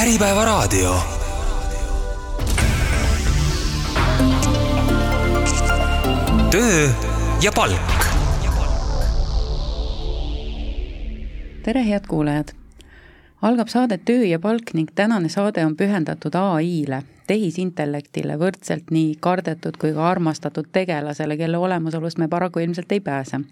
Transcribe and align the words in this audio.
Äripäevaraadio. 0.00 0.94
töö 6.50 6.88
ja 7.42 7.52
palk. 7.54 7.80
tere, 11.62 11.86
head 11.88 12.00
kuulajad! 12.08 12.48
algab 13.42 13.68
saade 13.68 13.98
Töö 13.98 14.24
ja 14.24 14.38
palk 14.38 14.62
ning 14.72 14.88
tänane 14.94 15.28
saade 15.28 15.66
on 15.66 15.76
pühendatud 15.76 16.34
ai-le, 16.34 17.02
tehisintellektile, 17.26 18.38
võrdselt 18.38 18.90
nii 18.90 19.14
kardetud 19.20 19.76
kui 19.76 19.92
ka 19.92 20.10
armastatud 20.10 20.72
tegelasele, 20.72 21.36
kelle 21.36 21.58
olemasolust 21.58 22.18
me 22.18 22.28
paraku 22.28 22.58
ilmselt 22.58 22.92
ei 22.92 23.00
pääse 23.00 23.44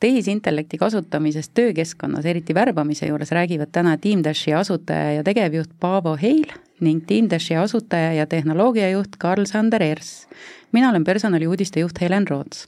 tehisintellekti 0.00 0.78
kasutamisest 0.78 1.52
töökeskkonnas, 1.54 2.26
eriti 2.26 2.54
värbamise 2.54 3.06
juures, 3.06 3.32
räägivad 3.32 3.68
täna 3.72 3.96
Teamdashi 3.96 4.54
asutaja 4.54 5.12
ja 5.12 5.24
tegevjuht 5.24 5.70
Paavo 5.80 6.16
Heil 6.22 6.48
ning 6.80 7.04
Teamdashi 7.06 7.56
asutaja 7.56 8.12
ja 8.12 8.26
tehnoloogiajuht 8.26 9.16
Karl-Sander 9.18 9.82
Ers. 9.82 10.28
mina 10.72 10.90
olen 10.90 11.04
personaliuudiste 11.04 11.80
juht 11.80 12.00
Helen 12.00 12.28
Roots. 12.28 12.66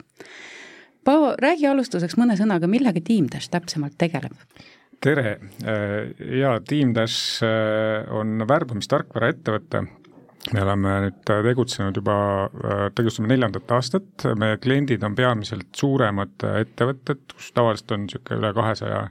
Paavo, 1.04 1.34
räägi 1.38 1.66
alustuseks 1.66 2.16
mõne 2.16 2.36
sõnaga, 2.36 2.66
millega 2.66 3.00
Teamdash 3.00 3.50
täpsemalt 3.50 3.98
tegeleb? 3.98 4.36
tere, 5.02 5.38
jaa, 6.38 6.60
Teamdash 6.60 7.42
on 8.10 8.44
värbamistarkvara 8.48 9.32
ettevõte 9.32 9.86
me 10.50 10.62
oleme 10.64 10.94
nüüd 11.06 11.20
tegutsenud 11.28 11.98
juba, 12.00 12.16
tegutseme 12.96 13.30
neljandat 13.30 13.70
aastat, 13.76 14.26
meie 14.38 14.58
kliendid 14.62 15.04
on 15.06 15.14
peamiselt 15.18 15.70
suuremad 15.78 16.42
ettevõtted, 16.50 17.22
kus 17.36 17.52
tavaliselt 17.54 17.94
on 17.94 18.06
niisugune 18.06 18.40
üle 18.40 18.50
kahesaja 18.56 19.04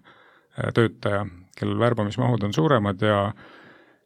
töötaja, 0.76 1.24
kellel 1.58 1.80
värbamismahud 1.80 2.44
on 2.48 2.56
suuremad 2.56 3.08
ja 3.08 3.24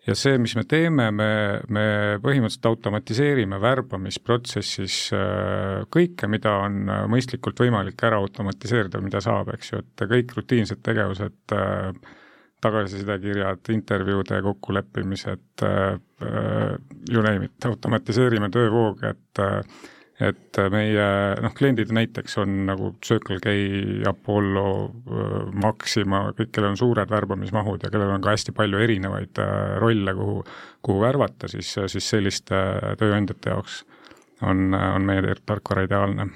ja 0.06 0.14
see, 0.14 0.38
mis 0.38 0.54
me 0.58 0.62
teeme, 0.70 1.08
me, 1.10 1.30
me 1.74 1.86
põhimõtteliselt 2.22 2.68
automatiseerime 2.70 3.58
värbamisprotsessis 3.62 5.00
kõike, 5.94 6.30
mida 6.30 6.60
on 6.68 6.84
mõistlikult 7.10 7.64
võimalik 7.64 8.06
ära 8.06 8.20
automatiseerida, 8.22 9.02
mida 9.02 9.22
saab, 9.26 9.50
eks 9.56 9.74
ju, 9.74 9.82
et 9.82 10.06
kõik 10.12 10.36
rutiinsed 10.38 10.84
tegevused 10.86 11.58
äh, 11.58 11.90
tagasisidekirjad, 12.64 13.66
intervjuude 13.74 14.42
kokkuleppimised 14.42 15.64
äh,, 15.64 16.00
you 17.12 17.22
name 17.22 17.50
it, 17.50 17.66
automatiseerime 17.66 18.50
töövooge, 18.54 19.12
et 19.16 19.44
äh, 19.44 19.60
et 20.24 20.58
meie 20.72 21.06
noh, 21.44 21.52
kliendid 21.56 21.90
näiteks 21.92 22.38
on 22.40 22.54
nagu 22.70 22.94
Circle 23.04 23.42
K, 23.44 23.52
Apollo, 24.08 24.70
äh, 24.88 25.34
Maxima, 25.60 26.22
kõik, 26.38 26.54
kellel 26.56 26.72
on 26.72 26.80
suured 26.80 27.12
värbamismahud 27.12 27.84
ja 27.84 27.92
kellel 27.92 28.14
on 28.16 28.24
ka 28.24 28.32
hästi 28.32 28.56
palju 28.56 28.80
erinevaid 28.86 29.44
äh, 29.44 29.76
rolle, 29.84 30.16
kuhu, 30.16 30.40
kuhu 30.86 31.04
värvata, 31.04 31.52
siis, 31.52 31.74
siis 31.92 32.10
selliste 32.16 32.64
tööandjate 33.02 33.52
jaoks 33.52 33.84
on, 34.44 34.72
on 34.74 35.08
meie 35.08 35.36
tarkvara 35.46 35.86
ideaalne 35.90 36.30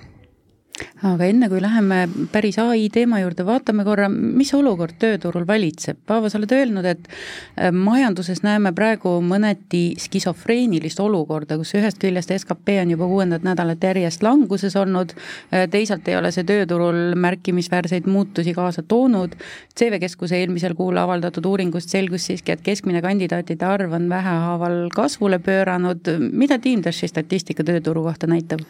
aga 1.03 1.27
enne, 1.29 1.49
kui 1.51 1.61
läheme 1.61 2.01
päris 2.31 2.57
ai 2.61 2.87
teema 2.93 3.19
juurde, 3.21 3.45
vaatame 3.47 3.85
korra, 3.87 4.09
mis 4.09 4.51
olukord 4.57 4.97
tööturul 4.99 5.45
valitseb. 5.47 5.99
Paavo, 6.07 6.29
sa 6.29 6.39
oled 6.39 6.51
öelnud, 6.55 6.85
et 6.89 7.07
äh, 7.09 7.71
majanduses 7.75 8.43
näeme 8.45 8.71
praegu 8.75 9.15
mõneti 9.25 9.95
skisofreenilist 9.99 10.99
olukorda, 11.03 11.57
kus 11.59 11.73
ühest 11.79 12.01
küljest 12.01 12.33
skp 12.35 12.79
on 12.83 12.93
juba 12.95 13.07
kuuendat 13.09 13.47
nädalat 13.47 13.83
järjest 13.83 14.23
languses 14.25 14.75
olnud, 14.79 15.15
äh, 15.53 15.65
teisalt 15.71 16.07
ei 16.07 16.19
ole 16.19 16.31
see 16.35 16.47
tööturul 16.47 17.15
märkimisväärseid 17.19 18.07
muutusi 18.09 18.53
kaasa 18.57 18.83
toonud, 18.83 19.35
CV 19.79 19.99
Keskuse 20.03 20.39
eelmisel 20.39 20.75
kuul 20.77 20.99
avaldatud 20.99 21.45
uuringust 21.45 21.91
selgus 21.91 22.27
siiski, 22.29 22.53
et 22.55 22.63
keskmine 22.65 23.01
kandidaatide 23.05 23.65
arv 23.65 23.97
on 23.97 24.09
vähehaaval 24.11 24.87
kasvule 24.95 25.39
pööranud, 25.43 26.13
mida 26.31 26.59
Teamdashi 26.59 27.07
statistika 27.07 27.63
tööturu 27.63 28.03
kohta 28.09 28.27
näitab? 28.27 28.67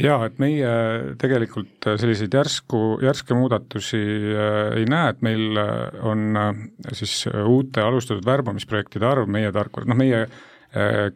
Jaa, 0.00 0.24
et 0.26 0.40
meie 0.42 0.70
tegelikult 1.20 1.88
selliseid 2.00 2.34
järsku, 2.34 2.80
järske 3.04 3.36
muudatusi 3.38 4.00
äh, 4.00 4.56
ei 4.80 4.88
näe, 4.90 5.12
et 5.12 5.22
meil 5.26 5.60
äh, 5.60 6.00
on 6.06 6.40
äh, 6.40 6.50
siis 6.96 7.24
uute 7.28 7.84
alustatud 7.84 8.26
värbamisprojektide 8.26 9.06
arv 9.08 9.30
meie 9.30 9.52
tarkvara, 9.54 9.90
noh 9.90 10.00
meie 10.00 10.26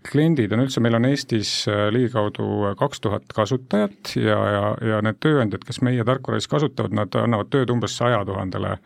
kliendid 0.07 0.53
on 0.55 0.61
üldse, 0.63 0.79
meil 0.79 0.95
on 0.95 1.09
Eestis 1.09 1.65
ligikaudu 1.91 2.77
kaks 2.79 3.01
tuhat 3.03 3.25
kasutajat 3.35 4.13
ja, 4.15 4.37
ja, 4.55 4.61
ja 4.87 5.01
need 5.03 5.19
tööandjad, 5.19 5.65
kes 5.67 5.81
meie 5.83 6.05
tarkvara 6.07 6.39
siis 6.39 6.53
kasutavad, 6.53 6.95
nad 6.95 7.19
annavad 7.19 7.51
tööd 7.51 7.73
umbes 7.75 7.97
saja 7.99 8.21
tuhandele 8.29 8.77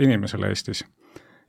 inimesele 0.00 0.48
Eestis 0.48 0.80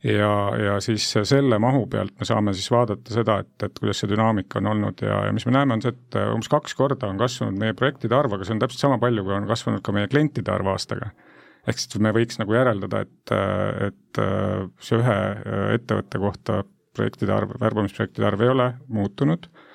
ja, 0.04 0.32
ja 0.56 0.76
siis 0.84 1.06
selle 1.28 1.58
mahu 1.62 1.84
pealt 1.90 2.14
me 2.18 2.28
saame 2.28 2.54
siis 2.56 2.70
vaadata 2.72 3.14
seda, 3.14 3.38
et, 3.44 3.54
et 3.66 3.78
kuidas 3.78 4.02
see 4.02 4.10
dünaamika 4.10 4.60
on 4.62 4.70
olnud 4.74 5.02
ja, 5.04 5.24
ja 5.28 5.34
mis 5.36 5.46
me 5.48 5.54
näeme, 5.56 5.76
on 5.76 5.84
see, 5.84 5.94
et 5.94 6.20
umbes 6.22 6.50
kaks 6.52 6.76
korda 6.78 7.10
on 7.10 7.20
kasvanud 7.20 7.60
meie 7.60 7.76
projektide 7.76 8.16
arv, 8.16 8.36
aga 8.36 8.48
see 8.48 8.56
on 8.56 8.62
täpselt 8.64 8.86
sama 8.86 9.00
palju, 9.02 9.24
kui 9.26 9.36
on 9.36 9.48
kasvanud 9.50 9.84
ka 9.84 9.94
meie 9.96 10.10
klientide 10.12 10.52
arv 10.54 10.72
aastaga. 10.74 11.12
ehk 11.68 11.80
siis 11.82 12.00
me 12.00 12.14
võiks 12.16 12.40
nagu 12.40 12.56
järeldada, 12.56 13.04
et, 13.04 13.34
et 13.88 14.22
see 14.80 15.00
ühe 15.00 15.18
ettevõtte 15.76 16.22
kohta 16.22 16.62
projektide 16.96 17.34
arv, 17.36 17.52
värbamisprojektide 17.60 18.26
arv 18.26 18.46
ei 18.46 18.54
ole 18.54 18.72
muutunud 18.88 19.50
Äh, 19.50 19.66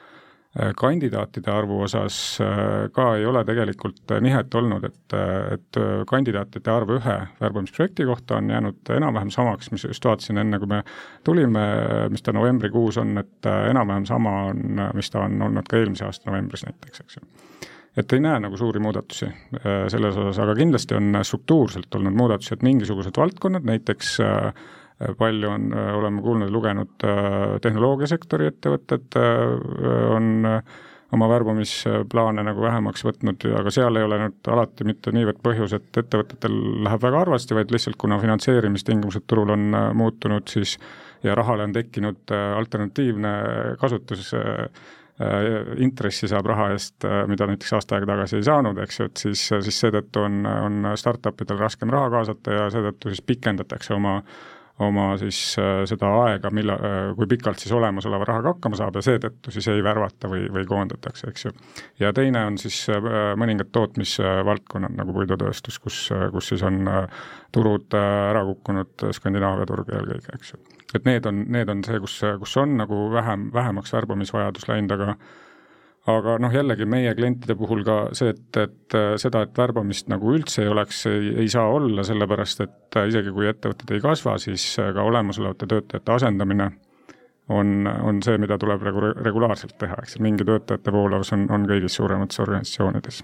kandidaatide 0.77 1.51
arvu 1.51 1.81
osas 1.83 2.17
äh, 2.39 2.85
ka 2.95 3.09
ei 3.19 3.25
ole 3.27 3.41
tegelikult 3.47 4.11
äh, 4.15 4.21
nihet 4.23 4.55
olnud, 4.55 4.85
et, 4.87 5.15
et 5.51 5.79
kandidaatide 6.07 6.71
arv 6.71 6.93
ühe 6.95 7.15
värbamisprojekti 7.41 8.05
kohta 8.07 8.37
on 8.39 8.49
jäänud 8.53 8.91
enam-vähem 8.95 9.33
samaks, 9.35 9.71
mis 9.71 9.83
just 9.83 10.05
vaatasin 10.05 10.39
enne, 10.39 10.59
kui 10.59 10.71
me 10.71 10.81
tulime, 11.27 11.65
mis 12.13 12.23
ta 12.23 12.33
novembrikuus 12.35 13.01
on, 13.03 13.17
et 13.19 13.49
enam-vähem 13.51 14.07
sama 14.07 14.35
on, 14.51 14.79
mis 14.95 15.11
ta 15.11 15.25
on 15.27 15.41
olnud 15.49 15.67
ka 15.67 15.81
eelmise 15.81 16.07
aasta 16.07 16.31
novembris 16.31 16.63
näiteks, 16.67 17.03
eks 17.03 17.19
ju. 17.19 17.27
Et 17.95 18.11
ei 18.11 18.19
näe 18.19 18.39
nagu 18.43 18.57
suuri 18.59 18.79
muudatusi 18.83 19.27
selles 19.87 20.17
osas, 20.19 20.39
aga 20.43 20.51
kindlasti 20.57 20.97
on 20.97 21.15
struktuurselt 21.23 21.95
olnud 21.95 22.15
muudatusi, 22.15 22.51
et 22.57 22.65
mingisugused 22.67 23.15
valdkonnad, 23.17 23.63
näiteks 23.63 24.17
äh, 24.23 24.65
palju 25.17 25.49
on, 25.51 25.69
oleme 25.73 26.23
kuulnud 26.23 26.51
lugenud 26.53 27.03
äh, 27.03 27.55
tehnoloogiasektori 27.61 28.49
ettevõtted 28.51 29.17
äh, 29.19 30.11
on 30.15 30.47
äh, 30.47 30.75
oma 31.15 31.27
värbamisplaane 31.29 32.43
nagu 32.43 32.63
vähemaks 32.63 33.05
võtnud, 33.05 33.45
aga 33.59 33.71
seal 33.71 33.99
ei 33.99 34.07
ole 34.07 34.17
nüüd 34.23 34.49
alati 34.51 34.87
mitte 34.87 35.13
niivõrd 35.15 35.39
põhjus, 35.43 35.75
et 35.77 35.99
ettevõtetel 36.01 36.55
läheb 36.87 37.03
väga 37.05 37.21
halvasti, 37.23 37.55
vaid 37.55 37.71
lihtsalt 37.71 37.99
kuna 38.01 38.17
finantseerimistingimused 38.23 39.27
turul 39.27 39.53
on 39.53 39.69
muutunud, 39.95 40.47
siis 40.51 40.77
ja 41.23 41.35
rahale 41.37 41.67
on 41.67 41.75
tekkinud 41.75 42.33
alternatiivne 42.33 43.31
kasutus, 43.79 44.33
intressi 45.79 46.27
saab 46.27 46.49
raha 46.51 46.67
eest, 46.73 47.05
mida 47.29 47.47
näiteks 47.47 47.77
aasta 47.77 47.95
aega 47.95 48.09
tagasi 48.09 48.41
ei 48.41 48.49
saanud, 48.49 48.81
eks 48.83 48.99
ju, 48.99 49.07
et 49.07 49.23
siis, 49.23 49.45
siis 49.69 49.79
seetõttu 49.85 50.25
on, 50.25 50.41
on 50.49 50.91
startup 50.99 51.39
idel 51.45 51.61
raskem 51.61 51.93
raha 51.93 52.11
kaasata 52.17 52.57
ja 52.57 52.67
seetõttu 52.73 53.13
siis 53.13 53.23
pikendatakse 53.23 53.95
oma 53.95 54.17
oma 54.83 55.13
siis 55.19 55.37
äh, 55.59 55.83
seda 55.87 56.09
aega, 56.25 56.49
milla, 56.51 56.75
äh, 56.75 56.95
kui 57.15 57.27
pikalt 57.31 57.61
siis 57.61 57.71
olemasoleva 57.75 58.27
rahaga 58.27 58.51
hakkama 58.55 58.75
saab 58.79 58.97
ja 58.99 59.03
seetõttu 59.05 59.53
siis 59.55 59.69
ei 59.71 59.83
värvata 59.83 60.27
või, 60.31 60.49
või 60.51 60.65
koondatakse, 60.67 61.29
eks 61.31 61.47
ju. 61.47 61.53
ja 62.03 62.11
teine 62.15 62.43
on 62.49 62.59
siis 62.59 62.81
äh, 62.91 63.07
mõningad 63.39 63.71
tootmisvaldkonnad 63.75 64.97
nagu 64.99 65.15
puidutööstus, 65.15 65.79
kus, 65.79 66.01
kus 66.33 66.51
siis 66.51 66.65
on 66.67 66.83
turud 67.55 67.95
ära 67.95 68.43
kukkunud, 68.49 69.07
Skandinaavia 69.15 69.67
turg 69.69 69.93
eelkõige, 69.95 70.35
eks 70.35 70.53
ju. 70.53 70.61
et 70.97 71.07
need 71.07 71.31
on, 71.31 71.45
need 71.55 71.71
on 71.71 71.83
see, 71.87 72.01
kus, 72.03 72.19
kus 72.43 72.59
on 72.59 72.75
nagu 72.81 73.07
vähem, 73.15 73.47
vähemaks 73.55 73.95
värbamisvajadus 73.95 74.67
läinud, 74.67 74.91
aga 74.97 75.15
aga 76.11 76.37
noh, 76.41 76.53
jällegi 76.53 76.85
meie 76.89 77.13
klientide 77.17 77.55
puhul 77.57 77.83
ka 77.85 77.97
see, 78.17 78.33
et, 78.35 78.59
et 78.61 78.97
äh, 78.97 79.13
seda, 79.21 79.45
et 79.45 79.57
värbamist 79.57 80.09
nagu 80.11 80.35
üldse 80.35 80.63
ei 80.63 80.71
oleks, 80.71 81.05
ei, 81.09 81.47
saa 81.51 81.65
olla, 81.73 82.05
sellepärast 82.05 82.65
et 82.65 82.99
äh, 82.99 83.07
isegi 83.11 83.33
kui 83.33 83.49
ettevõtted 83.49 83.95
ei 83.95 84.03
kasva, 84.03 84.37
siis 84.41 84.67
äh, 84.81 84.91
ka 84.95 85.05
olemasolevate 85.05 85.69
töötajate 85.71 86.17
asendamine 86.17 86.69
on, 87.49 87.89
on 87.89 88.21
see, 88.25 88.37
mida 88.41 88.59
tuleb 88.61 88.85
regu-, 88.85 89.15
regulaarselt 89.25 89.77
teha, 89.81 89.97
eks 90.03 90.19
mingi 90.21 90.45
töötajate 90.45 90.93
voolavus 90.93 91.33
on, 91.37 91.49
on 91.53 91.65
kõigis 91.69 91.97
suuremates 91.97 92.41
organisatsioonides 92.45 93.23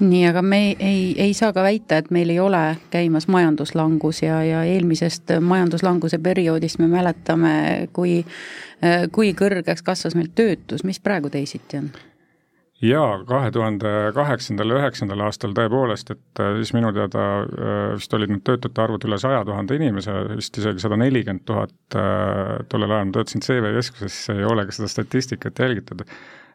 nii, 0.00 0.24
aga 0.30 0.42
me 0.42 0.60
ei, 0.62 0.76
ei, 0.80 1.14
ei 1.28 1.34
saa 1.34 1.52
ka 1.52 1.62
väita, 1.62 2.00
et 2.00 2.10
meil 2.10 2.30
ei 2.32 2.40
ole 2.40 2.62
käimas 2.90 3.28
majanduslangus 3.28 4.22
ja, 4.22 4.42
ja 4.44 4.64
eelmisest 4.64 5.36
majanduslanguse 5.40 6.18
perioodist 6.18 6.80
me 6.82 6.88
mäletame, 6.90 7.88
kui, 7.92 8.20
kui 9.12 9.34
kõrgeks 9.36 9.84
kasvas 9.84 10.16
meil 10.18 10.30
töötus, 10.34 10.84
mis 10.84 11.00
praegu 11.00 11.30
teisiti 11.30 11.82
on? 11.82 11.90
jaa, 12.82 13.24
kahe 13.28 13.50
tuhande 13.52 13.90
kaheksandal 14.16 14.72
ja 14.72 14.80
üheksandal 14.80 15.20
aastal 15.26 15.52
tõepoolest, 15.56 16.12
et 16.14 16.42
äh, 16.42 16.54
siis 16.60 16.72
minu 16.76 16.92
teada 16.96 17.26
äh, 17.44 17.78
vist 17.98 18.14
olid 18.16 18.32
need 18.32 18.44
töötute 18.46 18.82
arvud 18.82 19.04
üle 19.08 19.18
saja 19.20 19.42
tuhande 19.44 19.76
inimese, 19.76 20.14
vist 20.32 20.56
isegi 20.58 20.82
sada 20.82 20.96
nelikümmend 21.00 21.44
tuhat, 21.48 21.76
äh, 21.92 22.56
tollel 22.72 22.96
ajal 22.96 23.10
ma 23.10 23.16
töötasin 23.18 23.44
CV 23.44 23.74
Keskuses, 23.76 24.20
ei 24.32 24.46
ole 24.48 24.64
ka 24.66 24.76
seda 24.76 24.88
statistikat 24.92 25.60
jälgitud 25.60 26.06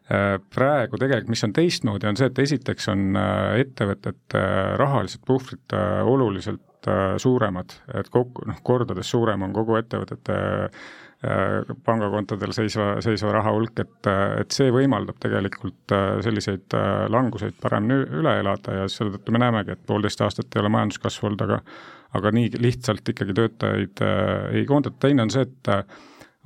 praegu 0.06 1.00
tegelikult, 1.00 1.32
mis 1.34 1.42
on 1.46 1.54
teistmoodi, 1.56 2.06
on 2.06 2.18
see, 2.18 2.28
et 2.30 2.38
esiteks 2.44 2.92
on 2.92 3.18
äh, 3.18 3.56
ettevõtete 3.64 4.42
rahalised 4.78 5.24
puhvrid 5.26 5.74
äh, 5.74 6.02
oluliselt 6.06 6.62
suuremad, 7.18 7.72
et 7.98 8.06
kokku, 8.14 8.44
noh, 8.46 8.60
kordades 8.62 9.08
suurem 9.10 9.42
on 9.42 9.50
kogu 9.56 9.74
ettevõtete 9.74 10.36
pangakontodel 11.82 12.52
seisva, 12.54 13.00
seisva 13.02 13.32
raha 13.34 13.50
hulk, 13.56 13.80
et, 13.82 14.08
et 14.44 14.54
see 14.54 14.68
võimaldab 14.70 15.16
tegelikult 15.18 15.94
selliseid 16.22 16.76
languseid 17.10 17.56
paremini 17.58 17.96
üle 18.20 18.36
elada 18.38 18.76
ja 18.76 18.86
selle 18.92 19.16
tõttu 19.16 19.34
me 19.34 19.40
näemegi, 19.42 19.74
et 19.74 19.82
poolteist 19.88 20.22
aastat 20.22 20.54
ei 20.54 20.62
ole 20.62 20.70
majanduskasvu 20.76 21.26
olnud, 21.26 21.42
aga 21.48 21.58
aga 22.20 22.34
nii 22.36 22.52
lihtsalt 22.62 23.10
ikkagi 23.10 23.34
töötajaid 23.34 24.04
ei 24.54 24.62
koondata, 24.68 25.00
teine 25.08 25.26
on 25.26 25.34
see, 25.34 25.48
et 25.48 25.72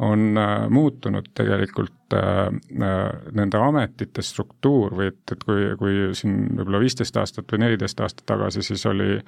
on 0.00 0.38
äh, 0.38 0.70
muutunud 0.70 1.28
tegelikult 1.34 2.14
äh, 2.14 2.46
äh, 2.82 3.32
nende 3.36 3.60
ametite 3.60 4.22
struktuur 4.24 4.94
või 4.96 5.10
et, 5.10 5.20
et 5.32 5.44
kui, 5.44 5.66
kui 5.80 5.96
siin 6.16 6.46
võib-olla 6.54 6.80
viisteist 6.80 7.18
aastat 7.20 7.52
või 7.52 7.66
neliteist 7.66 8.00
aastat 8.00 8.24
tagasi, 8.30 8.64
siis 8.64 8.86
oli, 8.88 9.18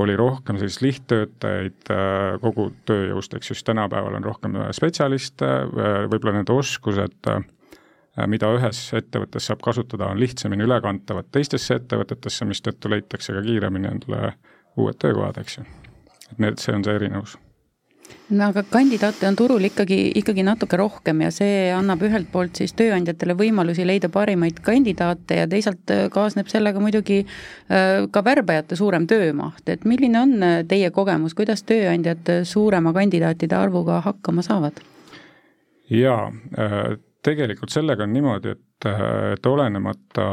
oli 0.00 0.16
rohkem 0.16 0.58
sellist 0.60 0.80
lihttöötajaid 0.84 1.92
kogu 2.40 2.70
tööjõust, 2.88 3.36
eks 3.36 3.52
ju, 3.52 3.58
siis 3.58 3.68
tänapäeval 3.68 4.16
on 4.16 4.24
rohkem 4.24 4.56
spetsialiste, 4.74 5.50
võib-olla 6.08 6.38
need 6.40 6.50
oskused, 6.50 7.30
mida 8.30 8.50
ühes 8.56 8.82
ettevõttes 8.96 9.50
saab 9.50 9.62
kasutada, 9.62 10.08
on 10.08 10.20
lihtsamini 10.22 10.64
ülekantavad 10.66 11.28
teistesse 11.34 11.78
ettevõtetesse, 11.82 12.48
mistõttu 12.48 12.90
leitakse 12.90 13.36
ka 13.36 13.44
kiiremini 13.44 13.92
endale 13.92 14.34
uued 14.80 14.98
töökohad, 14.98 15.38
eks 15.44 15.60
ju. 15.60 15.66
et 16.32 16.38
need, 16.40 16.62
see 16.62 16.74
on 16.74 16.86
see 16.86 16.96
erinevus 16.96 17.36
no 18.30 18.48
aga 18.48 18.62
kandidaate 18.70 19.26
on 19.28 19.36
turul 19.36 19.66
ikkagi, 19.68 19.98
ikkagi 20.20 20.44
natuke 20.46 20.78
rohkem 20.80 21.20
ja 21.24 21.30
see 21.34 21.68
annab 21.74 22.02
ühelt 22.06 22.30
poolt 22.32 22.56
siis 22.60 22.72
tööandjatele 22.78 23.36
võimalusi 23.38 23.86
leida 23.86 24.08
parimaid 24.12 24.60
kandidaate 24.64 25.40
ja 25.42 25.46
teisalt 25.50 25.92
äh, 25.92 26.06
kaasneb 26.12 26.48
sellega 26.52 26.80
muidugi 26.82 27.22
äh, 27.24 28.06
ka 28.10 28.24
värbajate 28.24 28.78
suurem 28.80 29.08
töömaht, 29.10 29.64
et 29.68 29.84
milline 29.88 30.20
on 30.20 30.34
äh, 30.42 30.56
teie 30.68 30.90
kogemus, 30.94 31.36
kuidas 31.36 31.64
tööandjad 31.68 32.32
suurema 32.48 32.94
kandidaatide 32.96 33.56
arvuga 33.58 34.00
hakkama 34.04 34.44
saavad? 34.46 34.80
jaa, 35.92 36.30
tegelikult 37.24 37.72
sellega 37.72 38.06
on 38.06 38.14
niimoodi, 38.16 38.54
et, 38.56 38.62
et 38.84 39.46
olenemata 39.46 40.24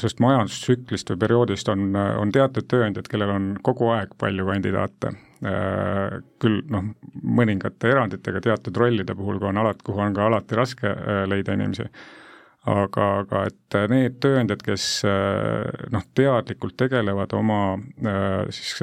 sellest 0.00 0.20
majandustsüklist 0.22 1.12
või 1.12 1.20
perioodist 1.22 1.68
on, 1.72 1.92
on 1.94 2.32
teatud 2.34 2.66
tööandjad, 2.70 3.08
kellel 3.10 3.32
on 3.34 3.48
kogu 3.62 3.92
aeg 3.94 4.14
palju 4.18 4.46
kandidaate. 4.48 5.12
Küll 6.42 6.62
noh, 6.74 6.88
mõningate 7.22 7.92
eranditega 7.92 8.42
teatud 8.42 8.80
rollide 8.82 9.14
puhul, 9.14 9.38
kui 9.38 9.50
on 9.52 9.60
alati, 9.62 9.84
kuhu 9.86 10.02
on 10.02 10.16
ka 10.16 10.26
alati 10.26 10.58
raske 10.58 10.94
leida 11.30 11.54
inimesi, 11.54 11.86
aga, 12.68 13.06
aga 13.22 13.44
et 13.52 13.78
need 13.92 14.18
tööandjad, 14.24 14.64
kes 14.66 14.88
noh, 15.94 16.08
teadlikult 16.18 16.74
tegelevad 16.82 17.36
oma 17.38 17.62
siis 18.50 18.74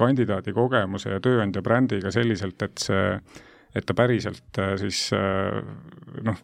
kandidaadi 0.00 0.56
kogemuse 0.56 1.12
ja 1.12 1.20
tööandja 1.20 1.60
brändiga 1.60 2.12
selliselt, 2.14 2.62
et 2.64 2.80
see, 2.88 3.04
et 3.76 3.84
ta 3.84 3.96
päriselt 3.98 4.62
siis 4.80 5.10
noh, 5.12 6.40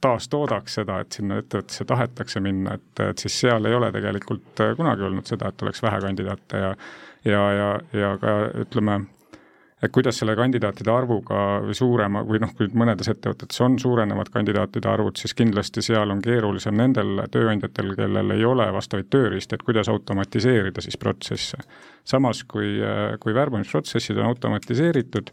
taastoodaks 0.00 0.78
seda, 0.80 1.00
et 1.00 1.12
sinna 1.12 1.38
ettevõttesse 1.42 1.84
tahetakse 1.84 2.40
minna, 2.40 2.78
et, 2.78 3.00
et 3.04 3.18
siis 3.18 3.40
seal 3.44 3.68
ei 3.68 3.74
ole 3.74 3.90
tegelikult 3.92 4.62
kunagi 4.76 5.04
olnud 5.04 5.26
seda, 5.28 5.50
et 5.50 5.66
oleks 5.66 5.82
vähe 5.84 6.00
kandidaate 6.06 6.62
ja 6.62 6.70
ja, 7.24 7.52
ja, 7.52 7.68
ja 7.92 8.14
ka 8.20 8.32
ütleme, 8.64 8.98
et 9.82 9.92
kuidas 9.92 10.18
selle 10.20 10.36
kandidaatide 10.36 10.92
arvuga 10.92 11.38
suurema 11.76 12.22
või 12.26 12.40
noh, 12.42 12.52
kui 12.56 12.68
mõnedes 12.76 13.10
ettevõtetes 13.12 13.60
on 13.64 13.78
suurenevad 13.80 14.30
kandidaatide 14.32 14.88
arvud, 14.90 15.16
siis 15.20 15.34
kindlasti 15.36 15.82
seal 15.84 16.12
on 16.14 16.22
keerulisem 16.24 16.76
nendel 16.78 17.24
tööandjatel, 17.32 17.94
kellel 17.98 18.36
ei 18.36 18.44
ole 18.48 18.68
vastavaid 18.76 19.10
tööriiste, 19.12 19.56
et 19.58 19.66
kuidas 19.66 19.90
automatiseerida 19.92 20.84
siis 20.84 20.96
protsesse. 21.00 21.58
samas, 22.04 22.44
kui, 22.44 22.78
kui 23.20 23.34
värbamisprotsessid 23.34 24.18
on 24.18 24.32
automatiseeritud, 24.32 25.32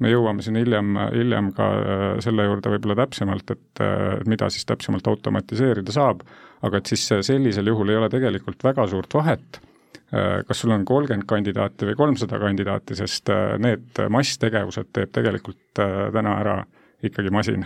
me 0.00 0.12
jõuame 0.12 0.44
siin 0.44 0.56
hiljem, 0.60 0.98
hiljem 1.14 1.50
ka 1.56 1.70
äh, 1.78 2.04
selle 2.24 2.48
juurde 2.48 2.74
võib-olla 2.74 2.98
täpsemalt, 3.04 3.56
et 3.56 3.82
äh, 3.84 4.20
mida 4.30 4.50
siis 4.52 4.68
täpsemalt 4.68 5.08
automatiseerida 5.12 5.92
saab, 5.94 6.22
aga 6.66 6.80
et 6.80 6.92
siis 6.92 7.06
sellisel 7.26 7.72
juhul 7.72 7.92
ei 7.92 8.00
ole 8.00 8.08
tegelikult 8.12 8.64
väga 8.64 8.86
suurt 8.90 9.14
vahet 9.16 9.60
Äh, 10.10 10.42
kas 10.46 10.60
sul 10.60 10.72
on 10.74 10.82
kolmkümmend 10.84 11.22
kandidaati 11.30 11.86
või 11.86 11.94
kolmsada 11.94 12.38
kandidaati, 12.42 12.96
sest 12.98 13.30
äh, 13.30 13.52
need 13.62 14.00
masstegevused 14.10 14.88
teeb 14.90 15.12
tegelikult 15.14 15.78
äh, 15.78 16.08
täna 16.10 16.32
ära 16.40 16.54
ikkagi 17.06 17.30
masin. 17.30 17.62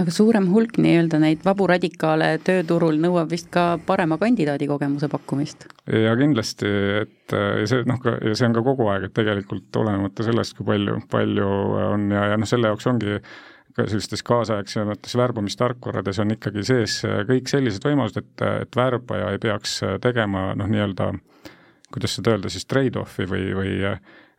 Aga 0.00 0.14
suurem 0.14 0.48
hulk 0.52 0.78
nii-öelda 0.82 1.20
neid 1.22 1.44
vabu 1.46 1.68
radikaale 1.70 2.34
tööturul 2.44 2.98
nõuab 3.02 3.30
vist 3.30 3.50
ka 3.54 3.78
parema 3.86 4.18
kandidaadi 4.20 4.68
kogemuse 4.70 5.08
pakkumist? 5.12 5.68
ja 5.86 6.14
kindlasti, 6.18 6.70
et 7.04 7.36
see 7.70 7.82
noh, 7.88 8.00
ja 8.02 8.34
see 8.34 8.48
on 8.48 8.56
ka 8.56 8.64
kogu 8.66 8.88
aeg, 8.92 9.08
et 9.08 9.16
tegelikult 9.16 9.76
olenemata 9.82 10.26
sellest, 10.26 10.56
kui 10.58 10.68
palju, 10.72 11.00
palju 11.10 11.50
on 11.90 12.08
ja, 12.14 12.30
ja 12.32 12.40
noh, 12.40 12.50
selle 12.50 12.72
jaoks 12.72 12.90
ongi 12.90 13.20
ka 13.74 13.88
sellistes 13.90 14.22
kaasaegsemates 14.22 15.16
värbamistarkvarades 15.18 16.20
on 16.22 16.36
ikkagi 16.36 16.62
sees 16.66 17.00
kõik 17.26 17.50
sellised 17.50 17.82
võimalused, 17.86 18.22
et, 18.22 18.44
et 18.66 18.76
värbaja 18.78 19.32
ei 19.34 19.40
peaks 19.42 19.80
tegema 20.02 20.52
noh, 20.58 20.70
nii-öelda 20.70 21.10
kuidas 21.94 22.16
seda 22.18 22.34
öelda 22.34 22.50
siis, 22.50 22.66
trade-off'i 22.70 23.26
või, 23.30 23.48
või 23.54 23.74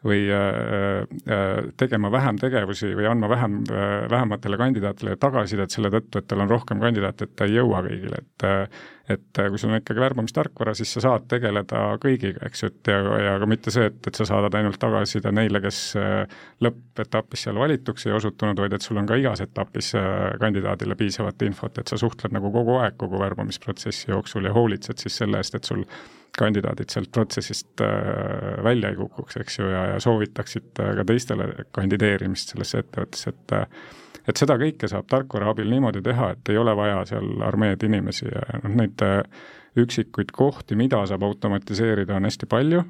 või 0.06 0.26
äh, 0.30 1.06
äh, 1.30 1.70
tegema 1.78 2.12
vähem 2.14 2.38
tegevusi 2.42 2.92
või 2.98 3.08
andma 3.10 3.30
vähem 3.30 3.62
äh,, 3.70 3.94
vähematele 4.12 4.58
kandidaatidele 4.62 5.16
tagasisidet 5.22 5.74
selle 5.74 5.90
tõttu, 5.94 6.22
et 6.22 6.28
tal 6.30 6.44
on 6.44 6.52
rohkem 6.52 6.82
kandidaate, 6.84 7.26
et 7.26 7.34
ta 7.36 7.48
ei 7.50 7.58
jõua 7.58 7.82
kõigile, 7.88 8.22
et 8.22 8.52
et 9.06 9.38
kui 9.38 9.60
sul 9.62 9.70
on 9.70 9.78
ikkagi 9.78 10.02
värbamistarkvara, 10.02 10.72
siis 10.74 10.90
sa 10.96 11.02
saad 11.04 11.28
tegeleda 11.30 11.82
kõigiga, 12.02 12.40
eks 12.48 12.64
ju, 12.64 12.70
et 12.72 12.90
ja, 12.90 12.96
ja 13.22 13.36
ka 13.38 13.46
mitte 13.50 13.70
see, 13.70 13.92
et, 13.92 14.00
et 14.10 14.18
sa 14.18 14.26
saadad 14.26 14.58
ainult 14.58 14.80
tagasiside 14.82 15.30
neile, 15.30 15.62
kes 15.62 15.82
lõppetapis 16.66 17.46
seal 17.46 17.60
valituks 17.62 18.08
ei 18.08 18.16
osutunud, 18.18 18.58
vaid 18.58 18.74
et 18.74 18.82
sul 18.82 18.98
on 18.98 19.06
ka 19.06 19.20
igas 19.22 19.46
etapis 19.46 19.92
kandidaadile 20.42 20.98
piisavat 20.98 21.46
infot, 21.46 21.78
et 21.78 21.94
sa 21.94 22.02
suhtled 22.02 22.34
nagu 22.34 22.50
kogu 22.54 22.80
aeg 22.82 22.98
kogu 22.98 23.22
värbamisprotsessi 23.22 24.10
jooksul 24.10 24.50
ja 24.50 24.58
hoolitsed 24.58 25.06
siis 25.06 25.22
selle 25.22 25.38
eest, 25.38 25.62
et 25.62 25.70
sul 25.70 25.86
kandidaadid 26.38 26.92
sealt 26.92 27.12
protsessist 27.16 27.82
äh, 27.84 28.64
välja 28.64 28.92
ei 28.92 28.98
kukuks, 29.00 29.38
eks 29.42 29.60
ju, 29.60 29.68
ja, 29.72 29.86
ja 29.94 30.00
soovitaksid 30.04 30.82
äh, 30.84 30.96
ka 31.00 31.06
teistele 31.08 31.48
kandideerimist 31.76 32.54
sellesse 32.54 32.84
ettevõttesse, 32.84 33.34
et 33.36 33.56
äh, 33.60 33.94
et 34.26 34.42
seda 34.42 34.56
kõike 34.58 34.88
saab 34.90 35.06
tarkvara 35.06 35.52
abil 35.54 35.70
niimoodi 35.70 36.02
teha, 36.02 36.32
et 36.34 36.50
ei 36.50 36.58
ole 36.58 36.74
vaja 36.76 37.04
seal 37.06 37.44
armeed 37.46 37.84
inimesi 37.86 38.26
ja 38.26 38.42
noh, 38.64 38.72
neid 38.82 39.04
üksikuid 39.78 40.32
kohti, 40.34 40.74
mida 40.80 41.04
saab 41.06 41.28
automatiseerida, 41.28 42.16
on 42.18 42.26
hästi 42.26 42.50
palju, 42.50 42.82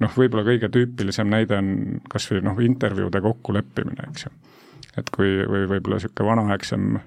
noh, 0.00 0.14
võib-olla 0.16 0.46
kõige 0.46 0.70
tüüpilisem 0.72 1.28
näide 1.28 1.58
on 1.60 1.68
kas 2.08 2.30
või 2.30 2.40
noh, 2.46 2.62
intervjuude 2.64 3.20
kokkuleppimine, 3.20 4.08
eks 4.08 4.24
ju. 4.26 4.32
et 4.96 5.12
kui, 5.12 5.34
või 5.44 5.68
võib-olla 5.74 6.00
niisugune 6.00 6.30
vanaaegsem 6.30 6.88
äh, 6.96 7.04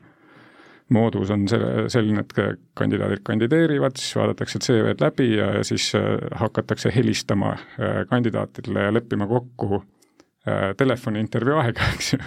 moodus 0.94 1.32
on 1.34 1.46
selle, 1.50 1.86
selline, 1.92 2.24
et 2.24 2.62
kandidaadid 2.78 3.22
kandideerivad, 3.26 3.98
siis 4.00 4.16
vaadatakse 4.18 4.62
CV-d 4.64 5.04
läbi 5.04 5.30
ja, 5.36 5.52
ja 5.60 5.68
siis 5.68 5.92
äh, 5.98 6.18
hakatakse 6.42 6.92
helistama 6.96 7.54
äh, 7.54 8.02
kandidaatidele 8.10 8.88
ja 8.88 8.94
leppima 8.94 9.28
kokku 9.30 9.80
äh, 9.80 10.74
telefoniintervjuu 10.78 11.62
aega, 11.64 11.94
eks 11.96 12.14
ju. 12.18 12.26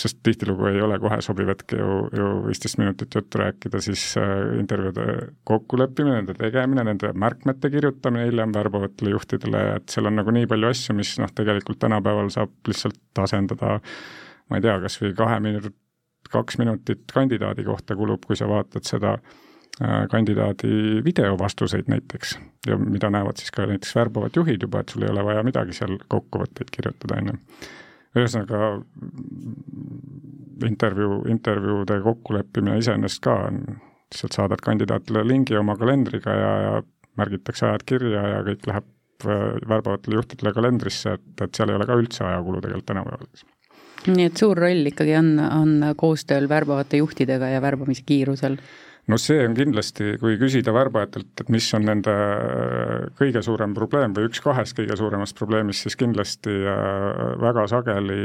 sest 0.00 0.22
tihtilugu 0.24 0.64
ei 0.70 0.78
ole 0.80 0.96
kohe 0.98 1.18
sobiv 1.20 1.50
hetk 1.52 1.74
ju, 1.76 1.96
ju 2.16 2.28
viisteist 2.46 2.78
minutit 2.80 3.12
juttu 3.14 3.38
rääkida, 3.38 3.82
siis 3.84 4.14
intervjuude 4.58 5.04
kokkuleppimine, 5.46 6.14
nende 6.16 6.34
tegemine, 6.38 6.86
nende 6.88 7.10
märkmete 7.12 7.68
kirjutamine 7.70 8.24
hiljem 8.30 8.54
värbavatele 8.56 9.12
juhtidele, 9.12 9.60
et 9.76 9.92
seal 9.92 10.08
on 10.08 10.16
nagu 10.16 10.32
nii 10.32 10.48
palju 10.48 10.70
asju, 10.70 10.96
mis 10.96 11.12
noh, 11.20 11.28
tegelikult 11.36 11.82
tänapäeval 11.84 12.32
saab 12.32 12.56
lihtsalt 12.70 13.22
asendada 13.26 13.74
ma 14.48 14.56
ei 14.56 14.64
tea, 14.64 14.78
kas 14.80 14.96
või 15.02 15.12
kahe 15.20 15.36
minuti 15.44 15.74
kaks 16.32 16.58
minutit 16.58 17.04
kandidaadi 17.14 17.64
kohta 17.64 17.96
kulub, 17.96 18.24
kui 18.26 18.36
sa 18.36 18.48
vaatad 18.48 18.86
seda 18.88 19.14
äh, 19.16 20.04
kandidaadi 20.10 21.02
videovastuseid 21.04 21.88
näiteks 21.88 22.38
ja 22.66 22.78
mida 22.78 23.10
näevad 23.10 23.40
siis 23.40 23.52
ka 23.54 23.66
näiteks 23.66 23.94
värbavad 23.96 24.36
juhid 24.36 24.62
juba, 24.62 24.82
et 24.82 24.94
sul 24.94 25.06
ei 25.06 25.12
ole 25.12 25.24
vaja 25.24 25.44
midagi 25.46 25.76
seal 25.76 25.98
kokkuvõtteid 26.08 26.72
kirjutada, 26.74 27.20
on 27.22 27.32
ju. 27.32 27.38
ühesõnaga 28.18 28.70
intervjuu, 30.66 31.22
intervjuude 31.30 32.00
kokkuleppimine 32.02 32.78
iseenesest 32.82 33.22
ka 33.24 33.34
on, 33.48 33.64
lihtsalt 34.08 34.36
saadad 34.36 34.62
kandidaatile 34.64 35.24
lingi 35.28 35.56
oma 35.56 35.76
kalendriga 35.76 36.34
ja, 36.34 36.52
ja 36.66 36.78
märgitakse 37.20 37.66
ajad 37.68 37.84
kirja 37.86 38.24
ja 38.34 38.40
kõik 38.46 38.66
läheb 38.70 38.88
äh, 39.26 39.44
värbavatele 39.68 40.20
juhtidele 40.20 40.54
kalendrisse, 40.56 41.18
et, 41.18 41.30
et 41.44 41.54
seal 41.54 41.72
ei 41.72 41.78
ole 41.78 41.86
ka 41.88 41.98
üldse 42.00 42.24
ajakulu 42.24 42.64
tegelikult 42.64 42.90
tänapäeval 42.92 43.56
nii 44.06 44.28
et 44.28 44.36
suur 44.38 44.58
roll 44.58 44.90
ikkagi 44.92 45.16
on, 45.18 45.32
on 45.42 45.72
koostööl 45.98 46.48
värbavate 46.50 47.00
juhtidega 47.02 47.50
ja 47.54 47.62
värbamise 47.64 48.04
kiirusel? 48.06 48.58
no 49.08 49.16
see 49.20 49.40
on 49.40 49.54
kindlasti, 49.56 50.12
kui 50.20 50.36
küsida 50.40 50.72
värbajatelt, 50.76 51.30
et 51.40 51.50
mis 51.52 51.66
on 51.76 51.86
nende 51.88 52.14
kõige 53.18 53.40
suurem 53.44 53.72
probleem 53.76 54.14
või 54.16 54.28
üks 54.28 54.42
kahest 54.44 54.76
kõige 54.76 54.98
suuremast 55.00 55.36
probleemist, 55.38 55.86
siis 55.86 55.96
kindlasti 55.98 56.54
väga 57.40 57.64
sageli 57.72 58.18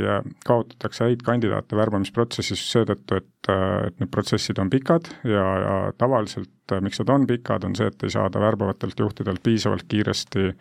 kaotatakse 0.48 1.08
häid 1.08 1.24
kandidaate 1.26 1.80
värbamisprotsessis 1.80 2.66
seetõttu, 2.74 3.22
et, 3.22 3.52
et 3.88 4.04
need 4.04 4.12
protsessid 4.12 4.60
on 4.60 4.72
pikad 4.74 5.08
ja, 5.24 5.46
ja 5.64 5.78
tavaliselt 5.98 6.52
miks 6.84 7.00
nad 7.04 7.14
on 7.16 7.28
pikad, 7.30 7.68
on 7.68 7.78
see, 7.80 7.88
et 7.92 8.04
ei 8.04 8.12
saada 8.12 8.42
värbavatelt 8.44 9.00
juhtidelt 9.00 9.44
piisavalt 9.44 9.88
kiiresti 9.88 10.52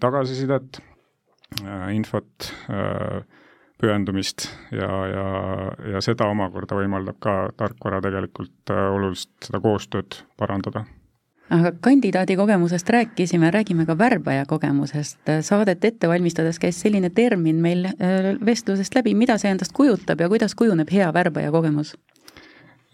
tagasisidet, 0.00 0.82
infot, 1.94 2.50
pühendumist 3.84 4.48
ja, 4.72 4.90
ja, 5.12 5.28
ja 5.94 6.02
seda 6.04 6.28
omakorda 6.32 6.78
võimaldab 6.78 7.20
ka 7.22 7.38
tarkvara 7.60 8.00
tegelikult 8.04 8.72
äh, 8.72 8.86
oluliselt 8.96 9.50
seda 9.50 9.60
koostööd 9.64 10.22
parandada 10.40 10.86
aga 11.52 11.72
kandidaadi 11.84 12.36
kogemusest 12.36 12.88
rääkisime, 12.88 13.50
räägime 13.52 13.86
ka 13.86 13.98
värbaja 13.98 14.46
kogemusest. 14.48 15.18
Saadet 15.44 15.84
ette 15.84 16.08
valmistades 16.08 16.58
käis 16.58 16.80
selline 16.80 17.10
termin 17.10 17.60
meil 17.62 17.84
äh, 17.90 18.32
vestlusest 18.46 18.96
läbi, 18.96 19.14
mida 19.14 19.36
see 19.38 19.52
endast 19.52 19.76
kujutab 19.76 20.24
ja 20.24 20.28
kuidas 20.32 20.56
kujuneb 20.56 20.90
hea 20.92 21.10
värbaja 21.14 21.52
kogemus? 21.52 21.94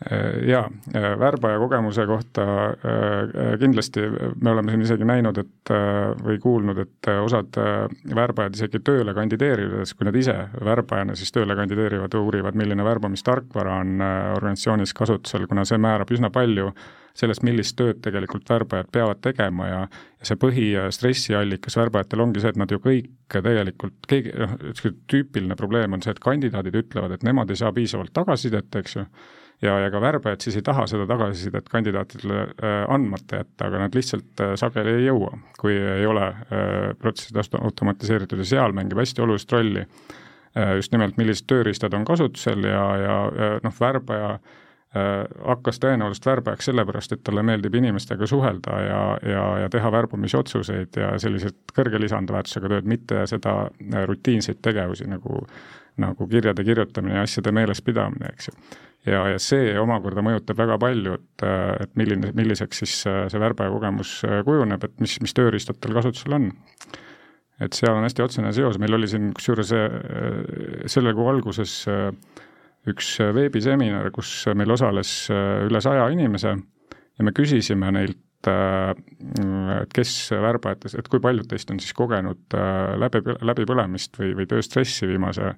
Äh, 0.00 0.48
jaa, 0.48 0.70
äh, 0.96 1.18
värbaja 1.18 1.58
kogemuse 1.60 2.06
kohta 2.08 2.42
äh, 2.42 3.58
kindlasti 3.60 4.00
me 4.40 4.50
oleme 4.50 4.72
siin 4.72 4.84
isegi 4.86 5.04
näinud, 5.04 5.36
et 5.42 5.72
või 6.24 6.38
kuulnud, 6.40 6.78
et 6.80 7.08
osad 7.20 7.58
värbajad 8.16 8.56
isegi 8.56 8.80
tööle 8.80 9.12
kandideerides, 9.14 9.92
kui 9.94 10.08
nad 10.08 10.16
ise 10.16 10.32
värbajana 10.64 11.12
siis 11.20 11.34
tööle 11.36 11.52
kandideerivad, 11.58 12.16
uurivad, 12.16 12.56
milline 12.56 12.84
värbamistarkvara 12.86 13.74
on 13.82 14.00
organisatsioonis 14.38 14.96
kasutusel, 14.96 15.44
kuna 15.50 15.66
see 15.68 15.76
määrab 15.78 16.14
üsna 16.16 16.32
palju 16.32 16.70
sellest, 17.20 17.44
millist 17.44 17.76
tööd 17.76 18.00
tegelikult 18.00 18.48
värbajad 18.48 18.88
peavad 18.92 19.20
tegema 19.20 19.68
ja 19.68 19.82
ja 20.20 20.28
see 20.28 20.36
põhistressiallikas 20.40 21.76
värbajatel 21.80 22.24
ongi 22.24 22.42
see, 22.42 22.52
et 22.52 22.58
nad 22.60 22.72
ju 22.72 22.80
kõik 22.80 23.08
tegelikult, 23.32 23.96
keegi, 24.08 24.32
noh, 24.36 24.56
üks 24.72 24.88
tüüpiline 25.08 25.56
probleem 25.56 25.96
on 25.96 26.02
see, 26.04 26.12
et 26.12 26.20
kandidaadid 26.24 26.76
ütlevad, 26.82 27.14
et 27.16 27.24
nemad 27.26 27.52
ei 27.52 27.60
saa 27.60 27.72
piisavalt 27.72 28.12
tagasisidet, 28.16 28.68
eks 28.80 28.98
ju, 28.98 29.06
ja, 29.62 29.78
ja 29.78 29.90
ka 29.90 30.00
värbajad 30.00 30.44
siis 30.44 30.56
ei 30.58 30.64
taha 30.66 30.86
seda 30.90 31.06
tagasisidet 31.08 31.68
kandidaatidele 31.72 32.40
äh, 32.40 32.78
andmata 32.88 33.42
jätta, 33.42 33.68
aga 33.68 33.84
nad 33.84 33.96
lihtsalt 33.96 34.44
äh, 34.44 34.54
sageli 34.60 34.96
ei 34.98 35.06
jõua, 35.08 35.34
kui 35.60 35.76
ei 35.76 36.06
ole 36.08 36.26
äh, 36.30 36.78
protsessid 36.98 37.60
automatiseeritud 37.60 38.40
ja 38.40 38.48
seal 38.54 38.74
mängib 38.76 39.00
hästi 39.00 39.26
olulist 39.26 39.52
rolli 39.52 39.86
just 40.74 40.90
nimelt, 40.90 41.14
millised 41.14 41.46
tööriistad 41.46 41.94
on 41.94 42.02
kasutusel 42.02 42.64
ja, 42.66 42.80
ja, 42.98 43.18
ja 43.38 43.50
noh, 43.62 43.74
värbaja 43.80 44.32
hakkas 45.46 45.78
tõenäoliselt 45.78 46.24
värbajaks 46.26 46.66
sellepärast, 46.66 47.12
et 47.14 47.20
talle 47.22 47.44
meeldib 47.46 47.76
inimestega 47.78 48.26
suhelda 48.26 48.80
ja, 48.82 49.02
ja, 49.22 49.44
ja 49.62 49.68
teha 49.70 49.92
värbamisotsuseid 49.94 50.98
ja 50.98 51.12
selliseid 51.22 51.70
kõrge 51.76 52.00
lisandväärtusega 52.02 52.72
tööd, 52.72 52.88
mitte 52.90 53.22
seda 53.30 53.54
rutiinseid 54.10 54.58
tegevusi 54.66 55.06
nagu, 55.06 55.44
nagu 56.00 56.28
kirjade 56.30 56.64
kirjutamine 56.64 57.20
ja 57.20 57.26
asjade 57.28 57.52
meelespidamine, 57.54 58.32
eks 58.34 58.50
ju 58.50 58.56
ja, 59.08 59.22
ja 59.32 59.40
see 59.42 59.72
omakorda 59.80 60.24
mõjutab 60.24 60.58
väga 60.60 60.76
palju, 60.80 61.16
et, 61.18 61.44
et 61.84 61.96
milline, 62.00 62.32
milliseks 62.36 62.82
siis 62.82 62.96
äh, 63.08 63.24
see 63.32 63.40
värbaja 63.42 63.72
kogemus 63.72 64.18
äh, 64.28 64.40
kujuneb, 64.46 64.84
et 64.86 64.96
mis, 65.02 65.16
mis 65.24 65.36
tööriistad 65.36 65.80
tal 65.80 65.96
kasutusel 65.96 66.36
on. 66.36 66.50
et 67.60 67.76
seal 67.76 67.96
on 67.96 68.06
hästi 68.06 68.24
otsene 68.24 68.52
seos, 68.56 68.78
meil 68.80 68.96
oli 68.96 69.08
siin 69.10 69.32
kusjuures 69.36 69.74
äh, 69.76 69.98
selle 70.90 71.14
kuu 71.16 71.28
alguses 71.32 71.82
üks 72.88 73.18
veebiseminar, 73.36 74.08
kus 74.14 74.46
meil 74.56 74.72
osales 74.72 75.10
üle 75.28 75.82
saja 75.84 76.06
inimese 76.08 76.54
ja 76.54 77.26
me 77.26 77.32
küsisime 77.36 77.90
neilt, 77.92 78.16
et 78.48 79.90
kes 79.92 80.12
värbajatest, 80.32 80.96
et 80.96 81.10
kui 81.12 81.20
paljud 81.20 81.44
teist 81.44 81.68
on 81.74 81.76
siis 81.82 81.92
kogenud 81.92 82.56
läbi, 82.96 83.20
läbipõlemist 83.44 84.16
või, 84.16 84.30
või 84.38 84.48
tööstressi 84.48 85.10
viimase 85.10 85.50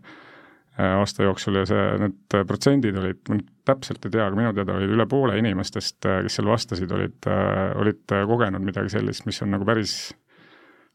aasta 0.80 1.26
jooksul 1.26 1.58
ja 1.60 1.66
see, 1.68 1.80
need 2.00 2.36
protsendid 2.48 2.96
olid, 2.96 3.18
ma 3.28 3.36
nüüd 3.38 3.48
täpselt 3.68 4.06
ei 4.06 4.14
tea, 4.14 4.26
aga 4.26 4.38
minu 4.38 4.52
teada 4.56 4.76
olid 4.78 4.94
üle 4.94 5.06
poole 5.10 5.36
inimestest, 5.40 5.98
äh, 6.08 6.22
kes 6.26 6.38
seal 6.38 6.48
vastasid, 6.48 6.94
olid, 6.96 7.18
äh, 7.28 7.72
olid 7.82 8.14
kogenud 8.30 8.64
midagi 8.64 8.94
sellist, 8.94 9.26
mis 9.28 9.42
on 9.44 9.52
nagu 9.52 9.68
päris, 9.68 9.96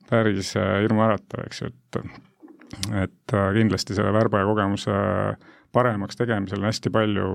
päris 0.10 0.55
hirmuäratav, 0.55 1.46
eks 1.46 1.62
ju, 1.63 1.72
et 1.74 2.01
et 3.00 3.31
kindlasti 3.55 3.96
selle 3.96 4.10
värbaja 4.12 4.43
kogemuse 4.43 4.96
paremaks 5.72 6.17
tegemisel 6.19 6.60
on 6.60 6.67
hästi 6.67 6.91
palju, 6.91 7.27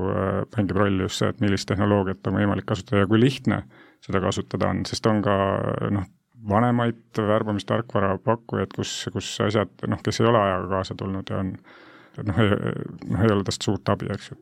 mängib 0.52 0.76
rolli 0.76 1.06
just 1.06 1.22
see, 1.22 1.30
et 1.32 1.40
millist 1.40 1.64
tehnoloogiat 1.70 2.28
on 2.28 2.36
võimalik 2.36 2.66
kasutada 2.68 3.00
ja 3.00 3.08
kui 3.08 3.20
lihtne 3.22 3.62
seda 4.04 4.20
kasutada 4.20 4.68
on, 4.74 4.82
sest 4.88 5.08
on 5.08 5.22
ka 5.24 5.36
noh, 5.94 6.04
vanemaid 6.48 7.22
värbamistarkvara 7.22 8.16
pakkujaid, 8.24 8.74
kus, 8.74 8.92
kus 9.14 9.30
asjad 9.44 9.86
noh, 9.88 10.02
kes 10.04 10.20
ei 10.20 10.28
ole 10.28 10.40
ajaga 10.42 10.68
kaasa 10.76 10.96
tulnud 10.98 11.30
ja 11.30 11.40
on 11.42 11.54
noh, 12.18 12.42
noh 13.08 13.22
ei 13.24 13.32
ole 13.32 13.46
tast 13.48 13.64
suurt 13.64 13.88
abi, 13.92 14.10
eks 14.12 14.32
ju 14.32 14.40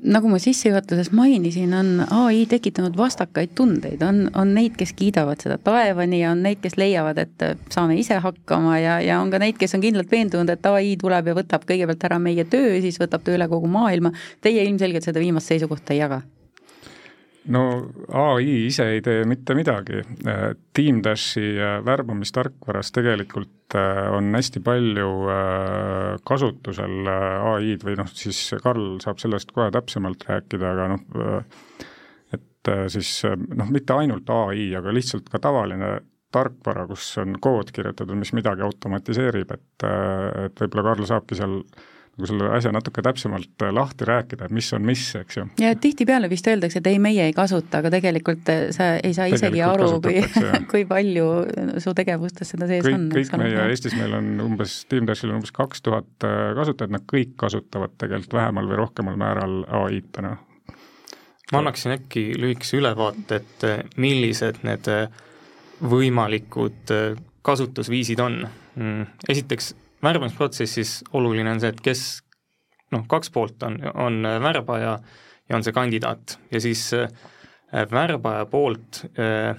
nagu 0.00 0.28
ma 0.30 0.38
sissejuhatuses 0.40 1.10
mainisin, 1.16 1.72
on 1.74 2.02
ai 2.10 2.44
tekitanud 2.48 2.96
vastakaid 2.96 3.54
tundeid, 3.58 4.02
on, 4.06 4.24
on 4.38 4.52
neid, 4.54 4.76
kes 4.78 4.92
kiidavad 4.96 5.42
seda 5.42 5.58
taevani 5.62 6.22
ja 6.22 6.32
on 6.32 6.42
neid, 6.44 6.60
kes 6.62 6.76
leiavad, 6.80 7.18
et 7.22 7.46
saame 7.72 7.96
ise 8.00 8.18
hakkama 8.22 8.78
ja, 8.80 8.98
ja 9.04 9.18
on 9.20 9.32
ka 9.32 9.40
neid, 9.42 9.58
kes 9.60 9.74
on 9.76 9.84
kindlalt 9.84 10.12
veendunud, 10.12 10.52
et 10.52 10.70
ai 10.70 10.94
tuleb 11.00 11.32
ja 11.32 11.38
võtab 11.38 11.66
kõigepealt 11.68 12.06
ära 12.08 12.20
meie 12.22 12.46
töö, 12.48 12.76
siis 12.84 13.00
võtab 13.02 13.24
ta 13.24 13.34
üle 13.34 13.48
kogu 13.50 13.70
maailma. 13.72 14.12
Teie 14.44 14.64
ilmselgelt 14.68 15.08
seda 15.08 15.22
viimast 15.22 15.52
seisukohta 15.52 15.96
ei 15.96 16.02
jaga 16.04 16.22
no 17.50 17.62
ai 18.14 18.68
ise 18.68 18.84
ei 18.94 19.00
tee 19.02 19.24
mitte 19.26 19.56
midagi. 19.58 20.04
Team 20.74 21.00
Dashi 21.02 21.56
värbamistarkvaras 21.84 22.92
tegelikult 22.94 23.50
äh, 23.78 24.06
on 24.14 24.30
hästi 24.36 24.62
palju 24.64 25.08
äh, 25.32 26.18
kasutusel 26.28 27.08
äh, 27.10 27.46
ai-d 27.52 27.86
või 27.86 27.96
noh, 28.00 28.10
siis 28.12 28.40
Karl 28.62 28.98
saab 29.04 29.22
sellest 29.22 29.52
kohe 29.54 29.70
täpsemalt 29.74 30.26
rääkida, 30.28 30.72
aga 30.74 30.88
noh, 30.94 31.42
et 32.32 32.72
siis 32.94 33.10
noh, 33.26 33.70
mitte 33.74 33.96
ainult 33.98 34.28
ai, 34.30 34.70
aga 34.78 34.94
lihtsalt 34.94 35.26
ka 35.32 35.40
tavaline 35.42 35.96
tarkvara, 36.32 36.86
kus 36.88 37.10
on 37.20 37.34
kood 37.42 37.74
kirjutatud, 37.74 38.16
mis 38.16 38.32
midagi 38.32 38.64
automatiseerib, 38.64 39.50
et, 39.52 39.86
et 40.46 40.62
võib-olla 40.62 40.86
Karl 40.86 41.08
saabki 41.10 41.36
seal 41.36 41.58
äh, 41.58 41.90
nagu 42.12 42.28
selle 42.28 42.48
asja 42.52 42.72
natuke 42.74 43.02
täpsemalt 43.04 43.62
äh, 43.64 43.70
lahti 43.72 44.04
rääkida, 44.04 44.46
et 44.46 44.52
mis 44.52 44.68
on 44.76 44.84
mis, 44.84 45.04
eks 45.16 45.38
ju. 45.38 45.46
ja 45.60 45.72
tihtipeale 45.80 46.28
vist 46.28 46.46
öeldakse, 46.50 46.82
et 46.82 46.90
ei, 46.90 46.98
meie 47.00 47.24
ei 47.24 47.32
kasuta, 47.36 47.80
aga 47.80 47.92
tegelikult 47.94 48.50
äh, 48.52 48.66
sa 48.76 48.90
ei 49.00 49.14
saa 49.16 49.30
isegi 49.32 49.62
aru, 49.64 49.88
kui, 50.04 50.20
kui 50.72 50.84
palju 50.88 51.28
su 51.80 51.94
tegevustes 51.96 52.52
seda 52.52 52.68
sees 52.68 52.84
kõik, 52.84 52.98
on. 52.98 53.08
kõik 53.16 53.34
meie, 53.40 53.64
Eestis 53.72 53.96
meil 53.96 54.18
on 54.18 54.30
umbes, 54.44 54.82
Team 54.92 55.08
Dashil 55.08 55.32
on 55.32 55.40
umbes 55.40 55.54
kaks 55.56 55.84
tuhat 55.88 56.28
äh, 56.28 56.52
kasutajat, 56.58 56.92
nad 56.92 57.08
kõik 57.08 57.32
kasutavad 57.40 57.96
tegelikult 57.96 58.36
vähemal 58.42 58.68
või 58.68 58.80
rohkemal 58.84 59.20
määral 59.20 59.62
ai-d 59.82 60.12
täna. 60.12 60.36
ma 61.52 61.64
annaksin 61.64 61.96
äkki 61.96 62.32
lühikese 62.36 62.82
ülevaate, 62.82 63.40
et 63.40 63.96
millised 63.96 64.60
need 64.68 64.88
võimalikud 65.82 66.92
kasutusviisid 67.42 68.20
on. 68.22 68.44
Mm, 68.76 69.08
esiteks 69.28 69.72
värbamisprotsessis 70.02 71.02
oluline 71.12 71.50
on 71.50 71.60
see, 71.62 71.72
et 71.72 71.80
kes 71.80 72.22
noh, 72.92 73.04
kaks 73.08 73.30
poolt 73.32 73.62
on, 73.66 73.78
on 73.94 74.22
värbaja 74.42 74.96
ja 75.48 75.56
on 75.56 75.64
see 75.64 75.74
kandidaat. 75.74 76.38
Ja 76.52 76.60
siis 76.60 76.90
äh, 76.94 77.08
värbaja 77.90 78.46
poolt 78.46 79.04
äh, 79.18 79.56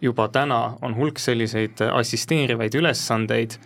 juba 0.00 0.28
täna 0.28 0.78
on 0.82 0.96
hulk 0.96 1.18
selliseid 1.18 1.80
assisteerivaid 1.92 2.74
ülesandeid, 2.78 3.58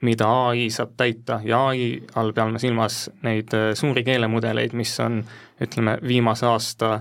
mida 0.00 0.28
ai 0.48 0.70
saab 0.72 0.94
täita 0.96 1.40
ja 1.44 1.66
ai 1.70 2.00
all 2.16 2.32
peame 2.32 2.58
silmas 2.58 3.04
neid 3.22 3.54
äh, 3.56 3.72
suuri 3.78 4.04
keelemudeleid, 4.04 4.74
mis 4.78 4.94
on 5.00 5.22
ütleme, 5.60 5.98
viimase 6.06 6.46
aasta 6.48 7.00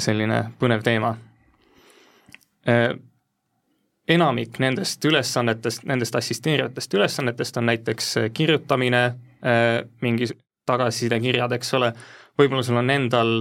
selline 0.00 0.36
põnev 0.56 0.80
teema 0.80 1.10
enamik 4.08 4.58
nendest 4.58 5.04
ülesannetest, 5.04 5.84
nendest 5.88 6.16
assisteerivatest 6.16 6.94
ülesannetest 6.94 7.56
on 7.56 7.66
näiteks 7.68 8.16
äh, 8.16 8.30
kirjutamine, 8.34 9.04
äh, 9.44 9.82
mingi 10.00 10.30
tagasisidekirjad, 10.66 11.52
eks 11.56 11.74
ole, 11.76 11.92
võib-olla 12.38 12.64
sul 12.64 12.80
on 12.80 12.92
endal 12.92 13.34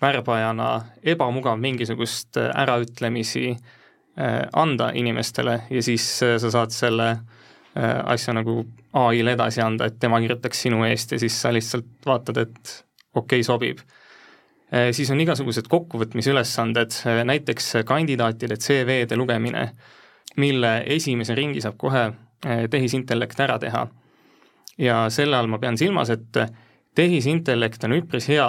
värbajana 0.00 0.70
ebamugav 1.02 1.60
mingisugust 1.60 2.40
äh, 2.40 2.50
äraütlemisi 2.62 3.54
anda 4.52 4.90
inimestele 4.98 5.52
ja 5.70 5.80
siis 5.82 6.02
sa 6.18 6.50
saad 6.50 6.74
selle 6.74 7.06
asja 7.78 8.34
nagu 8.34 8.56
ai-le 8.98 9.32
edasi 9.32 9.62
anda, 9.64 9.86
et 9.86 10.00
tema 10.02 10.18
kirjutaks 10.20 10.64
sinu 10.66 10.82
eest 10.84 11.14
ja 11.14 11.20
siis 11.22 11.36
sa 11.40 11.52
lihtsalt 11.54 11.86
vaatad, 12.04 12.40
et 12.42 12.72
okei 13.14 13.38
okay,, 13.38 13.46
sobib 13.46 13.80
siis 14.92 15.10
on 15.10 15.20
igasugused 15.20 15.68
kokkuvõtmisülesanded, 15.70 16.94
äh, 17.06 17.22
näiteks 17.26 17.72
kandidaatide 17.86 18.56
CV-de 18.56 19.18
lugemine, 19.18 19.70
mille 20.38 20.74
esimese 20.86 21.34
ringi 21.34 21.62
saab 21.62 21.78
kohe 21.78 22.04
äh, 22.06 22.64
tehisintellekt 22.70 23.40
ära 23.40 23.58
teha. 23.58 23.88
ja 24.80 25.10
selle 25.12 25.36
all 25.36 25.50
ma 25.50 25.58
pean 25.60 25.76
silmas, 25.76 26.08
et 26.10 26.36
tehisintellekt 26.96 27.82
on 27.84 27.92
üpris 27.98 28.28
hea 28.30 28.46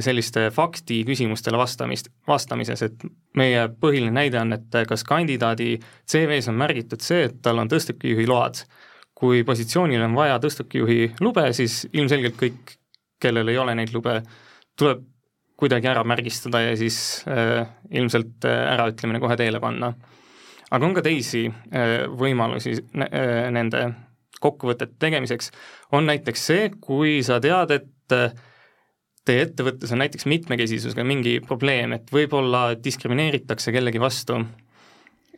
selliste 0.00 0.46
fakti 0.54 1.00
küsimustele 1.04 1.58
vastamist, 1.58 2.06
vastamises, 2.28 2.82
et 2.86 3.02
meie 3.36 3.64
põhiline 3.68 4.14
näide 4.14 4.38
on, 4.40 4.54
et 4.54 4.76
kas 4.88 5.02
kandidaadi 5.04 5.74
CV-s 6.08 6.48
on 6.48 6.56
märgitud 6.56 7.02
see, 7.04 7.26
et 7.26 7.42
tal 7.42 7.58
on 7.58 7.68
tõstukijuhi 7.68 8.28
load. 8.30 8.62
kui 9.18 9.42
positsioonil 9.44 10.02
on 10.06 10.14
vaja 10.14 10.38
tõstukijuhi 10.38 11.16
lube, 11.20 11.48
siis 11.52 11.88
ilmselgelt 11.92 12.36
kõik, 12.38 12.76
kellel 13.20 13.48
ei 13.50 13.58
ole 13.58 13.74
neid 13.74 13.90
lube, 13.92 14.20
tuleb 14.78 15.02
kuidagi 15.58 15.90
ära 15.90 16.04
märgistada 16.06 16.62
ja 16.62 16.76
siis 16.78 17.24
äh, 17.30 17.66
ilmselt 17.90 18.46
äraütlemine 18.46 19.20
kohe 19.22 19.36
teele 19.36 19.60
panna. 19.60 19.94
aga 20.70 20.86
on 20.86 20.94
ka 20.94 21.02
teisi 21.02 21.46
äh, 21.48 22.04
võimalusi 22.10 22.76
äh, 22.78 23.48
nende 23.50 23.88
kokkuvõtete 24.40 24.98
tegemiseks, 25.02 25.50
on 25.92 26.06
näiteks 26.06 26.44
see, 26.50 26.68
kui 26.80 27.18
sa 27.26 27.40
tead, 27.42 27.72
et 27.74 28.14
äh, 28.14 28.36
teie 29.28 29.44
ettevõttes 29.48 29.92
on 29.92 30.02
näiteks 30.02 30.28
mitmekesisusega 30.30 31.04
mingi 31.04 31.38
probleem, 31.44 31.96
et 31.96 32.10
võib-olla 32.14 32.72
diskrimineeritakse 32.80 33.74
kellegi 33.74 34.00
vastu, 34.00 34.40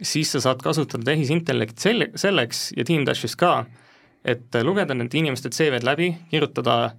siis 0.01 0.31
sa 0.35 0.43
saad 0.45 0.63
kasutada 0.65 1.11
tehisintellekti 1.11 1.89
selle, 1.89 2.11
selleks 2.19 2.71
ja 2.77 2.87
Team 2.89 3.07
Dashis 3.09 3.37
ka, 3.41 3.65
et 4.25 4.61
lugeda 4.65 4.95
nende 4.95 5.19
inimeste 5.19 5.51
CV-d 5.53 5.87
läbi, 5.87 6.13
kirjutada 6.31 6.93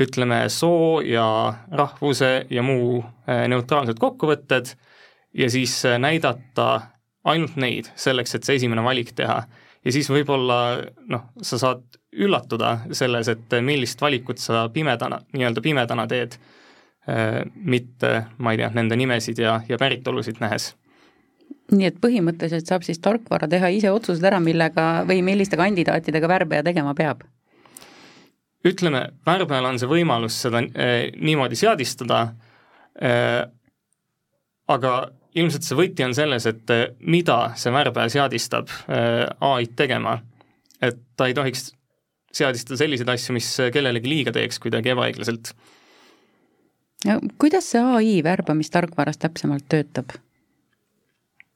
ütleme, 0.00 0.44
soo 0.48 1.00
ja 1.04 1.26
rahvuse 1.70 2.46
ja 2.50 2.62
muu 2.64 3.00
äh, 3.28 3.46
neutraalsed 3.50 4.00
kokkuvõtted 4.00 4.74
ja 5.36 5.50
siis 5.50 5.74
äh, 5.88 5.98
näidata 6.00 6.70
ainult 7.24 7.56
neid, 7.60 7.90
selleks 8.00 8.34
et 8.34 8.46
see 8.48 8.60
esimene 8.60 8.84
valik 8.84 9.12
teha 9.16 9.42
ja 9.84 9.92
siis 9.92 10.08
võib-olla 10.12 10.60
noh, 11.12 11.28
sa 11.42 11.60
saad 11.60 11.84
üllatuda 12.10 12.76
selles, 12.96 13.28
et 13.30 13.60
millist 13.62 14.00
valikut 14.02 14.40
sa 14.42 14.66
pimedana, 14.72 15.20
nii-öelda 15.36 15.62
pimedana 15.62 16.06
teed, 16.10 16.36
äh, 17.08 17.42
mitte 17.54 18.14
ma 18.38 18.54
ei 18.54 18.62
tea, 18.62 18.70
nende 18.74 18.98
nimesid 18.98 19.42
ja, 19.42 19.60
ja 19.68 19.78
päritolusid 19.80 20.42
nähes 20.42 20.74
nii 21.70 21.86
et 21.86 21.98
põhimõtteliselt 22.02 22.66
saab 22.66 22.82
siis 22.86 22.98
tarkvara 23.02 23.48
teha 23.50 23.70
ise 23.74 23.92
otsused 23.94 24.24
ära, 24.26 24.40
millega 24.42 25.04
või 25.06 25.20
milliste 25.26 25.58
kandidaatidega 25.60 26.30
värbaja 26.30 26.66
tegema 26.66 26.94
peab? 26.98 27.22
Ütleme, 28.66 29.06
värbajal 29.26 29.70
on 29.70 29.78
see 29.80 29.88
võimalus 29.90 30.36
seda 30.44 30.60
äh, 30.60 31.08
niimoodi 31.16 31.56
seadistada 31.58 32.20
äh,, 33.00 33.46
aga 34.70 34.94
ilmselt 35.38 35.66
see 35.66 35.78
võti 35.78 36.04
on 36.04 36.14
selles, 36.16 36.46
et 36.50 36.72
eh, 36.74 36.86
mida 37.00 37.52
see 37.58 37.72
värbaja 37.74 38.10
seadistab 38.16 38.70
eh, 38.90 39.26
ai-d 39.46 39.76
tegema. 39.78 40.18
et 40.80 40.96
ta 41.16 41.26
ei 41.28 41.34
tohiks 41.36 41.70
seadistada 42.32 42.78
selliseid 42.80 43.08
asju, 43.12 43.34
mis 43.36 43.48
kellelegi 43.72 44.08
liiga 44.08 44.32
teeks 44.32 44.58
kuidagi 44.62 44.94
ebaõiglaselt. 44.94 45.52
kuidas 47.38 47.70
see 47.72 47.82
ai 47.82 48.18
värbamistarkvaras 48.24 49.18
täpsemalt 49.18 49.68
töötab? 49.68 50.16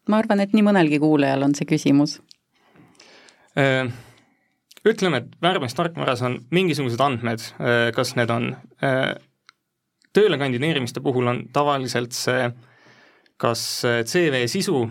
ma 0.08 0.20
arvan, 0.20 0.40
et 0.44 0.52
nii 0.52 0.66
mõnelgi 0.66 1.00
kuulajal 1.00 1.46
on 1.46 1.54
see 1.56 1.66
küsimus. 1.66 2.20
Ütleme, 4.84 5.22
et 5.22 5.36
värbamistarkvaras 5.42 6.20
on 6.26 6.34
mingisugused 6.52 7.00
andmed, 7.00 7.40
kas 7.96 8.10
need 8.18 8.28
on 8.30 8.50
tööle 10.12 10.36
kandideerimiste 10.36 11.00
puhul 11.00 11.30
on 11.30 11.38
tavaliselt 11.56 12.12
see 12.12 12.42
äh, 12.50 12.52
kas 13.40 13.84
äh, 13.84 14.02
CV 14.06 14.46
sisu 14.50 14.84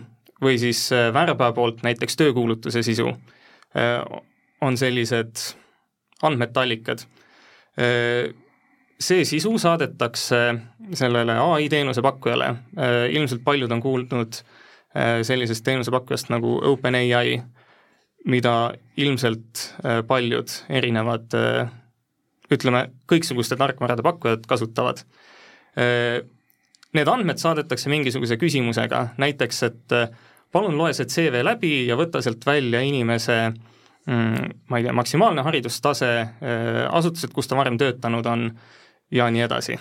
või 0.43 0.57
siis 0.59 0.85
äh, 0.93 1.09
värbaja 1.15 1.55
poolt 1.55 1.83
näiteks 1.85 2.17
töökuulutuse 2.19 2.83
sisu 2.83 3.09
äh, 3.09 4.01
on 4.61 4.77
sellised 4.79 5.49
andmetallikad. 6.23 7.01
see 9.03 9.25
sisu 9.25 9.57
saadetakse 9.59 10.37
sellele 10.95 11.33
ai 11.41 11.65
teenuse 11.67 12.01
pakkujale, 12.05 12.45
ilmselt 13.09 13.41
paljud 13.43 13.71
on 13.75 13.81
kuulnud 13.81 14.37
sellisest 15.27 15.65
teenusepakkujast 15.65 16.29
nagu 16.31 16.53
OpenAI, 16.69 17.41
mida 18.29 18.73
ilmselt 18.97 19.63
paljud 20.07 20.51
erinevad 20.71 21.33
ütleme, 22.53 22.85
kõiksuguste 23.09 23.57
tarkvarade 23.59 24.05
pakkujad 24.05 24.45
kasutavad. 24.47 25.01
Need 26.93 27.09
andmed 27.09 27.41
saadetakse 27.41 27.89
mingisuguse 27.89 28.37
küsimusega, 28.41 29.07
näiteks 29.21 29.63
et 29.65 29.95
äh, 29.97 30.11
palun 30.53 30.77
loe 30.77 30.93
see 30.93 31.09
CV 31.09 31.41
läbi 31.45 31.71
ja 31.87 31.97
võta 31.97 32.21
sealt 32.21 32.45
välja 32.45 32.83
inimese 32.85 33.37
mm, 33.49 34.51
ma 34.69 34.79
ei 34.79 34.85
tea, 34.85 34.93
maksimaalne 34.93 35.45
haridustase, 35.45 36.11
äh, 36.21 36.83
asutused, 36.93 37.33
kus 37.33 37.49
ta 37.49 37.57
varem 37.57 37.79
töötanud 37.81 38.29
on 38.29 38.45
ja 39.13 39.29
nii 39.33 39.45
edasi 39.47 39.79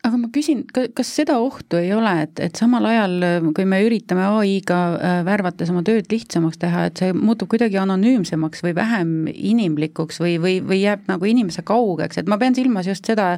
aga 0.00 0.16
ma 0.16 0.28
küsin, 0.32 0.62
kas 0.72 1.10
seda 1.12 1.36
ohtu 1.42 1.76
ei 1.76 1.90
ole, 1.92 2.12
et, 2.24 2.40
et 2.40 2.56
samal 2.56 2.86
ajal, 2.88 3.18
kui 3.56 3.66
me 3.68 3.82
üritame 3.84 4.24
ai-ga 4.24 4.78
äh, 4.96 5.16
värvates 5.26 5.68
oma 5.72 5.82
tööd 5.84 6.08
lihtsamaks 6.08 6.56
teha, 6.62 6.86
et 6.88 7.02
see 7.02 7.12
muutub 7.12 7.50
kuidagi 7.52 7.76
anonüümsemaks 7.82 8.64
või 8.64 8.72
vähem 8.78 9.10
inimlikuks 9.28 10.22
või, 10.22 10.38
või, 10.40 10.54
või 10.64 10.80
jääb 10.80 11.04
nagu 11.10 11.28
inimese 11.28 11.64
kaugeks, 11.68 12.22
et 12.22 12.30
ma 12.32 12.38
pean 12.40 12.56
silmas 12.56 12.88
just 12.88 13.10
seda, 13.10 13.34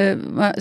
äh, 0.00 0.14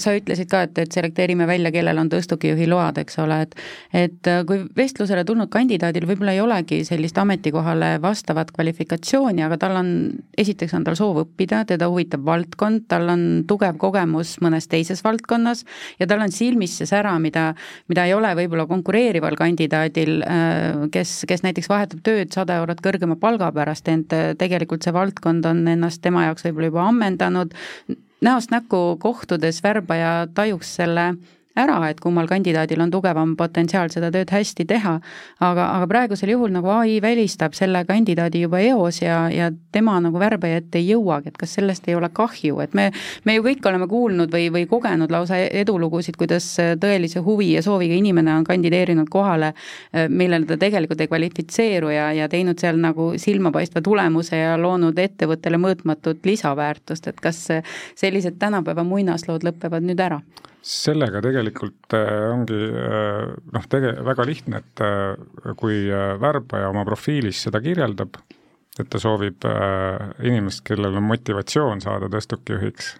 sa 0.03 0.15
ütlesid 0.17 0.51
ka, 0.51 0.65
et, 0.67 0.81
et 0.83 0.97
selekteerime 0.97 1.47
välja, 1.47 1.71
kellel 1.71 2.03
on 2.03 2.11
tõstukijuhi 2.11 2.67
load, 2.67 2.99
eks 3.05 3.19
ole, 3.23 3.39
et 3.47 3.55
et 3.95 4.27
äh, 4.27 4.43
kui 4.47 4.65
vestlusele 4.75 5.23
tulnud 5.27 5.47
kandidaadil 5.53 6.09
võib-olla 6.09 6.35
ei 6.35 6.43
olegi 6.43 6.81
sellist 6.87 7.17
ametikohale 7.23 7.95
vastavat 8.03 8.51
kvalifikatsiooni, 8.51 9.47
aga 9.47 9.61
tal 9.63 9.79
on, 9.79 9.95
esiteks 10.37 10.75
on 10.75 10.83
tal 10.83 10.99
soov 10.99 11.23
õppida, 11.23 11.63
teda 11.71 11.87
huvitab 11.87 12.27
valdkond, 12.27 12.89
tal 12.91 13.07
on 13.15 13.25
tugev 13.47 13.79
kogemus 13.79 14.37
mõnes 14.43 14.67
teises 14.67 15.03
valdkonnas, 15.07 15.36
valdkonnas 15.37 15.65
ja 15.99 16.07
tal 16.07 16.21
on 16.21 16.31
silmis 16.31 16.77
see 16.77 16.87
sära, 16.89 17.17
mida, 17.19 17.53
mida 17.87 18.05
ei 18.05 18.13
ole 18.13 18.33
võib-olla 18.37 18.67
konkureerival 18.67 19.37
kandidaadil, 19.37 20.21
äh, 20.23 20.87
kes, 20.91 21.25
kes 21.27 21.43
näiteks 21.43 21.69
vahetab 21.69 22.01
tööd 22.03 22.33
sada 22.33 22.57
eurot 22.61 22.81
kõrgema 22.81 23.17
palga 23.19 23.51
pärast, 23.51 23.87
ent 23.87 24.13
äh, 24.13 24.33
tegelikult 24.37 24.83
see 24.83 24.93
valdkond 24.93 25.45
on 25.45 25.65
ennast 25.67 26.01
tema 26.01 26.27
jaoks 26.27 26.45
võib-olla 26.47 26.71
juba 26.71 26.87
ammendanud, 26.87 27.55
näost 28.21 28.51
näkku 28.51 28.97
kohtudes 28.99 29.61
värbaja 29.63 30.27
tajuks 30.33 30.75
selle 30.79 31.13
ära, 31.57 31.77
et 31.89 31.99
kummal 32.03 32.27
kandidaadil 32.29 32.81
on 32.83 32.91
tugevam 32.93 33.35
potentsiaal 33.39 33.91
seda 33.93 34.11
tööd 34.13 34.31
hästi 34.33 34.65
teha, 34.69 34.97
aga, 35.43 35.67
aga 35.77 35.87
praegusel 35.89 36.31
juhul 36.33 36.53
nagu 36.53 36.71
ai 36.73 36.97
välistab 37.03 37.55
selle 37.57 37.83
kandidaadi 37.87 38.43
juba 38.45 38.61
eos 38.63 39.01
ja, 39.01 39.25
ja 39.33 39.49
tema 39.73 39.97
nagu 40.03 40.19
värbaja 40.21 40.61
ette 40.61 40.81
ei 40.81 40.91
jõuagi, 40.91 41.31
et 41.31 41.39
kas 41.39 41.55
sellest 41.57 41.87
ei 41.89 41.97
ole 41.97 42.09
kahju, 42.13 42.59
et 42.63 42.75
me, 42.77 42.89
me 43.25 43.37
ju 43.37 43.45
kõik 43.45 43.65
oleme 43.69 43.87
kuulnud 43.89 44.33
või, 44.33 44.49
või 44.53 44.65
kogenud 44.69 45.11
lausa 45.13 45.39
edulugusid, 45.45 46.17
kuidas 46.19 46.49
tõelise 46.81 47.23
huvi 47.25 47.53
ja 47.55 47.63
sooviga 47.65 47.97
inimene 47.97 48.35
on 48.37 48.47
kandideerinud 48.47 49.09
kohale, 49.13 49.53
millele 50.09 50.47
ta 50.49 50.59
tegelikult 50.61 51.01
ei 51.01 51.11
kvalifitseeru 51.11 51.93
ja, 51.93 52.09
ja 52.15 52.29
teinud 52.31 52.59
seal 52.61 52.79
nagu 52.81 53.13
silmapaistva 53.21 53.83
tulemuse 53.85 54.41
ja 54.41 54.57
loonud 54.61 54.99
ettevõttele 54.99 55.59
mõõtmatut 55.61 56.25
lisaväärtust, 56.27 57.09
et 57.11 57.21
kas 57.21 57.47
sellised 57.97 58.37
tänapäeva 58.41 58.85
muinaslood 58.87 59.45
lõpevad 59.47 59.85
nüüd 59.87 60.03
ära? 60.03 60.21
Sellega 60.67 61.21
tegelikult 61.23 61.95
äh, 61.95 62.27
ongi 62.33 62.57
äh, 62.57 63.29
noh, 63.55 63.67
tege-, 63.71 63.95
väga 64.05 64.25
lihtne, 64.27 64.61
et 64.63 64.83
äh, 64.83 65.53
kui 65.59 65.85
värbaja 66.21 66.71
oma 66.71 66.83
profiilis 66.87 67.45
seda 67.47 67.61
kirjeldab, 67.63 68.19
et 68.77 68.89
ta 68.91 68.99
soovib 69.01 69.45
inimest, 70.21 70.61
kellel 70.67 70.99
on 70.99 71.07
motivatsioon 71.07 71.81
saada 71.81 72.11
tõstukijuhiks 72.13 72.91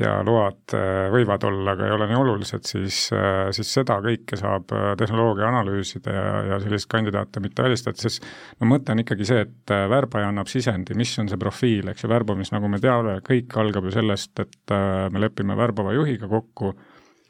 ja 0.00 0.16
load 0.24 0.74
äh, 0.76 1.08
võivad 1.12 1.44
olla, 1.46 1.74
aga 1.74 1.86
ei 1.86 1.94
ole 1.94 2.06
nii 2.10 2.18
olulised, 2.18 2.64
siis, 2.68 3.02
äh, 3.16 3.50
siis 3.54 3.70
seda 3.74 3.98
kõike 4.04 4.38
saab 4.40 4.72
äh, 4.74 4.92
tehnoloogia 5.00 5.48
analüüsida 5.50 6.14
ja, 6.14 6.26
ja 6.50 6.60
selliseid 6.62 6.90
kandidaate 6.94 7.42
mitte 7.44 7.64
välistada, 7.66 8.00
sest 8.00 8.24
no 8.60 8.70
mõte 8.70 8.94
on 8.94 9.02
ikkagi 9.04 9.28
see, 9.28 9.44
et 9.46 9.74
värbaja 9.90 10.30
annab 10.30 10.50
sisendi, 10.50 10.96
mis 10.98 11.12
on 11.20 11.30
see 11.30 11.40
profiil, 11.40 11.90
eks 11.92 12.04
ju, 12.04 12.12
värbamis, 12.12 12.52
nagu 12.54 12.70
me 12.70 12.80
teame, 12.82 13.18
kõik 13.26 13.56
algab 13.60 13.88
ju 13.88 13.96
sellest, 13.96 14.44
et 14.44 14.74
me 15.12 15.22
lepime 15.22 15.56
värbava 15.58 15.94
juhiga 15.96 16.28
kokku 16.30 16.72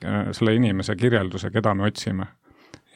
selle 0.00 0.54
inimese 0.56 0.94
kirjelduse, 0.96 1.50
keda 1.52 1.74
me 1.76 1.84
otsime. 1.90 2.26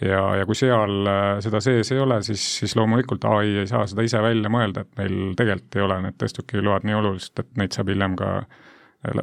Ja, 0.01 0.23
ja 0.39 0.47
kui 0.49 0.57
seal 0.59 1.07
seda 1.45 1.61
sees 1.63 1.93
ei 1.95 2.01
ole, 2.03 2.17
siis, 2.27 2.43
siis 2.61 2.75
loomulikult 2.77 3.25
ai 3.31 3.53
ei 3.63 3.67
saa 3.71 3.85
seda 3.89 4.03
ise 4.05 4.21
välja 4.25 4.51
mõelda, 4.51 4.83
et 4.83 4.97
meil 4.99 5.35
tegelikult 5.39 5.77
ei 5.79 5.85
ole 5.85 5.99
need 6.07 6.17
tõstukiload 6.21 6.87
nii 6.89 6.97
olulised, 6.99 7.45
et 7.45 7.61
neid 7.61 7.77
saab 7.77 7.93
hiljem 7.93 8.17
ka 8.19 8.31
äh, 8.41 8.63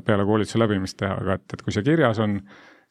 peale 0.06 0.26
koolituse 0.28 0.60
läbimist 0.62 1.00
teha, 1.00 1.18
aga 1.24 1.40
et, 1.40 1.48
et 1.56 1.64
kui 1.66 1.74
see 1.76 1.86
kirjas 1.86 2.20
on, 2.24 2.40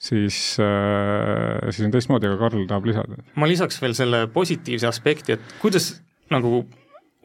siis, 0.00 0.36
äh, 0.62 1.70
siis 1.70 1.86
on 1.86 1.94
teistmoodi, 1.94 2.28
aga 2.28 2.38
Karl 2.40 2.66
tahab 2.68 2.88
lisada. 2.88 3.20
ma 3.34 3.48
lisaks 3.48 3.80
veel 3.82 3.96
selle 3.98 4.24
positiivse 4.32 4.88
aspekti, 4.88 5.36
et 5.36 5.56
kuidas 5.62 5.92
nagu 6.32 6.64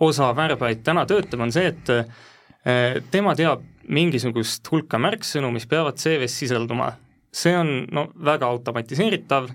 osa 0.05 0.31
värbajaid 0.35 0.83
täna 0.83 1.05
töötab, 1.07 1.45
on 1.45 1.53
see, 1.55 1.71
et 1.71 1.93
äh, 1.93 3.01
tema 3.11 3.35
teab 3.37 3.63
mingisugust 3.85 4.65
hulka 4.71 4.99
märksõnu, 4.99 5.51
mis 5.53 5.67
peavad 5.69 5.99
CV-s 6.01 6.39
sisalduma. 6.41 6.93
see 7.35 7.51
on 7.57 7.87
no 7.91 8.07
väga 8.15 8.47
automatiseeritav 8.47 9.49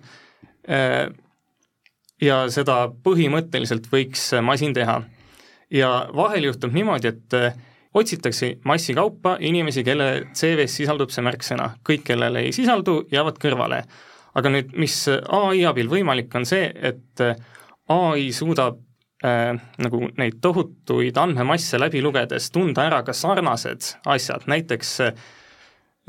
äh, 0.69 1.09
ja 2.21 2.45
seda 2.53 2.87
põhimõtteliselt 3.05 3.89
võiks 3.93 4.31
masin 4.43 4.75
teha. 4.75 5.03
ja 5.71 5.91
vahel 6.17 6.45
juhtub 6.45 6.73
niimoodi, 6.73 7.09
et 7.09 7.37
otsitakse 7.95 8.53
massikaupa 8.65 9.37
inimesi, 9.41 9.85
kelle 9.85 10.11
CV-s 10.37 10.77
sisaldub 10.81 11.11
see 11.11 11.25
märksõna, 11.27 11.73
kõik, 11.87 12.05
kellel 12.11 12.39
ei 12.43 12.53
sisaldu, 12.55 13.03
jäävad 13.13 13.41
kõrvale. 13.43 13.83
aga 14.35 14.51
nüüd, 14.55 14.77
mis 14.79 14.95
ai 15.11 15.65
abil 15.67 15.89
võimalik, 15.91 16.31
on 16.39 16.47
see, 16.47 16.71
et 16.71 17.23
ai 17.91 18.29
suudab 18.31 18.79
äh, 19.27 19.59
nagu 19.83 20.07
neid 20.19 20.39
tohutuid 20.41 21.19
andmemasse 21.19 21.81
läbi 21.83 22.03
lugedes 22.03 22.51
tunda 22.55 22.87
ära 22.87 23.03
ka 23.03 23.13
sarnased 23.13 23.97
asjad, 24.07 24.47
näiteks 24.47 24.95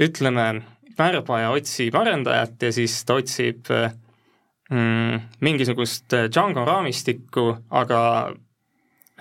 ütleme, 0.02 0.62
värbaja 0.98 1.50
otsib 1.56 1.96
arendajat 1.98 2.62
ja 2.62 2.72
siis 2.76 3.00
ta 3.06 3.17
otsib 3.17 3.70
mm, 4.70 5.22
mingisugust 5.41 6.13
Django 6.30 6.65
raamistikku, 6.67 7.48
aga 7.70 8.02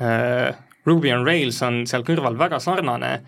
äh, 0.01 0.61
Ruby 0.87 1.13
on 1.13 1.27
Rails 1.27 1.63
on 1.63 1.83
seal 1.87 2.05
kõrval 2.07 2.39
väga 2.39 2.61
sarnane, 2.63 3.21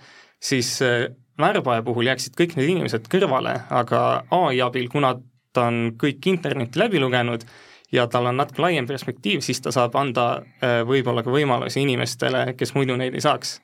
siis 0.42 0.78
äh, 0.82 1.10
värbaja 1.38 1.82
puhul 1.82 2.08
jääksid 2.10 2.36
kõik 2.38 2.56
need 2.56 2.70
inimesed 2.72 3.08
kõrvale, 3.12 3.56
aga 3.70 4.24
ai 4.30 4.60
abil, 4.64 4.88
kuna 4.92 5.14
ta 5.52 5.68
on 5.68 5.92
kõik 6.00 6.26
internetti 6.32 6.80
läbi 6.80 7.00
lugenud 7.00 7.44
ja 7.92 8.06
tal 8.08 8.26
on 8.30 8.40
natuke 8.40 8.62
laiem 8.64 8.86
perspektiiv, 8.88 9.42
siis 9.44 9.60
ta 9.60 9.72
saab 9.74 9.96
anda 10.00 10.26
äh, 10.38 10.80
võib-olla 10.88 11.24
ka 11.24 11.32
võimalusi 11.32 11.84
inimestele, 11.84 12.52
kes 12.56 12.74
muidu 12.76 12.96
neid 12.96 13.14
ei 13.14 13.24
saaks. 13.24 13.60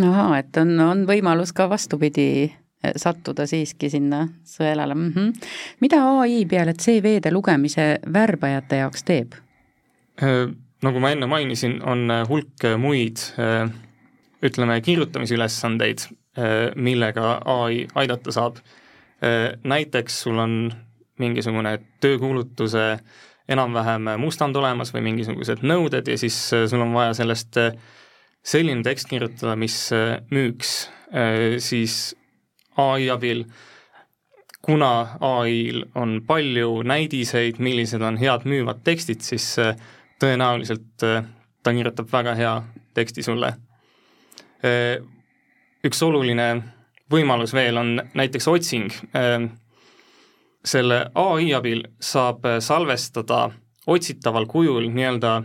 ahaa, 0.00 0.38
et 0.38 0.56
on, 0.56 0.74
on 0.80 1.06
võimalus 1.08 1.52
ka 1.52 1.68
vastupidi 1.70 2.28
äh, 2.48 2.92
sattuda 2.96 3.46
siiski 3.46 3.90
sinna 3.90 4.26
sõelale 4.44 4.94
mm. 4.94 5.12
-hmm. 5.12 5.48
mida 5.80 6.02
ai 6.20 6.44
peale 6.46 6.74
CV-de 6.74 7.32
lugemise 7.32 7.98
värbajate 8.12 8.76
jaoks 8.76 9.04
teeb? 9.04 9.34
Äh, 10.82 10.88
nagu 10.88 11.00
ma 11.00 11.12
enne 11.14 11.30
mainisin, 11.30 11.78
on 11.86 12.10
hulk 12.28 12.66
muid 12.82 13.22
ütleme, 14.42 14.80
kirjutamisülesandeid, 14.82 16.08
millega 16.74 17.36
ai 17.46 17.84
aidata 17.94 18.32
saab. 18.34 18.56
näiteks 19.62 20.16
sul 20.24 20.38
on 20.42 20.72
mingisugune 21.22 21.76
töökuulutuse 22.02 22.98
enam-vähem 23.50 24.12
mustand 24.22 24.56
olemas 24.56 24.92
või 24.94 25.04
mingisugused 25.10 25.64
nõuded 25.66 26.08
ja 26.08 26.18
siis 26.20 26.36
äh, 26.54 26.66
sul 26.70 26.82
on 26.84 26.94
vaja 26.94 27.14
sellest 27.18 27.58
äh, 27.60 27.76
selline 28.42 28.82
tekst 28.86 29.10
kirjutada, 29.10 29.56
mis 29.58 29.76
äh, 29.94 30.18
müüks, 30.34 30.88
siis 31.60 32.14
ai 32.80 33.10
abil, 33.12 33.42
kuna 34.64 35.18
ai-l 35.20 35.82
on 36.00 36.22
palju 36.24 36.80
näidiseid, 36.88 37.58
millised 37.60 38.00
on 38.00 38.16
head 38.16 38.46
müüvad 38.48 38.80
tekstid, 38.86 39.20
siis 39.20 39.50
tõenäoliselt 40.22 41.02
ta 41.02 41.74
kirjutab 41.74 42.10
väga 42.12 42.34
hea 42.38 42.52
teksti 42.94 43.24
sulle. 43.26 43.52
Üks 45.82 46.02
oluline 46.06 46.46
võimalus 47.10 47.54
veel 47.54 47.80
on 47.80 47.96
näiteks 48.14 48.46
otsing 48.48 48.92
selle 50.64 50.98
ai 51.18 51.50
abil 51.54 51.82
saab 52.00 52.46
salvestada 52.62 53.48
otsitaval 53.90 54.46
kujul 54.46 54.86
nii-öelda 54.94 55.40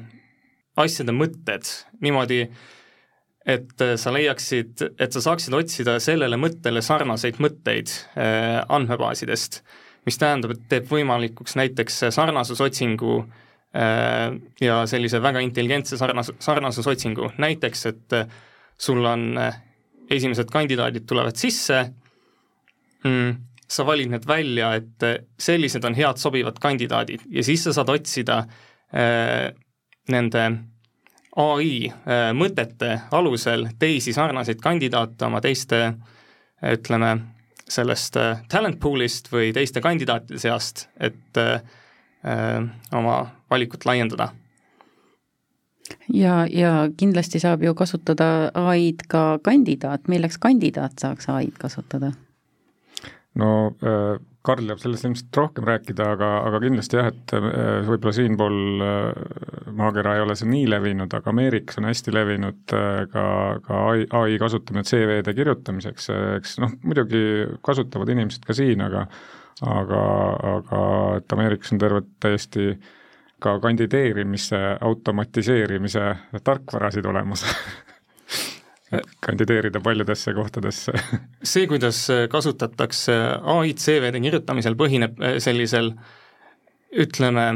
asjade 0.77 1.13
mõtted 1.15 1.65
niimoodi, 2.05 2.43
et 3.47 3.83
sa 3.97 4.13
leiaksid, 4.13 4.83
et 4.99 5.13
sa 5.13 5.23
saaksid 5.23 5.55
otsida 5.57 5.97
sellele 6.03 6.37
mõttele 6.37 6.83
sarnaseid 6.85 7.39
mõtteid 7.41 7.89
äh, 7.89 8.61
andmebaasidest, 8.69 9.61
mis 10.05 10.19
tähendab, 10.21 10.53
et 10.53 10.67
teeb 10.69 10.91
võimalikuks 10.91 11.57
näiteks 11.57 12.03
sarnasusotsingu 12.13 13.15
äh, 13.23 13.46
ja 14.61 14.75
sellise 14.89 15.19
väga 15.21 15.41
intelligentse 15.45 15.99
sarnas-, 15.99 16.31
sarnasusotsingu, 16.41 17.27
näiteks 17.37 17.85
et 17.91 18.15
sul 18.77 19.05
on 19.05 19.37
äh, 19.37 19.61
esimesed 20.09 20.49
kandidaadid 20.51 21.05
tulevad 21.07 21.35
sisse. 21.35 21.93
Mm,, 23.03 23.35
sa 23.67 23.85
valid 23.85 24.11
need 24.11 24.27
välja, 24.27 24.71
et 24.79 25.03
äh, 25.03 25.17
sellised 25.39 25.85
on 25.85 25.95
head 25.95 26.17
sobivad 26.21 26.59
kandidaadid. 26.61 27.25
Ja 27.29 27.43
siis 27.43 27.63
sa 27.63 27.73
saad 27.75 27.89
otsida 27.91 28.43
äh, 28.93 29.49
nende 30.09 30.45
ai 31.37 31.89
äh, 31.89 32.29
mõtete 32.33 32.93
alusel 33.11 33.67
teisi 33.79 34.13
sarnaseid 34.15 34.61
kandidaate 34.63 35.27
oma 35.27 35.41
teiste 35.43 35.81
ütleme, 36.63 37.11
sellest 37.67 38.15
äh, 38.17 38.45
talent 38.49 38.79
pool'ist 38.81 39.27
või 39.33 39.51
teiste 39.53 39.83
kandidaatide 39.83 40.39
seast, 40.41 40.87
et 40.99 41.37
äh, 41.37 41.59
äh 41.59 41.85
oma 42.91 43.15
valikut 43.49 43.86
laiendada. 43.86 44.32
Ja, 46.12 46.45
ja 46.49 46.89
kindlasti 46.97 47.39
saab 47.39 47.63
ju 47.63 47.73
kasutada 47.77 48.49
ai-d 48.58 49.06
ka 49.08 49.39
kandidaat, 49.43 50.08
milleks 50.12 50.39
kandidaat 50.41 50.99
saaks 50.99 51.30
ai-d 51.32 51.56
kasutada? 51.62 52.12
no 53.38 53.49
äh, 53.86 54.17
Karl 54.47 54.69
jääb 54.69 54.80
sellest 54.80 55.06
ilmselt 55.06 55.38
rohkem 55.38 55.65
rääkida, 55.67 56.06
aga, 56.15 56.30
aga 56.47 56.62
kindlasti 56.63 56.97
jah, 56.97 57.10
et 57.12 57.34
äh, 57.36 57.47
võib-olla 57.88 58.13
siinpool 58.15 58.60
äh, 58.86 59.71
maakera 59.75 60.15
ei 60.15 60.23
ole 60.23 60.38
see 60.39 60.49
nii 60.49 60.69
levinud, 60.71 61.13
aga 61.13 61.34
Ameerikas 61.34 61.82
on 61.82 61.89
hästi 61.89 62.13
levinud 62.15 62.75
ka, 63.12 63.25
ka 63.65 63.82
ai, 63.91 64.06
ai 64.21 64.38
kasutamine 64.41 64.86
CV-de 64.88 65.36
kirjutamiseks, 65.38 66.10
eks 66.39 66.58
noh, 66.63 66.77
muidugi 66.88 67.23
kasutavad 67.65 68.13
inimesed 68.15 68.47
ka 68.47 68.56
siin, 68.58 68.84
aga 68.88 69.06
aga, 69.65 70.04
aga 70.58 70.82
et 71.17 71.34
Ameerikas 71.34 71.74
on 71.74 71.82
terved 71.82 72.10
täiesti 72.22 72.72
ka 73.41 73.60
kandideerimise 73.62 74.60
automatiseerimise 74.82 76.06
tarkvarasid 76.43 77.06
olemas. 77.06 77.46
Kandideerida 79.26 79.82
paljudesse 79.84 80.34
kohtadesse. 80.34 80.93
See, 81.43 81.67
kuidas 81.67 82.08
kasutatakse 82.32 83.15
ai-d 83.43 83.84
CV-de 83.84 84.22
kirjutamisel, 84.24 84.78
põhineb 84.80 85.20
äh, 85.20 85.38
sellisel 85.43 85.91
ütleme, 86.96 87.48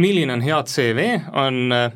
milline 0.00 0.34
on 0.34 0.42
hea 0.42 0.58
CV, 0.66 1.06
on 1.38 1.76
äh, 1.76 1.92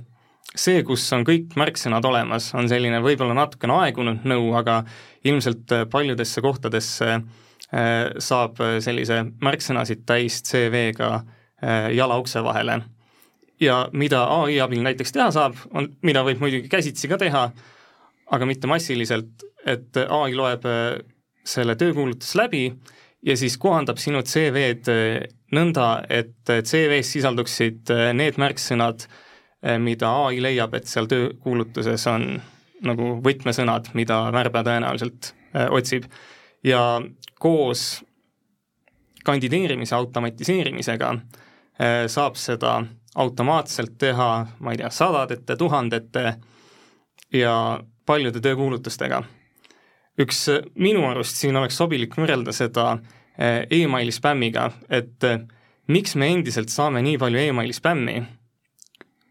see, 0.54 0.84
kus 0.86 1.06
on 1.16 1.26
kõik 1.26 1.56
märksõnad 1.58 2.06
olemas, 2.06 2.52
on 2.54 2.70
selline 2.70 3.00
võib-olla 3.04 3.34
natukene 3.40 3.74
aegunud 3.82 4.26
nõu, 4.28 4.52
aga 4.58 4.82
ilmselt 5.26 5.74
äh, 5.74 5.84
paljudesse 5.90 6.44
kohtadesse 6.44 7.18
saab 8.22 8.60
sellise 8.84 9.16
märksõnasid 9.42 10.04
täis 10.06 10.36
CV-ga 10.46 11.08
jala 11.96 12.18
ukse 12.20 12.42
vahele 12.44 12.76
ja 13.60 13.88
mida 13.92 14.24
ai 14.24 14.58
abil 14.62 14.82
näiteks 14.84 15.14
teha 15.14 15.30
saab, 15.34 15.58
on, 15.74 15.88
mida 16.06 16.24
võib 16.26 16.42
muidugi 16.42 16.70
käsitsi 16.70 17.10
ka 17.10 17.18
teha, 17.20 17.44
aga 18.34 18.48
mitte 18.48 18.70
massiliselt, 18.70 19.44
et 19.66 19.96
ai 20.02 20.34
loeb 20.36 20.66
äh, 20.68 20.98
selle 21.44 21.76
töökuulutuse 21.80 22.38
läbi 22.40 22.64
ja 23.24 23.36
siis 23.40 23.56
kohandab 23.60 24.00
sinu 24.02 24.22
CV-d 24.26 24.94
äh, 24.94 25.28
nõnda, 25.54 25.88
et 26.08 26.42
CV-s 26.50 27.14
sisalduksid 27.16 27.94
äh, 27.94 28.10
need 28.16 28.40
märksõnad, 28.40 29.08
mida 29.80 30.10
ai 30.26 30.42
leiab, 30.44 30.74
et 30.76 30.84
seal 30.84 31.06
töökuulutuses 31.08 32.02
on 32.10 32.26
nagu 32.84 33.06
võtmesõnad, 33.24 33.86
mida 33.96 34.18
värbaja 34.34 34.66
tõenäoliselt 34.66 35.30
otsib. 35.72 36.04
Ja 36.64 37.02
koos 37.40 38.04
kandideerimise 39.24 39.94
automatiseerimisega 39.94 41.14
saab 42.06 42.36
seda 42.36 42.74
automaatselt 43.14 43.98
teha, 43.98 44.46
ma 44.60 44.72
ei 44.72 44.80
tea, 44.80 44.90
sadadete, 44.90 45.56
tuhandete 45.56 46.24
ja 47.32 47.80
paljude 48.06 48.40
töökuulutustega. 48.40 49.22
üks 50.20 50.44
minu 50.78 51.06
arust 51.08 51.40
siin 51.40 51.56
oleks 51.56 51.76
sobilik 51.76 52.12
võrrelda 52.14 52.52
seda 52.54 52.98
eh, 53.38 53.66
emaili 53.70 54.12
spämmiga, 54.14 54.68
et 54.88 55.26
miks 55.90 56.14
me 56.14 56.28
endiselt 56.30 56.70
saame 56.70 57.02
nii 57.02 57.18
palju 57.18 57.38
emaili 57.38 57.74
spämmi, 57.74 58.22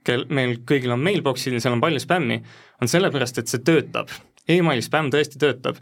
kel, 0.04 0.26
meil 0.30 0.58
kõigil 0.68 0.92
on 0.92 1.04
mailbox'id 1.04 1.56
ja 1.56 1.62
seal 1.64 1.78
on 1.78 1.84
palju 1.84 2.02
spämmi, 2.04 2.42
on 2.82 2.92
sellepärast, 2.92 3.40
et 3.40 3.52
see 3.52 3.64
töötab. 3.64 4.12
Emaili 4.50 4.84
spämm 4.84 5.12
tõesti 5.12 5.40
töötab 5.40 5.80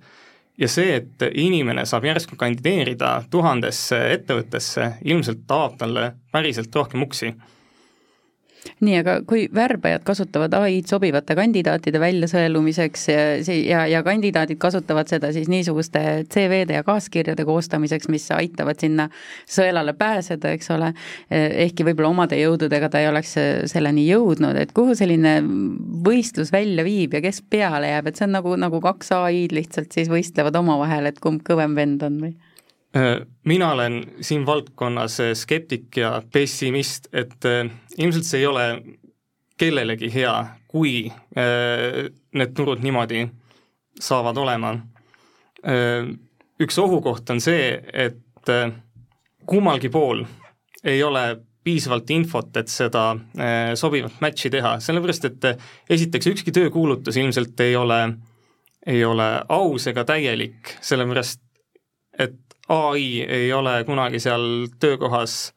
ja 0.62 0.69
see, 0.69 1.00
et 1.00 1.24
inimene 1.41 1.86
saab 1.89 2.06
järsku 2.06 2.38
kandideerida 2.39 3.15
tuhandesse 3.34 3.97
ettevõttesse, 4.15 4.91
ilmselt 5.10 5.50
avab 5.50 5.80
talle 5.82 6.12
päriselt 6.32 6.76
rohkem 6.76 7.08
uksi 7.08 7.34
nii, 8.82 8.95
aga 9.02 9.15
kui 9.28 9.47
värbajad 9.54 10.04
kasutavad 10.06 10.54
ai-d 10.60 10.89
sobivate 10.89 11.36
kandidaatide 11.38 12.02
väljasõelumiseks 12.02 13.08
ja, 13.10 13.24
ja, 13.56 13.84
ja 13.89 14.02
kandidaadid 14.06 14.60
kasutavad 14.62 15.10
seda 15.10 15.32
siis 15.34 15.50
niisuguste 15.52 16.02
CV-de 16.32 16.78
ja 16.78 16.86
kaaskirjade 16.86 17.45
koostamiseks, 17.47 18.10
mis 18.13 18.28
aitavad 18.36 18.82
sinna 18.82 19.08
sõelale 19.50 19.95
pääseda, 19.97 20.54
eks 20.58 20.71
ole, 20.76 20.91
ehkki 21.32 21.88
võib-olla 21.89 22.13
omade 22.13 22.39
jõududega 22.41 22.91
ta 22.91 23.02
ei 23.02 23.10
oleks 23.10 23.34
selleni 23.71 24.06
jõudnud, 24.10 24.58
et 24.62 24.76
kuhu 24.78 24.95
selline 24.97 25.39
võistlus 26.06 26.54
välja 26.54 26.86
viib 26.86 27.17
ja 27.17 27.24
kes 27.26 27.41
peale 27.50 27.89
jääb, 27.95 28.12
et 28.12 28.21
see 28.21 28.30
on 28.30 28.38
nagu, 28.38 28.56
nagu 28.62 28.82
kaks 28.84 29.13
ai-d 29.17 29.58
lihtsalt 29.58 29.93
siis 29.93 30.12
võistlevad 30.12 30.58
omavahel, 30.62 31.10
et 31.10 31.21
kumb 31.24 31.41
kõvem 31.47 31.78
vend 31.78 32.06
on 32.06 32.24
või? 32.28 32.38
Äh, 32.95 33.25
mina 33.43 33.71
olen 33.71 34.04
siin 34.21 34.45
valdkonnas 34.45 35.19
äh, 35.19 35.34
skeptik 35.34 35.97
ja 35.97 36.21
pessimist, 36.34 37.08
et 37.13 37.45
äh, 37.45 37.69
ilmselt 37.97 38.27
see 38.27 38.41
ei 38.41 38.47
ole 38.49 38.65
kellelegi 39.58 40.10
hea, 40.12 40.34
kui 40.67 41.06
need 41.38 42.54
turud 42.58 42.82
niimoodi 42.82 43.27
saavad 44.01 44.39
olema. 44.41 44.71
Üks 46.58 46.80
ohukoht 46.82 47.30
on 47.30 47.41
see, 47.43 47.75
et 47.93 48.49
kummalgi 49.45 49.91
pool 49.93 50.23
ei 50.82 51.04
ole 51.06 51.21
piisavalt 51.62 52.10
infot, 52.10 52.49
et 52.58 52.73
seda 52.73 53.04
sobivat 53.77 54.17
match'i 54.23 54.49
teha, 54.49 54.80
sellepärast 54.82 55.30
et 55.30 55.47
esiteks 55.93 56.32
ükski 56.34 56.56
töökuulutus 56.58 57.21
ilmselt 57.21 57.62
ei 57.62 57.77
ole, 57.77 57.99
ei 58.88 59.06
ole 59.06 59.30
aus 59.45 59.86
ega 59.93 60.08
täielik, 60.10 60.73
sellepärast 60.82 61.43
et 62.17 62.41
ai 62.69 63.21
ei 63.21 63.54
ole 63.54 63.84
kunagi 63.84 64.19
seal 64.19 64.67
töökohas 64.80 65.54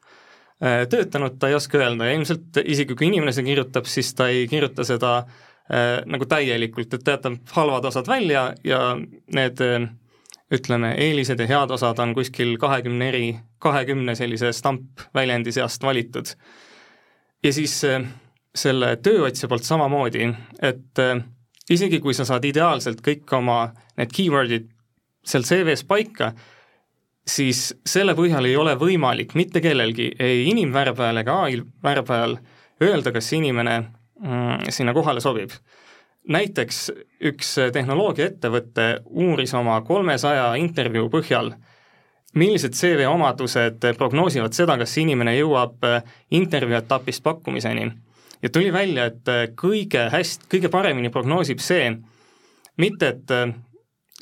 töötanud, 0.90 1.34
ta 1.38 1.48
ei 1.50 1.54
oska 1.58 1.78
öelda 1.78 2.06
ja 2.06 2.14
ilmselt 2.16 2.56
isegi 2.64 2.94
kui 2.96 3.10
inimene 3.10 3.32
seda 3.34 3.44
kirjutab, 3.44 3.88
siis 3.90 4.14
ta 4.16 4.28
ei 4.32 4.46
kirjuta 4.48 4.86
seda 4.86 5.10
äh, 5.18 5.98
nagu 6.06 6.24
täielikult, 6.30 6.94
et 6.94 7.10
jätab 7.10 7.36
halvad 7.52 7.90
osad 7.90 8.08
välja 8.08 8.46
ja 8.64 8.78
need 9.34 9.60
äh, 9.60 9.88
ütleme, 10.54 10.94
eelised 11.00 11.40
ja 11.40 11.46
head 11.48 11.72
osad 11.74 11.98
on 12.02 12.14
kuskil 12.16 12.56
kahekümne 12.60 13.08
eri, 13.08 13.24
kahekümne 13.58 14.14
sellise 14.14 14.52
stampväljendi 14.52 15.52
seast 15.52 15.82
valitud. 15.82 16.34
ja 17.44 17.52
siis 17.52 17.84
äh, 17.84 18.02
selle 18.54 18.96
tööotsija 18.96 19.48
poolt 19.48 19.66
samamoodi, 19.66 20.28
et 20.62 21.02
äh, 21.02 21.24
isegi 21.70 22.00
kui 22.00 22.14
sa 22.14 22.24
saad 22.24 22.44
ideaalselt 22.44 23.00
kõik 23.04 23.32
oma 23.36 23.72
need 23.98 24.12
keyword'id 24.14 24.68
seal 25.24 25.42
CV-s 25.42 25.84
paika, 25.88 26.32
siis 27.26 27.68
selle 27.86 28.14
põhjal 28.16 28.48
ei 28.48 28.56
ole 28.56 28.74
võimalik 28.78 29.34
mitte 29.38 29.62
kellelgi, 29.64 30.10
ei 30.20 30.44
inimvärbajal 30.50 31.22
ega 31.22 31.38
ai 31.46 31.60
värbajal 31.82 32.36
öelda, 32.84 33.12
kas 33.14 33.32
inimene 33.32 33.78
mm, 33.80 34.68
sinna 34.68 34.94
kohale 34.94 35.24
sobib. 35.24 35.50
näiteks 36.28 36.90
üks 37.28 37.50
tehnoloogiaettevõte 37.72 38.86
uuris 39.04 39.52
oma 39.54 39.80
kolmesaja 39.84 40.54
intervjuu 40.56 41.10
põhjal, 41.12 41.52
millised 42.34 42.72
CV 42.72 43.04
omadused 43.08 43.84
prognoosivad 43.98 44.56
seda, 44.56 44.78
kas 44.80 44.96
inimene 44.98 45.36
jõuab 45.36 45.84
intervjuu 46.30 46.78
etapist 46.78 47.22
pakkumiseni. 47.22 47.90
ja 48.42 48.48
tuli 48.48 48.72
välja, 48.72 49.04
et 49.04 49.56
kõige 49.56 50.08
hästi, 50.10 50.48
kõige 50.50 50.68
paremini 50.68 51.10
prognoosib 51.10 51.60
see, 51.60 51.96
mitte 52.76 53.08
et 53.08 53.30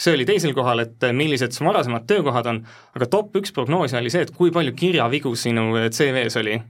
see 0.02 0.16
oli 0.16 0.26
teisel 0.28 0.54
kohal, 0.56 0.82
et 0.84 1.04
millised 1.14 1.54
su 1.54 1.66
varasemad 1.66 2.06
töökohad 2.10 2.48
on, 2.50 2.62
aga 2.96 3.08
top 3.10 3.36
üks 3.38 3.54
prognoosi 3.54 3.98
oli 3.98 4.10
see, 4.12 4.24
et 4.26 4.34
kui 4.34 4.52
palju 4.54 4.74
kirjavigu 4.78 5.34
sinu 5.38 5.70
CV-s 5.88 6.40
oli. 6.42 6.60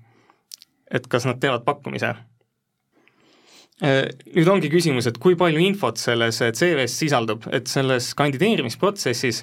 et 0.92 1.06
kas 1.08 1.24
nad 1.24 1.38
teevad 1.40 1.62
pakkumise. 1.64 2.10
Nüüd 3.80 4.48
ongi 4.52 4.68
küsimus, 4.68 5.06
et 5.08 5.16
kui 5.18 5.38
palju 5.40 5.62
infot 5.64 5.96
selles 5.96 6.42
CV-s 6.42 6.98
sisaldub, 7.00 7.46
et 7.48 7.66
selles 7.66 8.10
kandideerimisprotsessis 8.18 9.40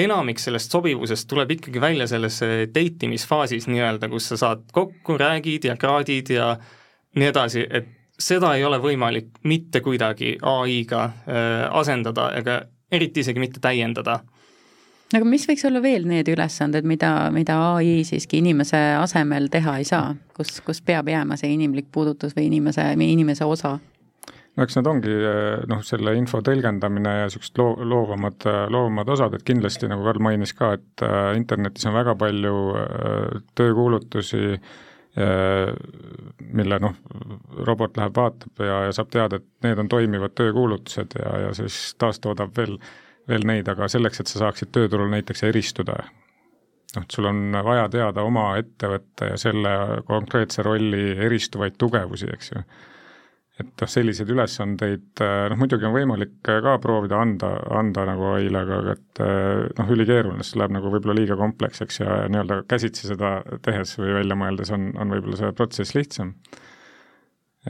enamik 0.00 0.40
sellest 0.40 0.72
sobivusest 0.72 1.28
tuleb 1.28 1.52
ikkagi 1.58 1.80
välja 1.80 2.06
selles 2.08 2.40
date 2.72 3.06
imisfaasis 3.06 3.68
nii-öelda, 3.68 4.08
kus 4.08 4.30
sa 4.32 4.40
saad 4.40 4.64
kokku, 4.72 5.18
räägid 5.20 5.68
ja 5.68 5.76
kraadid 5.76 6.32
ja 6.32 6.54
nii 7.20 7.28
edasi, 7.28 7.66
et 7.68 7.92
seda 8.18 8.54
ei 8.56 8.64
ole 8.64 8.80
võimalik 8.80 9.42
mitte 9.44 9.82
kuidagi 9.84 10.38
ai-ga 10.40 11.04
asendada 11.82 12.30
ega 12.38 12.62
eriti 12.92 13.24
isegi 13.24 13.42
mitte 13.42 13.60
täiendada. 13.62 14.20
aga 15.12 15.28
mis 15.28 15.46
võiks 15.48 15.64
olla 15.68 15.82
veel 15.84 16.06
need 16.08 16.28
ülesanded, 16.32 16.86
mida, 16.88 17.30
mida 17.34 17.58
ai 17.76 18.02
siiski 18.08 18.40
inimese 18.40 18.80
asemel 19.00 19.48
teha 19.52 19.78
ei 19.80 19.88
saa, 19.88 20.14
kus, 20.36 20.60
kus 20.64 20.80
peab 20.84 21.08
jääma 21.12 21.36
see 21.40 21.52
inimlik 21.56 21.90
puudutus 21.92 22.36
või 22.36 22.48
inimese, 22.50 22.92
inimese 22.96 23.48
osa? 23.48 23.78
no 24.56 24.64
eks 24.66 24.76
need 24.76 24.88
ongi 24.88 25.18
noh, 25.68 25.82
selle 25.84 26.16
info 26.18 26.42
tõlgendamine 26.44 27.16
ja 27.22 27.26
niisugused 27.28 27.60
loo-, 27.60 27.76
loovamad, 27.88 28.48
loovamad 28.68 29.12
osad, 29.16 29.36
et 29.36 29.44
kindlasti, 29.48 29.88
nagu 29.88 30.04
Karl 30.04 30.24
mainis 30.24 30.52
ka, 30.56 30.74
et 30.76 31.04
äh, 31.04 31.34
internetis 31.40 31.88
on 31.88 31.96
väga 31.96 32.16
palju 32.20 32.56
töökuulutusi 33.56 34.42
äh,, 34.56 34.72
mille 35.12 36.78
noh, 36.80 36.94
robot 37.68 37.98
läheb, 38.00 38.14
vaatab 38.16 38.62
ja, 38.64 38.78
ja 38.86 38.92
saab 38.96 39.10
teada, 39.12 39.36
et 39.36 39.66
need 39.66 39.82
on 39.82 39.90
toimivad 39.92 40.32
töökuulutused 40.38 41.18
ja, 41.18 41.32
ja 41.46 41.50
siis 41.56 41.76
taastoodab 42.00 42.54
veel, 42.56 42.78
veel 43.28 43.44
neid, 43.44 43.68
aga 43.68 43.90
selleks, 43.92 44.22
et 44.22 44.32
sa 44.32 44.46
saaksid 44.46 44.72
tööturul 44.72 45.12
näiteks 45.12 45.44
eristuda, 45.50 45.98
noh, 46.96 47.04
et 47.04 47.12
sul 47.12 47.28
on 47.28 47.58
vaja 47.64 47.90
teada 47.92 48.24
oma 48.24 48.54
ettevõtte 48.62 49.34
ja 49.34 49.36
selle 49.40 49.74
konkreetse 50.08 50.64
rolli 50.64 51.10
eristuvaid 51.28 51.76
tugevusi, 51.76 52.32
eks 52.32 52.54
ju 52.54 52.64
et 53.62 53.84
noh, 53.84 53.90
selliseid 53.90 54.32
ülesandeid 54.34 55.22
noh, 55.22 55.58
muidugi 55.60 55.88
on 55.88 55.94
võimalik 55.96 56.34
ka 56.44 56.76
proovida 56.82 57.20
anda, 57.22 57.54
anda 57.78 58.06
nagu 58.08 58.32
ai-le, 58.34 58.64
aga 58.64 58.96
et 58.96 59.22
noh, 59.78 59.94
ülikeeruline, 59.96 60.44
see 60.46 60.60
läheb 60.60 60.76
nagu 60.76 60.92
võib-olla 60.92 61.16
liiga 61.18 61.38
kompleksseks 61.40 62.02
ja 62.02 62.18
nii-öelda 62.32 62.62
käsitsi 62.70 63.08
seda 63.12 63.38
tehes 63.64 63.96
või 64.00 64.18
välja 64.20 64.38
mõeldes 64.38 64.74
on, 64.74 64.90
on 65.00 65.16
võib-olla 65.16 65.40
see 65.40 65.56
protsess 65.56 65.96
lihtsam 65.98 66.36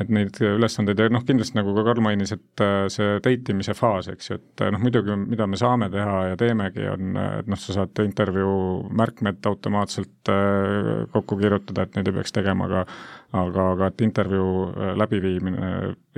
et 0.01 0.09
neid 0.09 0.39
ülesandeid 0.41 1.01
ja 1.03 1.11
noh, 1.13 1.21
kindlasti 1.29 1.59
nagu 1.59 1.75
ka 1.77 1.83
Karl 1.85 2.01
mainis, 2.05 2.31
et 2.33 2.63
äh, 2.65 2.87
see 2.93 3.19
date 3.25 3.53
imise 3.53 3.75
faas, 3.77 4.07
eks 4.09 4.31
ju, 4.31 4.39
et 4.41 4.63
äh, 4.65 4.71
noh, 4.73 4.81
muidugi 4.81 5.17
mida 5.21 5.45
me 5.51 5.59
saame 5.61 5.91
teha 5.93 6.15
ja 6.31 6.39
teemegi, 6.41 6.87
on, 6.89 7.19
et 7.21 7.51
noh, 7.51 7.61
sa 7.61 7.77
saad 7.77 8.01
intervjuu 8.01 8.89
märkmed 8.97 9.45
automaatselt 9.51 10.33
äh, 10.33 11.03
kokku 11.13 11.37
kirjutada, 11.43 11.85
et 11.85 11.99
neid 11.99 12.09
ei 12.09 12.17
peaks 12.17 12.33
tegema, 12.33 12.71
aga 12.71 12.87
aga, 13.37 13.67
aga 13.75 13.89
et 13.89 14.05
intervjuu 14.05 14.55
läbiviimine 15.01 15.69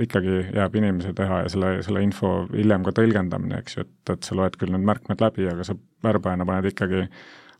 ikkagi 0.03 0.37
jääb 0.55 0.73
inimese 0.79 1.11
teha 1.15 1.43
ja 1.43 1.51
selle, 1.51 1.71
selle 1.83 2.03
info 2.03 2.33
hiljem 2.51 2.83
ka 2.87 2.95
tõlgendamine, 2.95 3.59
eks 3.59 3.77
ju, 3.77 3.85
et, 3.87 4.13
et 4.15 4.27
sa 4.27 4.39
loed 4.39 4.55
küll 4.59 4.71
need 4.71 4.87
märkmed 4.87 5.23
läbi, 5.23 5.49
aga 5.51 5.67
sa 5.67 5.75
värbajana 6.03 6.47
paned 6.47 6.71
ikkagi 6.71 7.09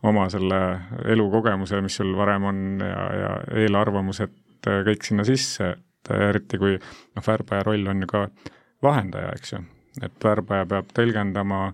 oma 0.05 0.29
selle 0.31 0.61
elukogemuse, 1.11 1.79
mis 1.83 1.95
sul 1.99 2.15
varem 2.15 2.47
on 2.51 2.63
ja, 2.83 3.03
ja 3.19 3.31
eelarvamused 3.63 4.35
kõik 4.65 5.03
sinna 5.07 5.25
sisse, 5.27 5.75
et 6.05 6.21
eriti 6.29 6.59
kui 6.61 6.77
noh, 6.77 7.25
värbaja 7.25 7.65
roll 7.65 7.91
on 7.91 8.05
ju 8.05 8.11
ka 8.11 8.27
vahendaja, 8.85 9.33
eks 9.35 9.55
ju, 9.55 9.61
et 10.03 10.15
värbaja 10.23 10.67
peab 10.69 10.93
tõlgendama 10.95 11.67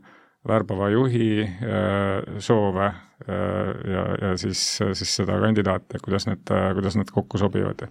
värbava 0.48 0.90
juhi 0.90 1.44
äh, 1.44 2.40
soove 2.42 2.88
äh, 2.88 3.72
ja, 3.94 4.06
ja 4.22 4.34
siis, 4.42 4.64
siis 4.80 5.16
seda 5.22 5.38
kandidaate, 5.42 6.02
kuidas 6.04 6.26
need, 6.30 6.44
kuidas 6.48 6.98
need 6.98 7.14
kokku 7.14 7.42
sobivad. 7.42 7.88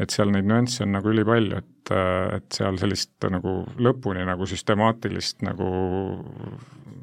et 0.00 0.14
seal 0.14 0.30
neid 0.32 0.46
nüansse 0.48 0.86
on 0.86 0.94
nagu 0.96 1.10
ülipalju, 1.12 1.58
et, 1.60 1.90
et 2.38 2.56
seal 2.56 2.78
sellist 2.80 3.26
nagu 3.28 3.58
lõpuni 3.76 4.22
nagu 4.24 4.46
süstemaatilist 4.48 5.42
nagu 5.44 5.66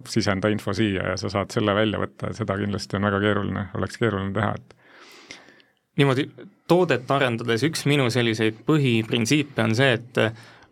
sisenda 0.09 0.49
info 0.49 0.73
siia 0.73 1.11
ja 1.11 1.17
sa 1.19 1.29
saad 1.29 1.53
selle 1.53 1.75
välja 1.77 1.99
võtta, 2.01 2.31
seda 2.33 2.57
kindlasti 2.57 2.97
on 2.97 3.05
väga 3.05 3.19
keeruline, 3.21 3.67
oleks 3.77 3.99
keeruline 4.01 4.33
teha, 4.33 4.55
et 4.57 4.75
niimoodi 5.97 6.29
toodet 6.67 7.11
arendades 7.11 7.63
üks 7.65 7.85
minu 7.89 8.09
selliseid 8.13 8.61
põhiprintsiipe 8.67 9.63
on 9.63 9.75
see, 9.75 9.97
et 9.97 10.19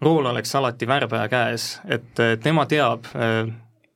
rool 0.05 0.25
oleks 0.29 0.55
alati 0.55 0.88
värbaja 0.88 1.29
käes, 1.31 1.69
et 1.88 2.19
tema 2.43 2.65
teab 2.69 3.07
äh, 3.15 3.47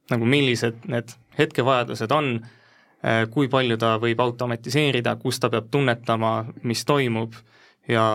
nagu 0.10 0.26
millised 0.26 0.86
need 0.90 1.12
hetkevajadused 1.38 2.12
on 2.12 2.32
äh,, 2.40 3.26
kui 3.32 3.48
palju 3.48 3.78
ta 3.78 3.96
võib 4.02 4.20
automatiseerida, 4.24 5.16
kus 5.22 5.40
ta 5.40 5.50
peab 5.50 5.70
tunnetama, 5.72 6.34
mis 6.64 6.86
toimub 6.86 7.36
ja 7.88 8.06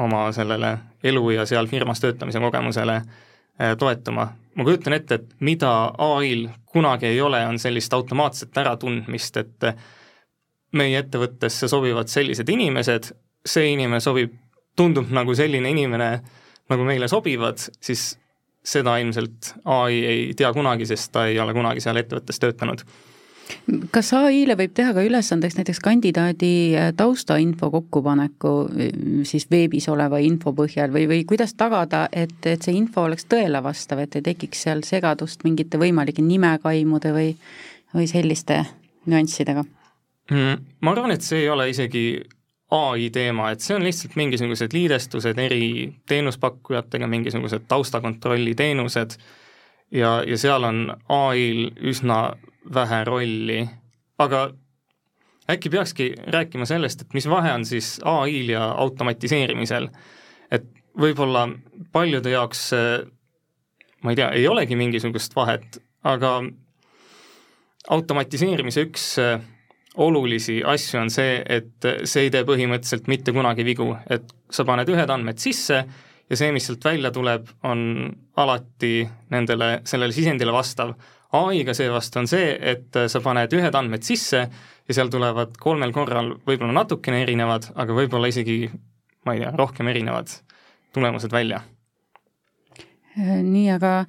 oma 0.00 0.30
sellele 0.32 0.78
elu 1.04 1.30
ja 1.36 1.46
seal 1.46 1.68
firmas 1.70 2.00
töötamise 2.00 2.40
kogemusele 2.40 2.96
äh, 3.00 3.76
toetuma. 3.78 4.28
ma 4.54 4.64
kujutan 4.64 4.92
ette, 4.92 5.14
et 5.14 5.34
mida 5.40 5.70
ai-l 5.98 6.48
kunagi 6.66 7.06
ei 7.06 7.20
ole, 7.20 7.40
on 7.46 7.58
sellist 7.58 7.92
automaatset 7.94 8.56
äratundmist, 8.58 9.36
et 9.36 9.64
äh, 9.64 9.74
meie 10.76 11.02
ettevõttesse 11.02 11.68
sobivad 11.68 12.10
sellised 12.12 12.48
inimesed, 12.48 13.10
see 13.46 13.72
inimene 13.74 14.00
sobib, 14.00 14.34
tundub 14.76 15.10
nagu 15.14 15.34
selline 15.34 15.70
inimene, 15.72 16.10
nagu 16.70 16.86
meile 16.86 17.08
sobivad, 17.10 17.62
siis 17.82 18.12
seda 18.64 18.98
ilmselt 19.00 19.54
ai 19.64 20.02
ei 20.04 20.26
tea 20.36 20.52
kunagi, 20.52 20.86
sest 20.86 21.12
ta 21.14 21.26
ei 21.26 21.38
ole 21.40 21.54
kunagi 21.56 21.82
seal 21.82 21.98
ettevõttes 22.02 22.38
töötanud 22.42 22.84
kas 23.92 24.12
ai-le 24.16 24.54
võib 24.58 24.72
teha 24.76 24.92
ka 24.94 25.02
ülesandeks 25.04 25.56
näiteks 25.58 25.80
kandidaadi 25.84 26.52
äh, 26.78 26.90
taustainfo 26.96 27.70
kokkupaneku 27.72 28.52
äh, 28.68 28.92
siis 29.28 29.48
veebis 29.50 29.88
oleva 29.92 30.20
info 30.22 30.52
põhjal 30.56 30.92
või, 30.94 31.06
või 31.10 31.24
kuidas 31.28 31.54
tagada, 31.58 32.06
et, 32.12 32.38
et 32.46 32.62
see 32.62 32.76
info 32.78 33.06
oleks 33.08 33.26
tõele 33.30 33.62
vastav, 33.64 34.02
et 34.04 34.16
ei 34.18 34.26
tekiks 34.30 34.66
seal 34.66 34.84
segadust 34.86 35.44
mingite 35.46 35.80
võimalike 35.80 36.24
nimekaimude 36.24 37.14
või, 37.16 37.34
või 37.96 38.08
selliste 38.10 38.62
nüanssidega? 39.10 39.64
Mm, 40.30 40.60
ma 40.80 40.92
arvan, 40.94 41.10
et 41.14 41.26
see 41.26 41.42
ei 41.42 41.48
ole 41.50 41.68
isegi 41.72 42.04
ai 42.70 43.08
teema, 43.10 43.50
et 43.50 43.64
see 43.64 43.74
on 43.74 43.82
lihtsalt 43.82 44.14
mingisugused 44.18 44.74
liidestused 44.76 45.38
eri 45.42 45.90
teenuspakkujatega, 46.08 47.08
mingisugused 47.10 47.66
taustakontrolli 47.68 48.54
teenused 48.54 49.16
ja, 49.90 50.20
ja 50.22 50.38
seal 50.38 50.66
on 50.68 50.84
ai-l 51.10 51.66
üsna 51.90 52.20
vähe 52.74 53.02
rolli, 53.08 53.64
aga 54.22 54.44
äkki 55.50 55.72
peakski 55.74 56.12
rääkima 56.30 56.68
sellest, 56.68 57.02
et 57.02 57.14
mis 57.18 57.26
vahe 57.28 57.50
on 57.52 57.66
siis 57.66 57.96
ai-l 58.06 58.54
ja 58.54 58.70
automatiseerimisel. 58.84 59.90
et 60.50 60.66
võib-olla 61.00 61.48
paljude 61.92 62.30
jaoks 62.30 62.68
ma 64.02 64.12
ei 64.12 64.16
tea, 64.16 64.30
ei 64.30 64.48
olegi 64.48 64.76
mingisugust 64.78 65.34
vahet, 65.36 65.82
aga 66.04 66.38
automatiseerimise 67.88 68.86
üks 68.86 69.16
olulisi 69.96 70.60
asju 70.66 71.00
on 71.00 71.10
see, 71.10 71.40
et 71.48 71.88
see 72.04 72.26
ei 72.26 72.30
tee 72.30 72.44
põhimõtteliselt 72.46 73.08
mitte 73.10 73.34
kunagi 73.34 73.64
vigu, 73.66 73.90
et 74.10 74.28
sa 74.50 74.64
paned 74.66 74.88
ühed 74.90 75.10
andmed 75.10 75.40
sisse 75.42 75.80
ja 76.30 76.38
see, 76.38 76.52
mis 76.54 76.68
sealt 76.68 76.84
välja 76.86 77.10
tuleb, 77.14 77.48
on 77.66 78.10
alati 78.38 79.02
nendele, 79.34 79.80
sellele 79.84 80.14
sisendile 80.14 80.54
vastav. 80.54 80.94
ai-ga 81.32 81.74
seevastu 81.74 82.18
on 82.18 82.26
see, 82.26 82.54
et 82.60 82.96
sa 83.08 83.20
paned 83.22 83.52
ühed 83.54 83.74
andmed 83.74 84.02
sisse 84.06 84.40
ja 84.40 84.94
seal 84.94 85.10
tulevad 85.10 85.58
kolmel 85.58 85.92
korral 85.94 86.32
võib-olla 86.46 86.74
natukene 86.74 87.22
erinevad, 87.22 87.70
aga 87.74 87.94
võib-olla 87.94 88.30
isegi, 88.30 88.70
ma 89.26 89.34
ei 89.34 89.44
tea, 89.44 89.52
rohkem 89.58 89.90
erinevad 89.90 90.30
tulemused 90.94 91.30
välja 91.32 91.62
nii, 93.18 93.68
aga 93.74 94.04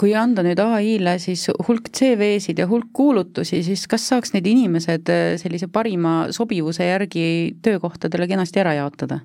kui 0.00 0.14
anda 0.16 0.40
nüüd 0.44 0.60
ai-le 0.64 1.18
siis 1.20 1.42
hulk 1.66 1.90
CV-sid 1.92 2.62
ja 2.62 2.66
hulk 2.68 2.88
kuulutusi, 2.96 3.60
siis 3.66 3.84
kas 3.90 4.06
saaks 4.08 4.32
need 4.32 4.46
inimesed 4.48 5.10
äh, 5.12 5.34
sellise 5.40 5.68
parima 5.68 6.30
sobivuse 6.32 6.86
järgi 6.88 7.26
töökohtadele 7.62 8.28
kenasti 8.30 8.62
ära 8.62 8.74
jaotada? 8.78 9.20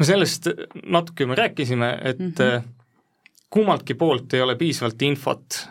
me 0.00 0.06
sellest 0.08 0.46
natuke 0.88 1.26
juba 1.26 1.34
rääkisime, 1.36 1.88
et 2.04 2.18
mm 2.18 2.32
-hmm. 2.36 2.68
kummaltki 3.50 3.94
poolt 3.94 4.34
ei 4.34 4.40
ole 4.40 4.56
piisavalt 4.56 5.02
infot, 5.02 5.68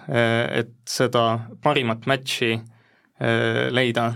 et 0.53 0.75
seda 0.85 1.39
parimat 1.63 2.05
match'i 2.05 2.59
leida 3.71 4.13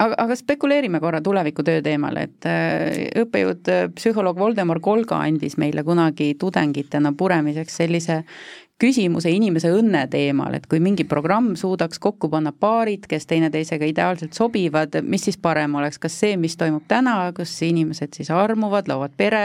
aga, 0.00 0.16
aga 0.24 0.36
spekuleerime 0.38 1.00
korra 1.02 1.20
tulevikutöö 1.24 1.82
teemal, 1.84 2.18
et 2.20 2.48
äh, 2.48 3.04
õppejõud, 3.22 3.70
äh, 3.72 3.84
psühholoog 3.96 4.38
Voldemar 4.40 4.80
Kolga 4.84 5.20
andis 5.26 5.58
meile 5.60 5.84
kunagi 5.86 6.32
tudengitena 6.40 7.12
puremiseks 7.16 7.80
sellise 7.82 8.22
küsimuse 8.80 9.30
inimese 9.32 9.70
õnne 9.74 10.06
teemal, 10.10 10.54
et 10.56 10.66
kui 10.70 10.80
mingi 10.82 11.04
programm 11.08 11.52
suudaks 11.58 12.00
kokku 12.00 12.30
panna 12.32 12.52
paarid, 12.52 13.04
kes 13.10 13.26
teineteisega 13.28 13.84
ideaalselt 13.90 14.36
sobivad, 14.36 14.96
mis 15.04 15.26
siis 15.28 15.36
parem 15.40 15.74
oleks, 15.76 15.98
kas 16.00 16.16
see, 16.22 16.38
mis 16.40 16.56
toimub 16.60 16.86
täna, 16.88 17.16
kus 17.36 17.52
inimesed 17.66 18.16
siis 18.16 18.30
armuvad, 18.32 18.88
loovad 18.88 19.12
pere, 19.20 19.42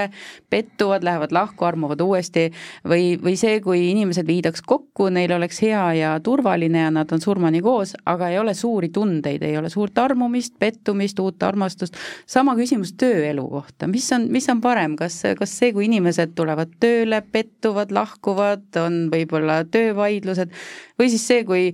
pettuvad, 0.49 1.03
lähevad 1.03 1.35
lahku, 1.35 1.67
armuvad 1.67 2.01
uuesti, 2.05 2.47
või, 2.87 3.15
või 3.21 3.35
see, 3.39 3.59
kui 3.65 3.89
inimesed 3.91 4.27
viidaks 4.27 4.63
kokku, 4.65 5.09
neil 5.13 5.35
oleks 5.35 5.59
hea 5.65 5.83
ja 5.99 6.13
turvaline 6.23 6.85
ja 6.85 6.93
nad 6.95 7.11
on 7.11 7.23
surmani 7.23 7.61
koos, 7.65 7.95
aga 8.07 8.31
ei 8.31 8.39
ole 8.39 8.55
suuri 8.55 8.89
tundeid, 8.95 9.43
ei 9.43 9.57
ole 9.59 9.69
suurt 9.73 9.99
armumist, 9.99 10.55
pettumist, 10.59 11.19
uut 11.19 11.43
armastust, 11.43 11.99
sama 12.29 12.55
küsimus 12.55 12.95
tööelu 12.95 13.43
kohta, 13.51 13.91
mis 13.91 14.07
on, 14.15 14.29
mis 14.31 14.47
on 14.51 14.63
parem, 14.63 14.95
kas, 14.99 15.21
kas 15.37 15.59
see, 15.59 15.73
kui 15.75 15.89
inimesed 15.89 16.37
tulevad 16.39 16.71
tööle, 16.79 17.19
pettuvad, 17.35 17.91
lahkuvad, 17.95 18.69
on 18.79 19.05
või 19.11 19.24
võib-olla 19.25 19.63
töövaidlused, 19.67 20.53
või 21.01 21.11
siis 21.11 21.27
see, 21.27 21.43
kui 21.47 21.69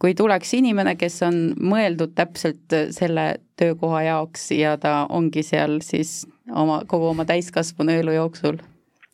kui 0.00 0.14
tuleks 0.16 0.54
inimene, 0.56 0.94
kes 0.96 1.20
on 1.26 1.38
mõeldud 1.60 2.14
täpselt 2.16 2.72
selle 2.96 3.26
töökoha 3.60 4.02
jaoks 4.06 4.48
ja 4.56 4.76
ta 4.80 5.04
ongi 5.12 5.44
seal 5.44 5.78
siis 5.84 6.22
oma, 6.48 6.82
kogu 6.88 7.10
oma 7.12 7.26
täiskasvanu 7.28 7.98
elu 8.00 8.16
jooksul. 8.16 8.60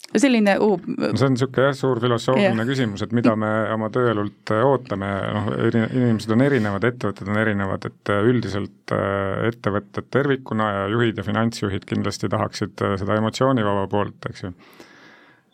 Selline 0.06 0.52
uh, 0.62 0.76
see 1.18 1.26
on 1.26 1.34
niisugune 1.34 1.64
jah, 1.66 1.74
suur 1.74 1.98
filosoofiline 2.00 2.62
yeah. 2.62 2.68
küsimus, 2.68 3.02
et 3.02 3.10
mida 3.16 3.32
me 3.36 3.48
oma 3.74 3.88
tööelult 3.90 4.52
ootame, 4.54 5.08
noh, 5.34 5.48
inimesed 5.66 6.30
on 6.30 6.44
erinevad, 6.46 6.86
ettevõtted 6.86 7.32
on 7.32 7.40
erinevad, 7.40 7.88
et 7.90 8.12
üldiselt 8.30 8.94
äh, 8.94 9.48
ettevõtted 9.50 10.06
tervikuna 10.14 10.68
ja 10.70 10.84
juhid 10.94 11.18
ja 11.18 11.26
finantsjuhid 11.26 11.88
kindlasti 11.90 12.30
tahaksid 12.30 12.86
äh, 12.86 12.94
seda 13.02 13.18
emotsioonivaba 13.18 13.88
poolt, 13.90 14.30
eks 14.30 14.46
ju 14.46 14.54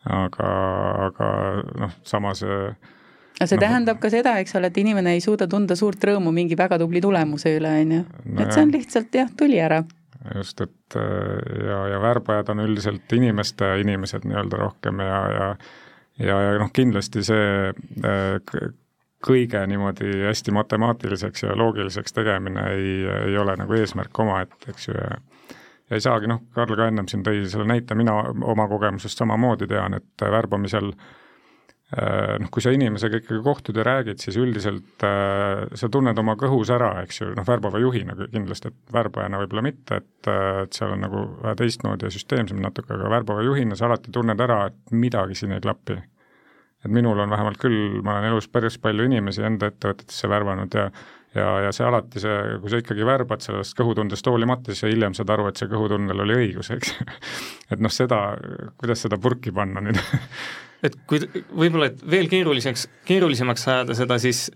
aga, 0.09 0.51
aga 1.09 1.29
noh, 1.79 1.95
samas 2.07 2.43
aga 2.45 3.47
see 3.47 3.59
no, 3.59 3.63
tähendab 3.63 4.01
ka 4.03 4.11
seda, 4.13 4.37
eks 4.43 4.57
ole, 4.59 4.71
et 4.73 4.79
inimene 4.83 5.17
ei 5.17 5.23
suuda 5.25 5.49
tunda 5.51 5.77
suurt 5.79 6.03
rõõmu 6.05 6.33
mingi 6.35 6.59
väga 6.59 6.79
tubli 6.83 7.03
tulemuse 7.03 7.57
üle, 7.59 7.75
on 7.85 7.97
ju. 7.99 8.05
et 8.39 8.53
see 8.53 8.65
on 8.67 8.75
lihtsalt 8.75 9.19
jah, 9.19 9.31
tuli 9.39 9.61
ära. 9.63 9.83
just, 10.37 10.61
et 10.61 10.99
ja, 10.99 11.79
ja 11.95 12.03
värbajad 12.03 12.53
on 12.55 12.67
üldiselt 12.67 13.17
inimeste 13.17 13.73
inimesed 13.83 14.27
nii-öelda 14.29 14.61
rohkem 14.65 15.03
ja, 15.03 15.23
ja 15.37 15.49
ja, 16.21 16.39
ja 16.43 16.55
noh, 16.61 16.71
kindlasti 16.75 17.25
see 17.25 17.73
kõige 19.23 19.63
niimoodi 19.71 20.25
hästi 20.27 20.55
matemaatiliseks 20.55 21.47
ja 21.47 21.57
loogiliseks 21.59 22.15
tegemine 22.17 22.65
ei, 22.75 22.95
ei 23.29 23.37
ole 23.39 23.55
nagu 23.59 23.77
eesmärk 23.79 24.19
omaette, 24.25 24.73
eks 24.73 24.89
ju, 24.89 24.97
ja 24.99 25.21
ja 25.93 25.99
ei 25.99 26.05
saagi, 26.05 26.29
noh, 26.31 26.47
Karl 26.57 26.77
ka 26.79 26.87
ennem 26.89 27.09
siin 27.11 27.25
tõi 27.27 27.43
selle 27.51 27.67
näite, 27.69 27.97
mina 27.99 28.15
oma 28.49 28.65
kogemusest 28.71 29.21
samamoodi 29.21 29.69
tean, 29.69 29.99
et 29.99 30.25
värbamisel 30.25 30.89
äh, 30.89 32.39
noh, 32.41 32.49
kui 32.53 32.65
sa 32.65 32.73
inimesega 32.73 33.21
ikkagi 33.21 33.43
kohtud 33.45 33.77
ja 33.77 33.85
räägid, 33.85 34.23
siis 34.25 34.39
üldiselt 34.41 35.05
äh, 35.05 35.67
sa 35.77 35.91
tunned 35.93 36.19
oma 36.23 36.39
kõhus 36.41 36.73
ära, 36.73 36.95
eks 37.05 37.21
ju, 37.21 37.29
noh, 37.37 37.47
värbava 37.49 37.83
juhina 37.83 38.17
kindlasti, 38.23 38.73
et 38.73 38.97
värbajana 38.97 39.43
võib-olla 39.43 39.67
mitte, 39.69 40.01
et, 40.01 40.31
äh, 40.33 40.63
et 40.65 40.81
seal 40.81 40.97
on 40.97 41.05
nagu 41.05 41.27
teistmoodi 41.61 42.09
ja 42.09 42.15
süsteemsem 42.15 42.63
natuke, 42.65 42.97
aga 42.97 43.13
värbava 43.19 43.45
juhina 43.45 43.77
sa 43.77 43.91
alati 43.91 44.15
tunned 44.15 44.41
ära, 44.41 44.65
et 44.73 44.97
midagi 44.97 45.37
siin 45.43 45.53
ei 45.59 45.65
klapi. 45.65 46.01
et 46.83 46.91
minul 46.91 47.21
on 47.21 47.31
vähemalt 47.31 47.61
küll, 47.63 48.01
ma 48.03 48.17
olen 48.17 48.33
elus 48.33 48.49
päris 48.51 48.75
palju 48.83 49.05
inimesi 49.07 49.45
enda 49.47 49.69
ettevõtetesse 49.71 50.27
värvanud 50.27 50.75
ja 50.75 50.89
ja, 51.35 51.49
ja 51.67 51.73
see 51.75 51.87
alati 51.87 52.23
see, 52.23 52.41
kui 52.63 52.73
sa 52.73 52.81
ikkagi 52.83 53.07
värbad 53.07 53.45
sellest 53.45 53.77
kõhutundest 53.79 54.27
hoolimata, 54.29 54.73
siis 54.73 54.85
sa 54.85 54.91
hiljem 54.91 55.17
saad 55.17 55.33
aru, 55.35 55.49
et 55.51 55.61
see 55.61 55.71
kõhutundel 55.71 56.25
oli 56.25 56.39
õigus, 56.45 56.73
eks. 56.75 56.95
Et 57.73 57.81
noh, 57.81 57.93
seda, 57.93 58.21
kuidas 58.81 59.05
seda 59.07 59.19
purki 59.21 59.55
panna 59.55 59.85
nüüd? 59.85 60.01
Et 60.83 60.97
kui 61.07 61.21
võib-olla, 61.55 61.87
et 61.93 62.01
veel 62.11 62.27
keeruliseks, 62.27 62.89
keerulisemaks 63.07 63.69
ajada 63.71 63.95
seda, 63.95 64.17
siis 64.19 64.49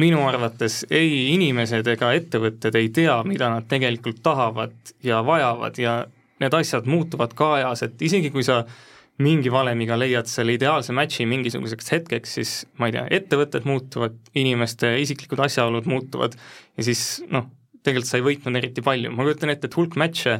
minu 0.00 0.22
arvates 0.24 0.78
ei 0.88 1.34
inimesed 1.34 1.90
ega 1.92 2.08
ettevõtted 2.16 2.78
ei 2.80 2.88
tea, 2.88 3.18
mida 3.28 3.50
nad 3.52 3.66
tegelikult 3.68 4.22
tahavad 4.24 4.72
ja 5.04 5.18
vajavad 5.20 5.76
ja 5.76 5.98
need 6.40 6.56
asjad 6.56 6.88
muutuvad 6.88 7.36
ka 7.36 7.50
ajas, 7.58 7.84
et 7.84 8.06
isegi 8.08 8.32
kui 8.32 8.46
sa 8.48 8.62
äh, 8.62 8.80
mingi 9.22 9.52
valemiga 9.52 9.96
leiad 9.98 10.28
selle 10.30 10.56
ideaalse 10.56 10.94
match'i 10.96 11.26
mingisuguseks 11.28 11.92
hetkeks, 11.94 12.36
siis 12.38 12.52
ma 12.80 12.88
ei 12.88 12.96
tea, 12.96 13.04
ettevõtted 13.20 13.66
muutuvad, 13.68 14.18
inimeste 14.38 14.94
isiklikud 15.02 15.42
asjaolud 15.46 15.88
muutuvad 15.90 16.36
ja 16.36 16.86
siis 16.86 17.22
noh, 17.32 17.48
tegelikult 17.82 18.10
sa 18.10 18.20
ei 18.20 18.26
võitnud 18.26 18.58
eriti 18.60 18.84
palju, 18.84 19.12
ma 19.14 19.26
kujutan 19.26 19.54
ette, 19.54 19.70
et 19.70 19.78
hulk 19.78 19.96
match'e, 20.00 20.38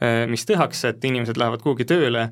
eh, 0.00 0.24
mis 0.30 0.46
tehakse, 0.48 0.92
et 0.92 1.08
inimesed 1.08 1.38
lähevad 1.40 1.64
kuhugi 1.64 1.88
tööle, 1.88 2.28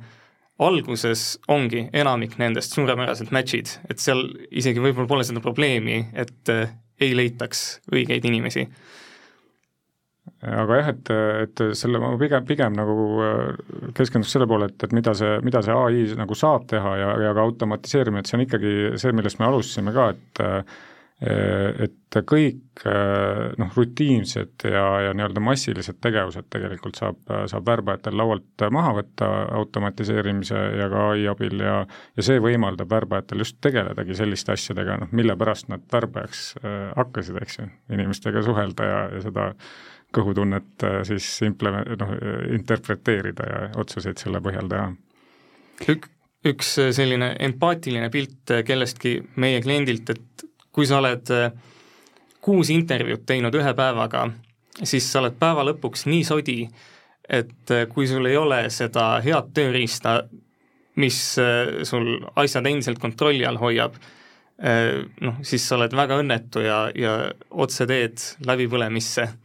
alguses 0.62 1.24
ongi 1.50 1.88
enamik 1.96 2.36
nendest 2.38 2.76
suurepärased 2.76 3.32
match'id, 3.34 3.72
et 3.90 4.02
seal 4.02 4.28
isegi 4.54 4.82
võib-olla 4.82 5.10
pole 5.10 5.26
seda 5.26 5.42
probleemi, 5.42 6.04
et 6.14 6.52
eh, 6.54 6.68
ei 7.02 7.16
leitaks 7.18 7.64
õigeid 7.90 8.26
inimesi 8.28 8.68
aga 10.44 10.78
jah, 10.80 10.90
et, 10.92 11.12
et 11.44 11.62
selle 11.78 12.00
ma 12.02 12.12
pigem, 12.20 12.46
pigem 12.48 12.74
nagu 12.76 12.96
äh, 13.24 13.90
keskenduks 13.96 14.34
selle 14.36 14.48
poole, 14.50 14.70
et, 14.70 14.86
et 14.86 14.96
mida 14.96 15.14
see, 15.16 15.36
mida 15.46 15.62
see 15.64 15.76
ai 15.76 16.08
nagu 16.18 16.38
saab 16.38 16.66
teha 16.70 16.96
ja, 17.00 17.12
ja 17.28 17.36
ka 17.36 17.44
automatiseerimine, 17.48 18.24
et 18.24 18.30
see 18.30 18.40
on 18.40 18.46
ikkagi 18.46 18.74
see, 19.00 19.14
millest 19.16 19.40
me 19.40 19.48
alustasime 19.50 19.94
ka, 19.96 20.10
et 20.14 20.44
et 21.24 22.16
kõik 22.26 22.82
noh, 22.84 23.68
rutiinsed 23.78 24.64
ja, 24.66 24.82
ja 25.06 25.12
nii-öelda 25.14 25.40
massilised 25.40 26.00
tegevused 26.02 26.48
tegelikult 26.52 26.98
saab, 26.98 27.20
saab 27.48 27.64
värbajatel 27.70 28.18
laualt 28.18 28.64
maha 28.74 28.90
võtta 28.98 29.28
automatiseerimise 29.60 30.58
ja 30.80 30.90
ka 30.90 31.06
ai 31.12 31.24
abil 31.30 31.62
ja 31.64 31.78
ja 31.86 32.26
see 32.26 32.42
võimaldab 32.42 32.90
värbajatel 32.90 33.46
just 33.46 33.60
tegeledagi 33.64 34.18
selliste 34.18 34.52
asjadega, 34.58 34.98
noh 35.00 35.14
mille 35.14 35.38
pärast 35.38 35.70
nad 35.72 35.86
värbajaks 35.94 36.44
hakkasid, 36.98 37.40
eks 37.46 37.60
ju, 37.62 37.70
inimestega 37.94 38.42
suhelda 38.44 38.90
ja, 38.90 39.00
ja 39.14 39.24
seda 39.24 39.48
äh, 39.54 39.72
kõhutunnet 40.14 40.86
äh, 40.86 41.00
siis 41.08 41.26
imple-, 41.46 41.82
noh, 42.00 42.14
interpreteerida 42.54 43.48
ja 43.50 43.60
otsuseid 43.80 44.20
selle 44.20 44.40
põhjal 44.44 44.70
teha. 44.70 44.88
Ük-, 45.90 46.10
üks 46.46 46.74
äh, 46.82 46.90
selline 46.96 47.34
empaatiline 47.48 48.10
pilt 48.14 48.54
äh, 48.54 48.64
kellestki 48.66 49.18
meie 49.42 49.62
kliendilt, 49.64 50.14
et 50.14 50.46
kui 50.74 50.88
sa 50.90 50.98
oled 50.98 51.30
kuus 52.44 52.70
intervjuud 52.74 53.22
teinud 53.26 53.54
ühe 53.54 53.74
päevaga, 53.78 54.26
siis 54.82 55.06
sa 55.10 55.20
oled 55.22 55.36
päeva 55.38 55.62
lõpuks 55.68 56.08
nii 56.10 56.24
sodi, 56.26 56.64
et 57.24 57.70
kui 57.92 58.08
sul 58.10 58.26
ei 58.28 58.34
ole 58.36 58.58
seda 58.74 59.14
head 59.24 59.52
tööriista, 59.56 60.18
mis 61.00 61.20
sul 61.88 62.10
asjad 62.42 62.66
endiselt 62.66 62.98
kontrolli 63.00 63.46
all 63.46 63.56
hoiab, 63.62 63.94
noh, 65.24 65.38
siis 65.46 65.62
sa 65.62 65.78
oled 65.78 65.94
väga 65.94 66.18
õnnetu 66.20 66.66
ja, 66.66 66.80
ja 66.90 67.14
otseteed 67.64 68.26
läbipõlemisse 68.50 69.28
Äh, 69.30 69.43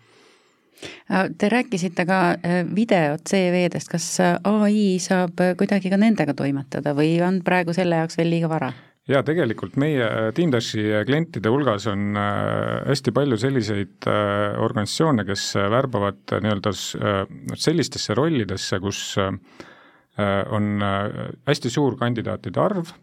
te 1.38 1.50
rääkisite 1.50 2.06
ka 2.08 2.20
äh, 2.36 2.62
video 2.76 3.18
CV-dest, 3.18 3.90
kas 3.92 4.06
äh, 4.24 4.38
ai 4.48 5.00
saab 5.04 5.42
kuidagi 5.60 5.92
ka 5.92 6.00
nendega 6.00 6.36
toimetada 6.38 6.94
või 6.98 7.18
on 7.26 7.42
praegu 7.46 7.76
selle 7.76 8.02
jaoks 8.02 8.20
veel 8.20 8.32
liiga 8.34 8.52
vara? 8.52 8.72
jaa, 9.10 9.24
tegelikult 9.26 9.80
meie 9.82 10.06
Teamdashi 10.38 10.84
klientide 11.08 11.50
hulgas 11.50 11.88
on 11.90 12.14
hästi 12.14 13.14
palju 13.16 13.40
selliseid 13.42 14.06
organisatsioone, 14.62 15.26
kes 15.26 15.48
värbavad 15.74 16.36
nii-öelda 16.46 16.74
sellistesse 17.58 18.14
rollidesse, 18.14 18.78
kus 18.84 19.02
on 20.20 20.70
hästi 21.50 21.74
suur 21.74 21.98
kandidaatide 21.98 22.62
arv 22.62 22.94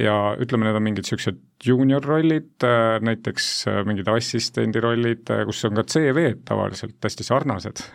ja 0.00 0.14
ütleme, 0.40 0.66
need 0.68 0.78
on 0.78 0.84
mingid 0.84 1.06
niisugused 1.06 1.38
juunior 1.64 2.04
rollid, 2.04 2.52
äh, 2.64 2.96
näiteks 3.04 3.46
äh, 3.70 3.78
mingid 3.88 4.08
assistendi 4.12 4.82
rollid, 4.84 5.24
äh, 5.32 5.44
kus 5.48 5.64
on 5.68 5.78
ka 5.78 5.86
CV-d 5.88 6.42
tavaliselt 6.48 6.98
hästi 7.04 7.26
sarnased. 7.26 7.86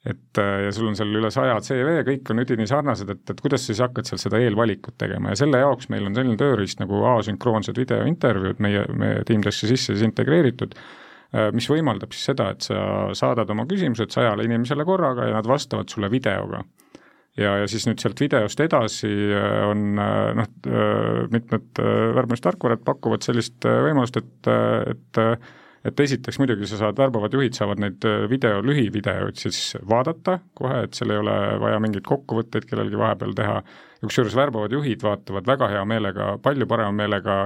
et 0.00 0.38
ja 0.40 0.70
sul 0.72 0.86
on 0.88 0.94
seal 0.96 1.10
üle 1.12 1.28
saja 1.28 1.58
CV, 1.60 1.98
kõik 2.06 2.30
on 2.32 2.40
üdini 2.40 2.64
sarnased, 2.64 3.10
et, 3.12 3.20
et 3.34 3.40
kuidas 3.44 3.60
sa 3.60 3.68
siis 3.68 3.82
hakkad 3.84 4.08
seal 4.08 4.20
seda 4.22 4.38
eelvalikut 4.40 4.94
tegema 4.96 5.34
ja 5.34 5.36
selle 5.36 5.60
jaoks 5.60 5.90
meil 5.92 6.06
on 6.08 6.16
selline 6.16 6.40
tööriist 6.40 6.80
nagu 6.80 7.02
asünkroonsed 7.10 7.76
videointervjuud 7.76 8.62
meie, 8.64 8.86
meie 8.96 9.20
Teamdassi 9.28 9.68
sisse 9.68 9.92
siis 9.92 10.06
integreeritud, 10.08 10.72
mis 11.52 11.68
võimaldab 11.68 12.16
siis 12.16 12.30
seda, 12.30 12.48
et 12.54 12.64
sa 12.64 12.80
saadad 13.12 13.52
oma 13.52 13.68
küsimused 13.68 14.16
sajale 14.16 14.48
inimesele 14.48 14.88
korraga 14.88 15.28
ja 15.28 15.36
nad 15.36 15.52
vastavad 15.52 15.92
sulle 15.92 16.08
videoga 16.08 16.64
ja, 17.38 17.54
ja 17.60 17.68
siis 17.70 17.86
nüüd 17.88 18.02
sealt 18.02 18.20
videost 18.20 18.60
edasi 18.64 19.10
äh, 19.10 19.62
on 19.68 19.94
äh, 20.00 20.34
noh, 20.38 20.50
äh, 20.66 21.24
mitmed 21.32 21.82
värbamistarkvarad 22.16 22.84
pakuvad 22.86 23.26
sellist 23.26 23.66
võimalust, 23.66 24.20
et, 24.20 24.54
et 24.90 25.24
et 25.80 26.00
esiteks 26.04 26.36
muidugi 26.36 26.66
sa 26.68 26.76
saad, 26.76 26.98
värbavad 27.00 27.32
juhid 27.32 27.54
saavad 27.56 27.78
neid 27.80 28.04
video, 28.28 28.58
lühivideoid 28.60 29.38
siis 29.40 29.78
vaadata 29.88 30.34
kohe, 30.58 30.82
et 30.84 30.96
seal 30.98 31.14
ei 31.14 31.20
ole 31.22 31.36
vaja 31.62 31.78
mingeid 31.80 32.04
kokkuvõtteid 32.04 32.66
kellelgi 32.68 32.98
vahepeal 33.00 33.32
teha, 33.38 33.54
kusjuures 34.04 34.36
värbavad 34.36 34.74
juhid 34.76 35.00
vaatavad 35.00 35.48
väga 35.48 35.70
hea 35.72 35.86
meelega, 35.88 36.34
palju 36.44 36.68
parema 36.68 36.92
meelega 36.98 37.38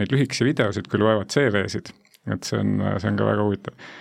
neid 0.00 0.14
lühikesi 0.14 0.46
videosid, 0.48 0.88
kui 0.88 1.02
loevad 1.02 1.28
CV-sid. 1.34 1.92
et 2.32 2.48
see 2.48 2.62
on, 2.62 2.80
see 2.96 3.12
on 3.12 3.20
ka 3.20 3.28
väga 3.28 3.44
huvitav. 3.44 3.92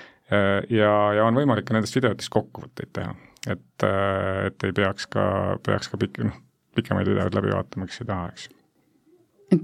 Ja, 0.72 0.94
ja 1.18 1.28
on 1.28 1.36
võimalik 1.36 1.68
ka 1.68 1.76
nendest 1.76 2.00
videotest 2.00 2.32
kokkuvõtteid 2.32 2.96
teha 2.96 3.12
et, 3.48 3.84
äh, 3.84 4.48
et 4.48 4.64
ei 4.64 4.74
peaks 4.74 5.08
ka, 5.12 5.24
peaks 5.66 5.92
ka 5.92 6.00
pikk, 6.02 6.24
noh, 6.28 6.42
pikemaid 6.76 7.10
videoid 7.10 7.36
läbi 7.36 7.54
vaatama, 7.54 7.88
kes 7.90 8.04
ei 8.04 8.10
taha, 8.10 8.34
eks 8.34 8.50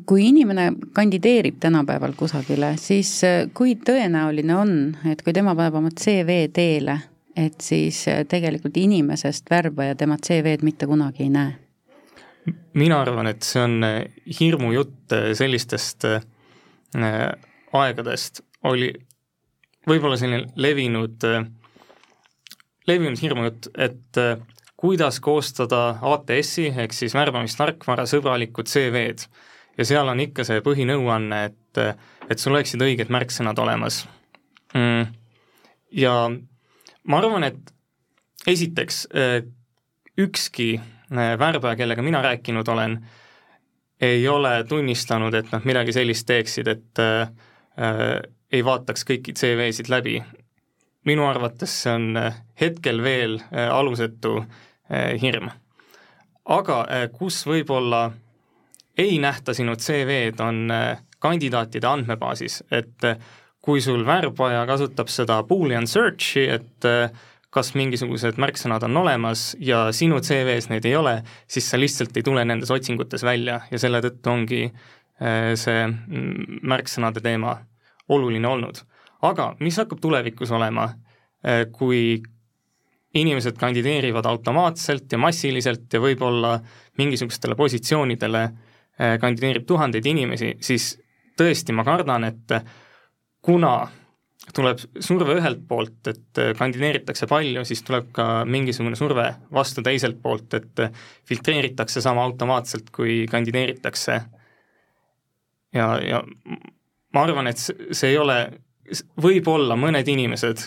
kui 0.06 0.26
inimene 0.28 0.66
kandideerib 0.94 1.62
tänapäeval 1.64 2.12
kusagile, 2.20 2.74
siis 2.82 3.12
äh, 3.24 3.46
kui 3.56 3.78
tõenäoline 3.80 4.56
on, 4.56 4.74
et 5.08 5.22
kui 5.24 5.32
tema 5.34 5.54
paneb 5.56 5.78
oma 5.80 5.94
CV 5.96 6.50
teele, 6.54 6.98
et 7.38 7.62
siis 7.64 8.02
äh, 8.12 8.26
tegelikult 8.28 8.76
inimesest 8.78 9.48
värbaja 9.50 9.96
tema 9.96 10.18
CV-d 10.20 10.68
mitte 10.68 10.90
kunagi 10.90 11.28
ei 11.28 11.32
näe? 11.32 11.56
mina 12.80 13.02
arvan, 13.04 13.28
et 13.28 13.44
see 13.44 13.60
on 13.60 13.82
hirmujutt 14.40 15.12
sellistest 15.36 16.06
aegadest, 17.76 18.40
oli 18.64 18.94
võib-olla 19.88 20.18
selline 20.20 20.52
levinud 20.60 21.26
äh, 21.28 21.48
levinud 22.88 23.22
hirmujutt, 23.22 23.70
et 23.78 24.20
äh, 24.22 24.38
kuidas 24.78 25.20
koostada 25.24 25.98
ATS-i 26.02 26.70
ehk 26.70 26.94
siis 26.96 27.16
värbamistarkvara 27.18 28.06
sõbralikud 28.10 28.70
CV-d. 28.70 29.28
ja 29.78 29.86
seal 29.86 30.10
on 30.10 30.22
ikka 30.22 30.46
see 30.48 30.62
põhinõuanne, 30.66 31.44
et, 31.52 31.82
äh, 31.82 31.96
et 32.30 32.40
sul 32.40 32.56
oleksid 32.56 32.82
õiged 32.82 33.12
märksõnad 33.14 33.60
olemas. 33.60 34.06
Mm.. 34.76 35.14
ja 35.96 36.14
ma 37.08 37.20
arvan, 37.22 37.44
et 37.48 37.74
esiteks 38.48 39.08
äh, 39.16 39.40
ükski 40.18 40.76
värbaja, 41.10 41.78
kellega 41.80 42.04
mina 42.04 42.22
rääkinud 42.22 42.68
olen, 42.68 42.98
ei 44.02 44.28
ole 44.28 44.64
tunnistanud, 44.68 45.34
et 45.34 45.52
nad 45.52 45.64
midagi 45.66 45.96
sellist 45.96 46.28
teeksid, 46.28 46.68
et 46.68 47.02
äh, 47.02 47.30
ei 48.52 48.66
vaataks 48.66 49.08
kõiki 49.08 49.34
CV-sid 49.38 49.90
läbi 49.90 50.20
minu 51.08 51.28
arvates 51.28 51.74
see 51.84 51.94
on 51.96 52.20
äh, 52.20 52.42
hetkel 52.60 53.02
veel 53.04 53.40
äh, 53.40 53.70
alusetu 53.72 54.40
äh, 54.42 55.16
hirm. 55.22 55.50
aga 56.48 56.78
kus 57.12 57.42
võib-olla 57.44 58.06
ei 58.98 59.18
nähta 59.20 59.52
sinu 59.54 59.74
CV-d, 59.76 60.40
on 60.40 60.72
kandidaatide 61.20 61.90
andmebaasis, 61.90 62.62
et 62.72 63.04
kui 63.60 63.82
sul 63.84 64.06
värbaja 64.08 64.62
kasutab 64.70 65.12
seda 65.12 65.42
boolean 65.44 65.90
search'i, 65.92 66.46
et 66.56 66.88
kas 67.52 67.74
mingisugused 67.76 68.40
märksõnad 68.40 68.88
on 68.88 69.02
olemas 69.04 69.58
ja 69.60 69.90
sinu 69.92 70.22
CV-s 70.24 70.72
neid 70.72 70.88
ei 70.88 70.96
ole, 70.96 71.18
siis 71.52 71.68
sa 71.68 71.76
lihtsalt 71.82 72.16
ei 72.16 72.24
tule 72.24 72.48
nendes 72.48 72.72
otsingutes 72.72 73.28
välja. 73.28 73.60
Ja 73.68 73.84
selle 73.84 74.00
tõttu 74.08 74.32
ongi 74.32 74.64
see 75.20 75.84
mm, 75.84 76.62
märksõnade 76.64 77.26
teema 77.28 77.58
oluline 78.08 78.48
olnud 78.48 78.86
aga 79.26 79.52
mis 79.60 79.78
hakkab 79.80 80.02
tulevikus 80.02 80.52
olema, 80.52 80.90
äh, 81.46 81.66
kui 81.72 82.22
inimesed 83.18 83.58
kandideerivad 83.58 84.26
automaatselt 84.30 85.12
ja 85.12 85.18
massiliselt 85.18 85.94
ja 85.94 86.02
võib-olla 86.04 86.58
mingisugustele 86.98 87.56
positsioonidele 87.56 88.44
äh, 88.44 89.16
kandideerib 89.22 89.66
tuhandeid 89.68 90.06
inimesi, 90.06 90.56
siis 90.62 90.96
tõesti, 91.38 91.74
ma 91.74 91.86
kardan, 91.88 92.28
et 92.28 92.58
kuna 93.46 93.88
tuleb 94.56 94.80
surve 95.04 95.36
ühelt 95.40 95.64
poolt, 95.68 96.08
et 96.10 96.42
kandideeritakse 96.58 97.28
palju, 97.30 97.64
siis 97.68 97.82
tuleb 97.86 98.12
ka 98.16 98.46
mingisugune 98.48 98.96
surve 98.96 99.28
vastu 99.54 99.84
teiselt 99.86 100.22
poolt, 100.24 100.54
et 100.58 100.84
filtreeritakse 101.28 102.02
sama 102.04 102.24
automaatselt, 102.28 102.92
kui 102.96 103.26
kandideeritakse. 103.32 104.22
ja, 105.74 105.88
ja 106.04 106.22
ma 107.14 107.24
arvan, 107.24 107.48
et 107.52 107.60
see 107.60 108.12
ei 108.12 108.18
ole 108.18 108.38
võib-olla 109.22 109.76
mõned 109.80 110.08
inimesed 110.08 110.64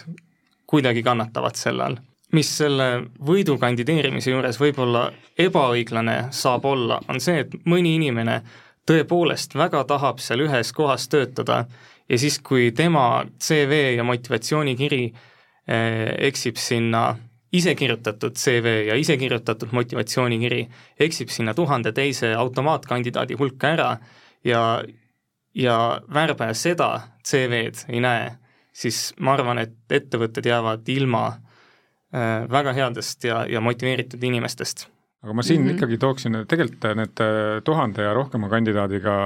kuidagi 0.71 1.03
kannatavad 1.03 1.59
selle 1.59 1.85
all. 1.85 2.01
mis 2.33 2.51
selle 2.57 2.85
võidu 3.27 3.57
kandideerimise 3.59 4.31
juures 4.31 4.61
võib-olla 4.61 5.09
ebaõiglane 5.39 6.29
saab 6.31 6.65
olla, 6.65 7.01
on 7.09 7.19
see, 7.21 7.41
et 7.43 7.57
mõni 7.67 7.97
inimene 7.99 8.43
tõepoolest 8.87 9.57
väga 9.59 9.83
tahab 9.85 10.21
seal 10.23 10.45
ühes 10.47 10.71
kohas 10.73 11.09
töötada 11.11 11.65
ja 12.09 12.19
siis, 12.19 12.39
kui 12.39 12.71
tema 12.77 13.25
CV 13.39 13.97
ja 13.97 14.05
motivatsioonikiri 14.07 15.03
eh, 15.11 16.15
eksib 16.31 16.59
sinna 16.59 17.17
ise 17.53 17.75
kirjutatud 17.75 18.39
CV 18.39 18.75
ja 18.89 18.95
ise 18.99 19.17
kirjutatud 19.19 19.75
motivatsioonikiri 19.75 20.63
eksib 21.01 21.31
sinna 21.35 21.55
tuhande 21.55 21.93
teise 21.93 22.35
automaatkandidaadi 22.35 23.39
hulka 23.39 23.75
ära 23.75 23.91
ja, 24.45 24.83
ja 25.55 26.01
värbaja 26.15 26.55
seda 26.55 26.91
CV-d 27.27 27.89
ei 27.89 28.01
näe, 28.05 28.31
siis 28.73 29.11
ma 29.21 29.35
arvan, 29.35 29.59
et 29.59 29.77
ettevõtted 29.91 30.47
jäävad 30.47 30.89
ilma 30.89 31.27
äh, 31.31 32.47
väga 32.51 32.75
headest 32.77 33.25
ja, 33.25 33.45
ja 33.51 33.61
motiveeritud 33.61 34.23
inimestest 34.23 34.87
aga 35.21 35.35
ma 35.37 35.43
siin 35.45 35.61
mm 35.61 35.69
-hmm. 35.69 35.77
ikkagi 35.77 35.99
tooksin, 35.99 36.37
tegelikult 36.49 36.97
need 36.97 37.21
äh, 37.21 37.63
tuhande 37.65 38.03
ja 38.03 38.15
rohkema 38.15 38.49
kandidaadiga 38.49 39.17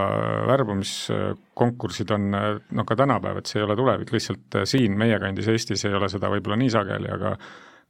värbamiskonkursid 0.47 2.11
on 2.11 2.31
noh, 2.31 2.87
ka 2.87 2.97
tänapäev, 2.97 3.39
et 3.39 3.47
see 3.47 3.61
ei 3.61 3.67
ole 3.67 3.77
tulevik, 3.77 4.11
lihtsalt 4.13 4.59
äh, 4.59 4.65
siin 4.65 4.99
meie 4.99 5.21
kandis 5.21 5.49
Eestis 5.49 5.85
ei 5.85 5.95
ole 5.95 6.09
seda 6.09 6.31
võib-olla 6.33 6.59
nii 6.59 6.71
sageli, 6.71 7.11
aga 7.15 7.37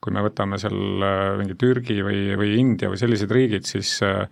kui 0.05 0.12
me 0.12 0.20
võtame 0.20 0.59
seal 0.61 0.76
mingi 1.39 1.55
Türgi 1.57 2.03
või, 2.05 2.37
või 2.37 2.59
India 2.61 2.91
või 2.93 3.01
sellised 3.01 3.30
riigid, 3.30 3.64
siis 3.64 3.97
äh, 4.05 4.28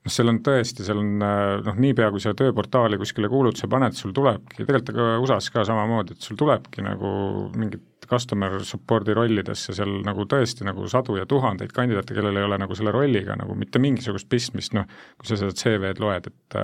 noh, 0.00 0.12
seal 0.12 0.32
on 0.32 0.40
tõesti, 0.46 0.86
seal 0.86 1.02
on 1.02 1.12
noh, 1.20 1.76
niipea 1.84 2.10
kui 2.14 2.22
sa 2.22 2.34
tööportaali 2.36 2.98
kuskile 3.00 3.30
kuulutuse 3.32 3.68
paned, 3.70 3.96
sul 3.98 4.14
tulebki, 4.16 4.62
tegelikult 4.62 4.96
ka 4.96 5.12
USA-s 5.24 5.52
ka 5.54 5.66
samamoodi, 5.68 6.16
et 6.16 6.26
sul 6.28 6.38
tulebki 6.40 6.84
nagu 6.86 7.12
mingit 7.56 7.84
customer 8.10 8.58
support'i 8.66 9.14
rollidesse 9.16 9.74
seal 9.76 10.00
nagu 10.06 10.26
tõesti 10.28 10.66
nagu 10.66 10.86
sadu 10.90 11.16
ja 11.18 11.26
tuhandeid 11.30 11.72
kandidaate, 11.74 12.16
kellel 12.16 12.36
ei 12.36 12.46
ole 12.46 12.58
nagu 12.60 12.76
selle 12.78 12.92
rolliga 12.94 13.36
nagu 13.38 13.54
mitte 13.58 13.82
mingisugust 13.82 14.28
pistmist, 14.30 14.74
noh, 14.76 14.88
kui 15.18 15.30
sa 15.30 15.38
seda 15.40 15.54
CV-d 15.56 16.02
loed, 16.02 16.30
et 16.30 16.58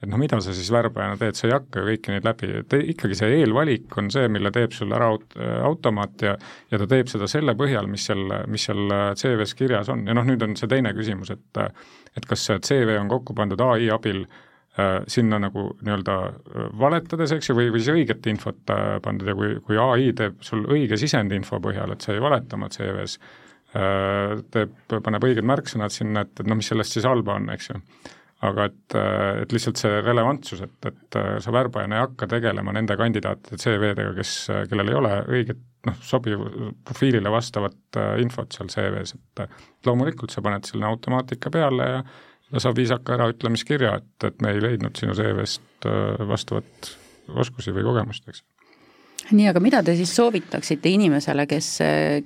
et 0.00 0.08
noh, 0.08 0.16
mida 0.20 0.38
sa 0.40 0.54
siis 0.56 0.70
värbajana 0.72 1.18
teed, 1.20 1.36
sa 1.36 1.46
ei 1.48 1.52
hakka 1.52 1.82
ju 1.82 1.90
kõiki 1.90 2.14
neid 2.14 2.24
läbi, 2.24 2.50
et 2.62 2.76
ikkagi 2.94 3.18
see 3.18 3.40
eelvalik 3.40 3.96
on 4.00 4.08
see, 4.12 4.28
mille 4.32 4.52
teeb 4.54 4.72
sul 4.72 4.92
ära 4.96 5.10
aut-, 5.12 5.36
automaat 5.66 6.24
ja 6.24 6.36
ja 6.70 6.80
ta 6.80 6.88
teeb 6.88 7.10
seda 7.12 7.28
selle 7.28 7.56
põhjal, 7.58 7.88
mis 7.90 8.06
seal, 8.08 8.22
mis 8.48 8.64
seal 8.68 8.94
CV-s 9.20 9.56
kirjas 9.58 9.90
on. 9.92 10.06
Ja 10.08 10.16
noh, 10.16 10.24
nüüd 10.28 10.42
on 10.46 10.56
see 10.56 10.70
teine 10.70 10.94
küsimus, 10.96 11.32
et 11.34 11.64
et 12.16 12.26
kas 12.26 12.46
see 12.48 12.58
CV 12.64 12.96
on 12.98 13.10
kokku 13.10 13.36
pandud 13.38 13.60
ai 13.62 13.90
abil 13.92 14.24
sinna 15.10 15.38
nagu 15.42 15.66
nii-öelda 15.80 16.16
äh, 16.28 16.68
valetades, 16.80 17.34
eks 17.36 17.50
ju, 17.50 17.56
või, 17.58 17.70
või 17.72 17.82
siis 17.82 17.94
õiget 17.94 18.28
infot 18.32 18.72
äh, 18.74 18.96
pandud 19.04 19.30
ja 19.30 19.36
kui, 19.38 19.56
kui 19.66 19.80
ai 19.80 20.12
teeb 20.16 20.40
sul 20.44 20.64
õige 20.70 20.98
sisendinfo 21.00 21.60
põhjal, 21.62 21.94
et 21.94 22.06
sa 22.06 22.14
ei 22.14 22.22
valeta 22.22 22.58
oma 22.58 22.70
CV-s 22.72 23.18
äh,, 23.74 24.38
teeb, 24.54 24.76
paneb 24.92 25.26
õiged 25.28 25.46
märksõnad 25.46 25.94
sinna, 25.94 26.24
et, 26.26 26.34
et 26.40 26.48
noh, 26.50 26.58
mis 26.58 26.70
sellest 26.72 26.96
siis 26.96 27.08
halba 27.08 27.38
on, 27.40 27.50
eks 27.54 27.72
ju. 27.72 27.82
Aga 28.48 28.70
et, 28.70 28.94
äh, 28.96 29.42
et 29.42 29.52
lihtsalt 29.52 29.80
see 29.82 29.98
relevantsus, 30.00 30.62
et, 30.64 30.78
et 30.88 31.20
äh, 31.20 31.34
sa 31.44 31.52
värbajana 31.52 31.98
ei 31.98 32.06
hakka 32.06 32.30
tegelema 32.30 32.72
nende 32.76 32.96
kandidaatide 32.96 33.60
CV-dega, 33.60 34.14
kes, 34.16 34.32
kellel 34.70 34.92
ei 34.92 34.96
ole 35.02 35.12
õiget 35.28 35.60
noh, 35.88 36.00
sobiv 36.04 36.46
profiilile 36.84 37.32
vastavat 37.32 38.00
infot 38.20 38.52
seal 38.52 38.68
CV-s, 38.72 39.16
et 39.16 39.86
loomulikult 39.88 40.32
sa 40.32 40.44
paned 40.44 40.68
selle 40.68 40.88
automaatika 40.88 41.52
peale 41.52 41.86
ja 41.94 42.02
saab 42.58 42.78
viisaka 42.78 43.14
äraütlemiskirja, 43.14 43.96
et, 44.00 44.24
et 44.26 44.40
me 44.42 44.54
ei 44.54 44.62
leidnud 44.62 44.96
sinu 44.98 45.14
CV-st 45.14 45.86
äh, 45.86 46.24
vastavat 46.28 46.94
oskusi 47.40 47.74
või 47.74 47.86
kogemust, 47.86 48.26
eks 48.28 48.42
nii, 49.30 49.46
aga 49.50 49.60
mida 49.62 49.82
te 49.84 49.94
siis 49.94 50.10
soovitaksite 50.16 50.90
inimesele, 50.90 51.44
kes 51.46 51.66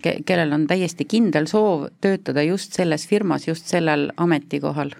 ke,, 0.00 0.14
kellel 0.26 0.54
on 0.56 0.66
täiesti 0.70 1.04
kindel 1.08 1.48
soov 1.50 1.88
töötada 2.00 2.44
just 2.46 2.76
selles 2.76 3.06
firmas, 3.08 3.48
just 3.48 3.68
sellel 3.70 4.10
ametikohal? 4.16 4.94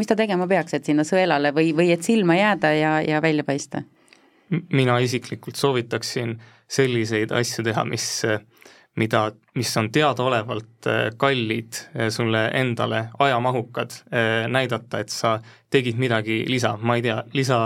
mis 0.00 0.08
ta 0.08 0.16
tegema 0.16 0.46
peaks, 0.48 0.74
et 0.74 0.86
sinna 0.88 1.04
sõelale 1.04 1.52
või, 1.52 1.74
või 1.76 1.90
et 1.92 2.04
silma 2.06 2.36
jääda 2.38 2.72
ja, 2.76 2.92
ja 3.04 3.20
välja 3.22 3.44
paista? 3.44 3.82
mina 4.50 4.98
isiklikult 4.98 5.56
soovitaksin 5.56 6.34
selliseid 6.70 7.32
asju 7.34 7.64
teha, 7.66 7.84
mis, 7.86 8.06
mida, 8.98 9.30
mis 9.54 9.70
on 9.78 9.90
teadaolevalt 9.92 10.88
äh, 10.90 11.00
kallid 11.16 11.78
äh, 11.96 12.08
sulle 12.10 12.48
endale, 12.56 13.08
ajamahukad, 13.18 13.94
äh, 14.10 14.48
näidata, 14.50 15.00
et 15.00 15.14
sa 15.14 15.38
tegid 15.70 15.98
midagi 16.00 16.42
lisa, 16.48 16.76
ma 16.76 16.98
ei 16.98 17.04
tea, 17.06 17.20
lisa 17.36 17.60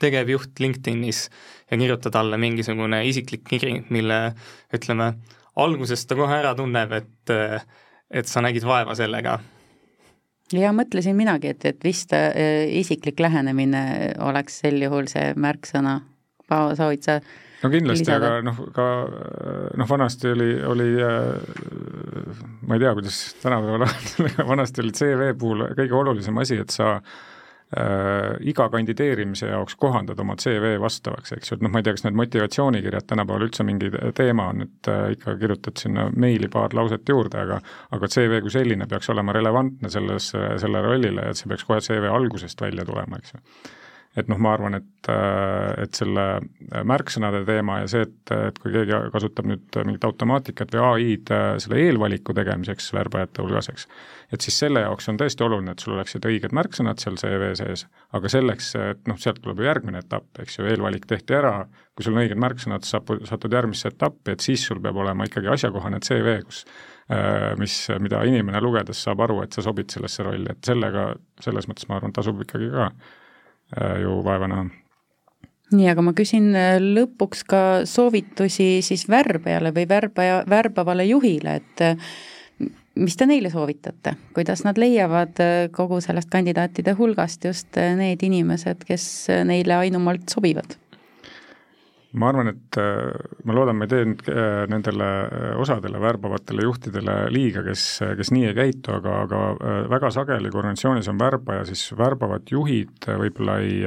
tegevjuht 0.00 0.60
LinkedInis 0.60 1.26
ja 1.70 1.78
kirjutada 1.78 2.20
alla 2.20 2.36
mingisugune 2.36 3.00
isiklik 3.08 3.46
kiri, 3.48 3.78
mille 3.90 4.20
ütleme, 4.76 5.12
algusest 5.56 6.08
ta 6.08 6.18
kohe 6.18 6.36
ära 6.36 6.52
tunneb, 6.54 6.92
et, 6.92 7.62
et 8.10 8.28
sa 8.28 8.42
nägid 8.44 8.66
vaeva 8.68 8.94
sellega. 8.94 9.38
ja 10.52 10.72
mõtlesin 10.76 11.16
minagi, 11.16 11.54
et, 11.56 11.64
et 11.64 11.84
vist 11.84 12.12
äh, 12.12 12.68
isiklik 12.68 13.20
lähenemine 13.20 14.12
oleks 14.20 14.60
sel 14.60 14.82
juhul 14.82 15.08
see 15.08 15.32
märksõna. 15.32 16.02
Soovid 16.48 17.02
sa 17.02 17.20
no 17.62 17.70
kindlasti, 17.72 18.10
aga 18.12 18.40
noh, 18.44 18.58
ka 18.74 18.88
noh, 19.78 19.88
vanasti 19.88 20.32
oli, 20.32 20.50
oli 20.66 20.90
äh, 21.02 22.42
ma 22.66 22.76
ei 22.76 22.82
tea, 22.82 22.92
kuidas 22.96 23.22
tänapäeval 23.42 23.86
on, 23.86 23.96
vanasti 24.52 24.84
oli 24.84 24.92
CV 24.96 25.32
puhul 25.38 25.70
kõige 25.78 25.96
olulisem 25.96 26.42
asi, 26.42 26.58
et 26.62 26.74
sa 26.74 26.96
äh, 26.96 28.36
iga 28.52 28.68
kandideerimise 28.72 29.50
jaoks 29.50 29.78
kohandada 29.80 30.24
oma 30.24 30.36
CV 30.40 30.76
vastavaks, 30.82 31.36
eks 31.38 31.52
ju, 31.52 31.58
et 31.58 31.64
noh, 31.64 31.72
ma 31.72 31.80
ei 31.80 31.86
tea, 31.86 31.96
kas 31.96 32.06
need 32.06 32.20
motivatsioonikirjad 32.20 33.08
tänapäeval 33.14 33.48
üldse 33.48 33.66
mingi 33.66 33.90
teema 34.18 34.50
on, 34.52 34.66
et 34.68 34.92
äh, 34.92 35.08
ikka 35.16 35.38
kirjutad 35.40 35.80
sinna 35.80 36.10
meili 36.14 36.50
paar 36.52 36.76
lauset 36.76 37.08
juurde, 37.08 37.40
aga 37.46 37.62
aga 37.96 38.12
CV 38.12 38.42
kui 38.44 38.54
selline 38.54 38.88
peaks 38.90 39.10
olema 39.14 39.34
relevantne 39.36 39.90
selles, 39.92 40.30
sellele 40.34 40.84
rollile, 40.86 41.30
et 41.30 41.40
see 41.40 41.50
peaks 41.50 41.66
kohe 41.66 41.80
CV 41.82 42.12
algusest 42.12 42.60
välja 42.68 42.86
tulema, 42.86 43.22
eks 43.22 43.34
ju 43.34 43.44
et 44.16 44.30
noh, 44.30 44.38
ma 44.40 44.54
arvan, 44.56 44.78
et, 44.78 45.08
äh, 45.12 45.84
et 45.84 45.96
selle 45.96 46.24
märksõnade 46.88 47.42
teema 47.48 47.80
ja 47.82 47.88
see, 47.90 48.06
et, 48.06 48.32
et 48.32 48.58
kui 48.62 48.72
keegi 48.72 48.96
kasutab 49.12 49.48
nüüd 49.50 49.78
mingit 49.84 50.04
automaatikat 50.08 50.72
või 50.72 50.84
ai-d 50.86 51.32
äh, 51.36 51.48
selle 51.62 51.82
eelvaliku 51.84 52.34
tegemiseks 52.36 52.88
värbajate 52.96 53.44
hulgas, 53.44 53.68
eks, 53.72 53.86
et 54.32 54.46
siis 54.46 54.56
selle 54.64 54.86
jaoks 54.86 55.10
on 55.12 55.20
tõesti 55.20 55.44
oluline, 55.44 55.74
et 55.76 55.84
sul 55.84 55.96
oleksid 55.98 56.28
õiged 56.30 56.54
märksõnad 56.56 57.02
seal 57.02 57.18
CV 57.20 57.50
sees, 57.60 57.84
aga 58.16 58.30
selleks, 58.32 58.70
et 58.80 59.10
noh, 59.10 59.20
sealt 59.20 59.42
tuleb 59.44 59.60
ju 59.60 59.68
järgmine 59.68 60.00
etapp, 60.00 60.30
eks 60.40 60.60
ju, 60.60 60.68
eelvalik 60.72 61.04
tehti 61.10 61.36
ära, 61.36 61.58
kui 61.96 62.06
sul 62.06 62.16
on 62.16 62.24
õiged 62.24 62.40
märksõnad, 62.40 62.88
sa 62.88 63.02
satud 63.28 63.52
järgmisse 63.52 63.92
etappi, 63.92 64.32
et 64.32 64.48
siis 64.48 64.64
sul 64.64 64.80
peab 64.84 64.96
olema 65.04 65.28
ikkagi 65.28 65.52
asjakohane 65.52 66.00
CV, 66.04 66.38
kus 66.48 66.64
äh, 67.12 67.52
mis, 67.60 67.76
mida 68.00 68.24
inimene 68.24 68.64
lugedes 68.64 69.04
saab 69.04 69.28
aru, 69.28 69.42
et 69.44 69.52
sa 69.52 69.64
sobid 69.64 69.92
sellesse 69.92 70.24
rolli, 70.24 70.48
et 70.56 70.72
sellega, 70.72 71.10
selles 71.44 71.68
mõttes 71.68 71.88
ma 71.90 72.00
arvan, 72.00 72.16
tasub 72.16 72.40
ikkagi 72.48 72.72
ka 72.72 72.90
Äh, 72.90 73.22
ju 73.74 74.20
vaeva 74.24 74.46
näha 74.50 74.66
nii, 75.74 75.88
aga 75.90 76.04
ma 76.06 76.14
küsin 76.16 76.52
äh, 76.54 76.76
lõpuks 76.80 77.42
ka 77.48 77.60
soovitusi 77.88 78.80
siis 78.86 79.06
värbajale 79.10 79.72
või 79.74 79.86
värbaja, 79.90 80.40
värbavale 80.48 81.06
juhile, 81.08 81.58
et 81.58 81.82
äh, 81.82 82.10
mis 82.96 83.18
te 83.18 83.26
neile 83.28 83.50
soovitate, 83.52 84.14
kuidas 84.36 84.62
nad 84.64 84.78
leiavad 84.80 85.42
kogu 85.74 85.98
sellest 86.00 86.30
kandidaatide 86.32 86.94
hulgast 86.96 87.44
just 87.44 87.76
need 87.98 88.22
inimesed, 88.24 88.86
kes 88.88 89.04
neile 89.44 89.76
ainumalt 89.82 90.30
sobivad? 90.32 90.78
Ma 92.16 92.30
arvan, 92.32 92.50
et 92.54 92.78
ma 93.44 93.56
loodan, 93.56 93.76
ma 93.76 93.86
ei 93.86 93.92
tee 93.92 94.08
nüüd 94.08 94.28
nendele 94.72 95.08
osadele 95.60 96.00
värbavatele 96.00 96.64
juhtidele 96.64 97.16
liiga, 97.34 97.62
kes, 97.66 97.86
kes 98.18 98.32
nii 98.32 98.50
ei 98.50 98.56
käitu, 98.56 98.94
aga, 98.96 99.20
aga 99.26 99.40
väga 99.92 100.12
sageli, 100.14 100.50
kui 100.50 100.62
organisatsioonis 100.62 101.10
on 101.12 101.20
värbaja, 101.20 101.66
siis 101.68 101.90
värbavad 101.98 102.48
juhid 102.52 103.10
võib-olla 103.20 103.58
ei 103.64 103.82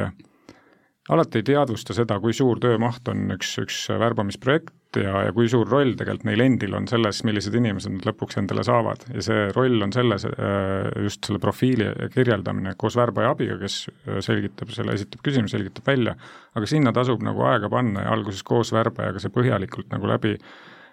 alati 1.09 1.41
ei 1.41 1.47
teadvusta 1.51 1.95
seda, 1.97 2.19
kui 2.21 2.35
suur 2.35 2.59
töömaht 2.61 3.07
on 3.11 3.33
üks, 3.33 3.55
üks 3.63 3.79
värbamisprojekt 4.01 4.99
ja, 5.01 5.25
ja 5.27 5.33
kui 5.35 5.49
suur 5.51 5.69
roll 5.69 5.95
tegelikult 5.97 6.27
neil 6.29 6.43
endil 6.43 6.75
on 6.77 6.87
selles, 6.89 7.21
millised 7.27 7.55
inimesed 7.57 7.93
nad 7.95 8.07
lõpuks 8.09 8.39
endale 8.41 8.63
saavad. 8.65 9.05
Ja 9.15 9.25
see 9.25 9.47
roll 9.55 9.85
on 9.85 9.93
selles 9.95 10.25
äh, 10.29 10.89
just 11.05 11.25
selle 11.25 11.41
profiili 11.41 11.91
kirjeldamine 12.13 12.75
koos 12.79 12.97
värbaja 12.99 13.33
abiga, 13.35 13.59
kes 13.61 13.81
äh, 13.89 14.19
selgitab 14.25 14.73
selle, 14.75 14.97
esitab 14.97 15.23
küsimuse, 15.25 15.57
selgitab 15.57 15.89
välja, 15.89 16.15
aga 16.57 16.69
sinna 16.69 16.93
tasub 16.95 17.25
nagu 17.25 17.45
aega 17.49 17.71
panna 17.73 18.05
ja 18.05 18.13
alguses 18.15 18.45
koos 18.45 18.73
värbajaga 18.75 19.21
see 19.23 19.33
põhjalikult 19.33 19.89
nagu 19.93 20.09
läbi 20.09 20.37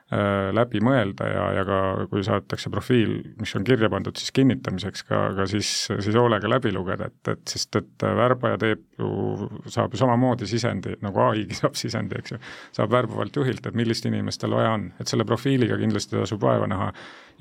läbi 0.07 0.79
mõelda 0.87 1.27
ja, 1.27 1.45
ja 1.57 1.63
ka 1.67 1.79
kui 2.07 2.23
saadetakse 2.23 2.71
profiil, 2.71 3.17
mis 3.41 3.55
on 3.59 3.65
kirja 3.67 3.89
pandud 3.91 4.15
siis 4.21 4.31
kinnitamiseks 4.37 5.03
ka, 5.09 5.23
ka 5.35 5.47
siis, 5.51 5.71
siis 5.91 6.15
hoolega 6.15 6.47
läbi 6.47 6.71
lugeda, 6.75 7.09
et, 7.11 7.33
et 7.33 7.55
sest 7.55 7.81
et 7.81 8.07
värbaja 8.21 8.61
teeb 8.63 8.85
ju, 9.01 9.49
saab 9.67 9.97
ju 9.97 9.99
samamoodi 9.99 10.47
sisendi, 10.47 10.95
nagu 11.03 11.25
ai-gi 11.25 11.59
saab 11.63 11.75
sisendi, 11.79 12.21
eks 12.21 12.37
ju, 12.37 12.41
saab 12.79 12.95
värbavalt 12.95 13.41
juhilt, 13.41 13.67
et 13.67 13.79
millist 13.79 14.07
inimest 14.07 14.45
tal 14.45 14.55
vaja 14.55 14.77
on, 14.77 14.93
et 15.03 15.11
selle 15.11 15.27
profiiliga 15.27 15.81
kindlasti 15.81 16.15
tasub 16.15 16.45
vaeva 16.47 16.71
näha. 16.71 16.93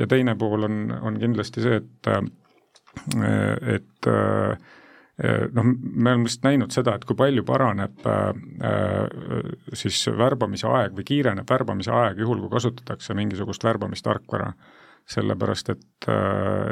ja 0.02 0.10
teine 0.10 0.34
pool 0.36 0.66
on, 0.66 0.82
on 1.06 1.22
kindlasti 1.22 1.62
see, 1.68 1.84
et, 1.84 2.16
et 3.76 3.96
Äh, 4.08 4.58
noh, 5.56 5.68
me 5.80 6.12
oleme 6.12 6.28
vist 6.28 6.44
näinud 6.44 6.74
seda, 6.76 6.98
et 6.98 7.06
kui 7.08 7.16
palju 7.16 7.46
paraneb 7.48 8.08
äh, 8.10 8.24
äh, 8.68 9.52
siis 9.74 10.02
värbamise 10.12 10.68
aeg 10.68 10.98
või 10.98 11.08
kiireneb 11.08 11.48
värbamise 11.50 11.94
aeg 11.96 12.20
juhul, 12.20 12.42
kui 12.44 12.52
kasutatakse 12.58 13.16
mingisugust 13.16 13.64
värbamistarkvara. 13.64 14.52
sellepärast, 15.06 15.68
et, 15.70 16.08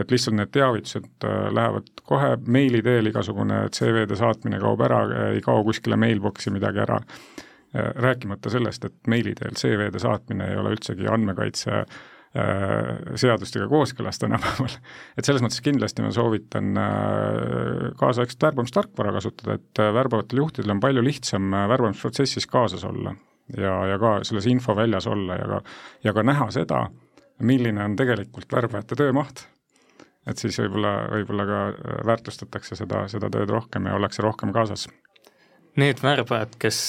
et 0.02 0.12
lihtsalt 0.12 0.34
need 0.34 0.50
teavitused 0.50 1.26
lähevad 1.54 1.91
kohe 2.02 2.32
meili 2.48 2.80
teel, 2.82 3.06
igasugune 3.06 3.68
CV-de 3.70 4.16
saatmine 4.18 4.58
kaob 4.60 4.82
ära, 4.82 5.04
ei 5.28 5.41
kao 5.46 5.62
kuskile 5.64 6.00
mailbox'i 6.02 6.50
midagi 6.50 6.82
ära, 6.82 6.98
rääkimata 7.74 8.50
sellest, 8.50 8.88
et 8.89 8.98
meili 9.08 9.36
teel 9.38 9.54
CV-de 9.54 10.02
saatmine 10.02 10.50
ei 10.50 10.58
ole 10.58 10.74
üldsegi 10.74 11.06
andmekaitse 11.14 11.76
äh, 11.76 11.86
Äh, 11.86 12.10
seadustega 12.34 13.68
kooskõlas 13.70 14.18
tänapäeval. 14.18 14.74
et 15.18 15.28
selles 15.28 15.44
mõttes 15.46 15.62
kindlasti 15.62 16.02
ma 16.02 16.10
soovitan 16.14 16.72
äh, 16.82 17.92
kaasaegset 18.00 18.42
värbamistarkvara 18.48 19.14
kasutada, 19.14 19.60
et 19.60 19.82
äh, 19.82 19.92
värbavatel 19.94 20.42
juhtidel 20.42 20.74
on 20.74 20.82
palju 20.82 21.04
lihtsam 21.06 21.54
värbamisprotsessis 21.70 22.50
kaasas 22.50 22.86
olla 22.90 23.14
ja, 23.58 23.76
ja 23.92 24.00
ka 24.02 24.16
selles 24.26 24.48
infoväljas 24.50 25.08
olla 25.08 25.38
ja 25.38 25.50
ka, 25.52 25.62
ja 26.04 26.14
ka 26.18 26.24
näha 26.26 26.50
seda, 26.56 26.88
milline 27.46 27.86
on 27.86 27.98
tegelikult 28.00 28.50
värbajate 28.52 28.98
töömaht. 28.98 29.46
et 30.26 30.40
siis 30.40 30.58
võib-olla, 30.58 30.94
võib-olla 31.12 31.46
ka 31.46 31.62
väärtustatakse 32.08 32.80
seda, 32.80 33.06
seda 33.12 33.30
tööd 33.30 33.50
rohkem 33.52 33.86
ja 33.86 33.96
ollakse 33.98 34.24
rohkem 34.24 34.54
kaasas. 34.56 34.88
Need 35.78 36.00
värbajad, 36.02 36.56
kes 36.62 36.80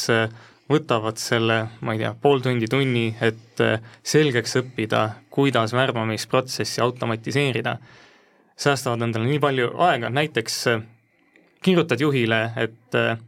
võtavad 0.70 1.20
selle, 1.20 1.58
ma 1.84 1.94
ei 1.94 2.00
tea, 2.00 2.14
pool 2.20 2.40
tundi, 2.44 2.68
tunni, 2.70 3.08
et 3.24 3.60
äh, 3.60 3.82
selgeks 4.02 4.56
õppida, 4.62 5.04
kuidas 5.34 5.74
värbamisprotsessi 5.76 6.80
automatiseerida, 6.84 7.76
säästavad 8.56 9.04
endale 9.04 9.28
nii 9.28 9.42
palju 9.42 9.70
aega, 9.84 10.10
näiteks 10.14 10.58
äh, 10.72 10.82
kirjutad 11.64 12.00
juhile, 12.00 12.40
et 12.56 12.96
äh, 12.98 13.18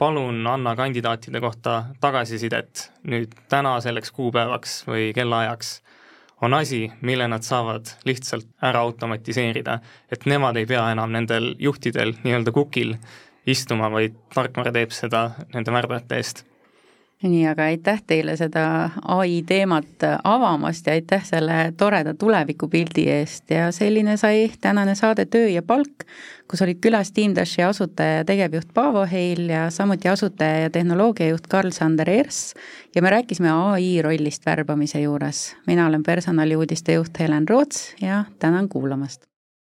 palun 0.00 0.46
anna 0.48 0.74
kandidaatide 0.76 1.40
kohta 1.40 1.84
tagasisidet 2.00 2.88
nüüd 3.06 3.36
täna 3.52 3.76
selleks 3.84 4.10
kuupäevaks 4.16 4.82
või 4.88 5.10
kellaajaks, 5.14 5.74
on 6.42 6.56
asi, 6.56 6.88
mille 7.06 7.28
nad 7.30 7.44
saavad 7.46 7.92
lihtsalt 8.08 8.48
ära 8.64 8.80
automatiseerida, 8.82 9.76
et 10.10 10.24
nemad 10.26 10.56
ei 10.58 10.66
pea 10.66 10.88
enam 10.90 11.12
nendel 11.14 11.52
juhtidel 11.60 12.16
nii-öelda 12.24 12.50
kukil 12.56 12.96
istuma, 13.46 13.92
vaid 13.92 14.16
tarkvara 14.34 14.72
teeb 14.74 14.90
seda 14.96 15.28
nende 15.52 15.74
värbajate 15.74 16.18
eest 16.18 16.42
nii, 17.28 17.46
aga 17.46 17.68
aitäh 17.70 18.02
teile 18.06 18.34
seda 18.36 18.90
ai 19.08 19.42
teemat 19.46 20.06
avamast 20.24 20.86
ja 20.86 20.96
aitäh 20.96 21.24
selle 21.24 21.72
toreda 21.76 22.14
tulevikupildi 22.18 23.06
eest 23.16 23.50
ja 23.50 23.70
selline 23.72 24.16
sai 24.16 24.50
tänane 24.60 24.94
saade 24.98 25.26
Töö 25.30 25.48
ja 25.48 25.62
palk, 25.62 26.06
kus 26.50 26.62
olid 26.62 26.82
külas 26.84 27.12
Teamdashi 27.14 27.62
asutaja 27.62 28.20
ja 28.20 28.28
tegevjuht 28.28 28.74
Paavo 28.74 29.06
Heil 29.06 29.48
ja 29.48 29.70
samuti 29.70 30.08
asutaja 30.08 30.66
ja 30.66 30.70
tehnoloogiajuht 30.70 31.46
Karl-Sander 31.48 32.10
Ers 32.10 32.54
ja 32.94 33.02
me 33.02 33.10
rääkisime 33.10 33.50
ai 33.50 34.02
rollist 34.02 34.46
värbamise 34.46 35.00
juures. 35.00 35.56
mina 35.66 35.86
olen 35.86 36.02
personaliuudiste 36.02 36.92
juht 36.92 37.18
Helen 37.18 37.48
Roots 37.48 37.94
ja 38.00 38.24
tänan 38.38 38.68
kuulamast! 38.68 39.31